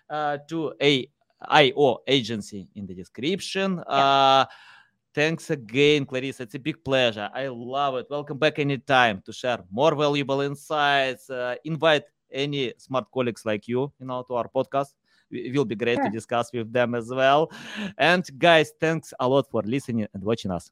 uh, 0.10 0.38
to 0.50 0.74
a 0.82 1.10
IO 1.50 2.00
agency 2.08 2.68
in 2.76 2.86
the 2.86 2.94
description. 2.94 3.84
Yeah. 3.88 3.96
Uh, 3.96 4.46
thanks 5.14 5.50
again, 5.50 6.06
Clarissa. 6.06 6.44
It's 6.44 6.56
a 6.56 6.60
big 6.60 6.84
pleasure. 6.84 7.30
I 7.34 7.48
love 7.48 7.96
it. 7.96 8.08
Welcome 8.10 8.38
back 8.38 8.60
anytime 8.60 9.22
to 9.26 9.34
share 9.34 9.60
more 9.72 9.96
valuable 9.96 10.42
insights. 10.42 11.30
Uh, 11.30 11.56
invite 11.64 12.04
any 12.32 12.74
smart 12.78 13.06
colleagues 13.14 13.46
like 13.46 13.68
you, 13.68 13.92
you 14.00 14.06
know, 14.06 14.24
to 14.24 14.36
our 14.36 14.50
podcast. 14.50 14.94
It 15.30 15.54
will 15.54 15.66
be 15.66 15.76
great 15.76 15.98
sure. 15.98 16.06
to 16.06 16.10
discuss 16.10 16.54
with 16.54 16.72
them 16.72 16.96
as 16.96 17.10
well. 17.10 17.52
And 17.98 18.26
guys, 18.40 18.72
thanks 18.80 19.14
a 19.20 19.28
lot 19.28 19.50
for 19.52 19.62
listening 19.64 20.08
and 20.14 20.24
watching 20.24 20.52
us. 20.52 20.72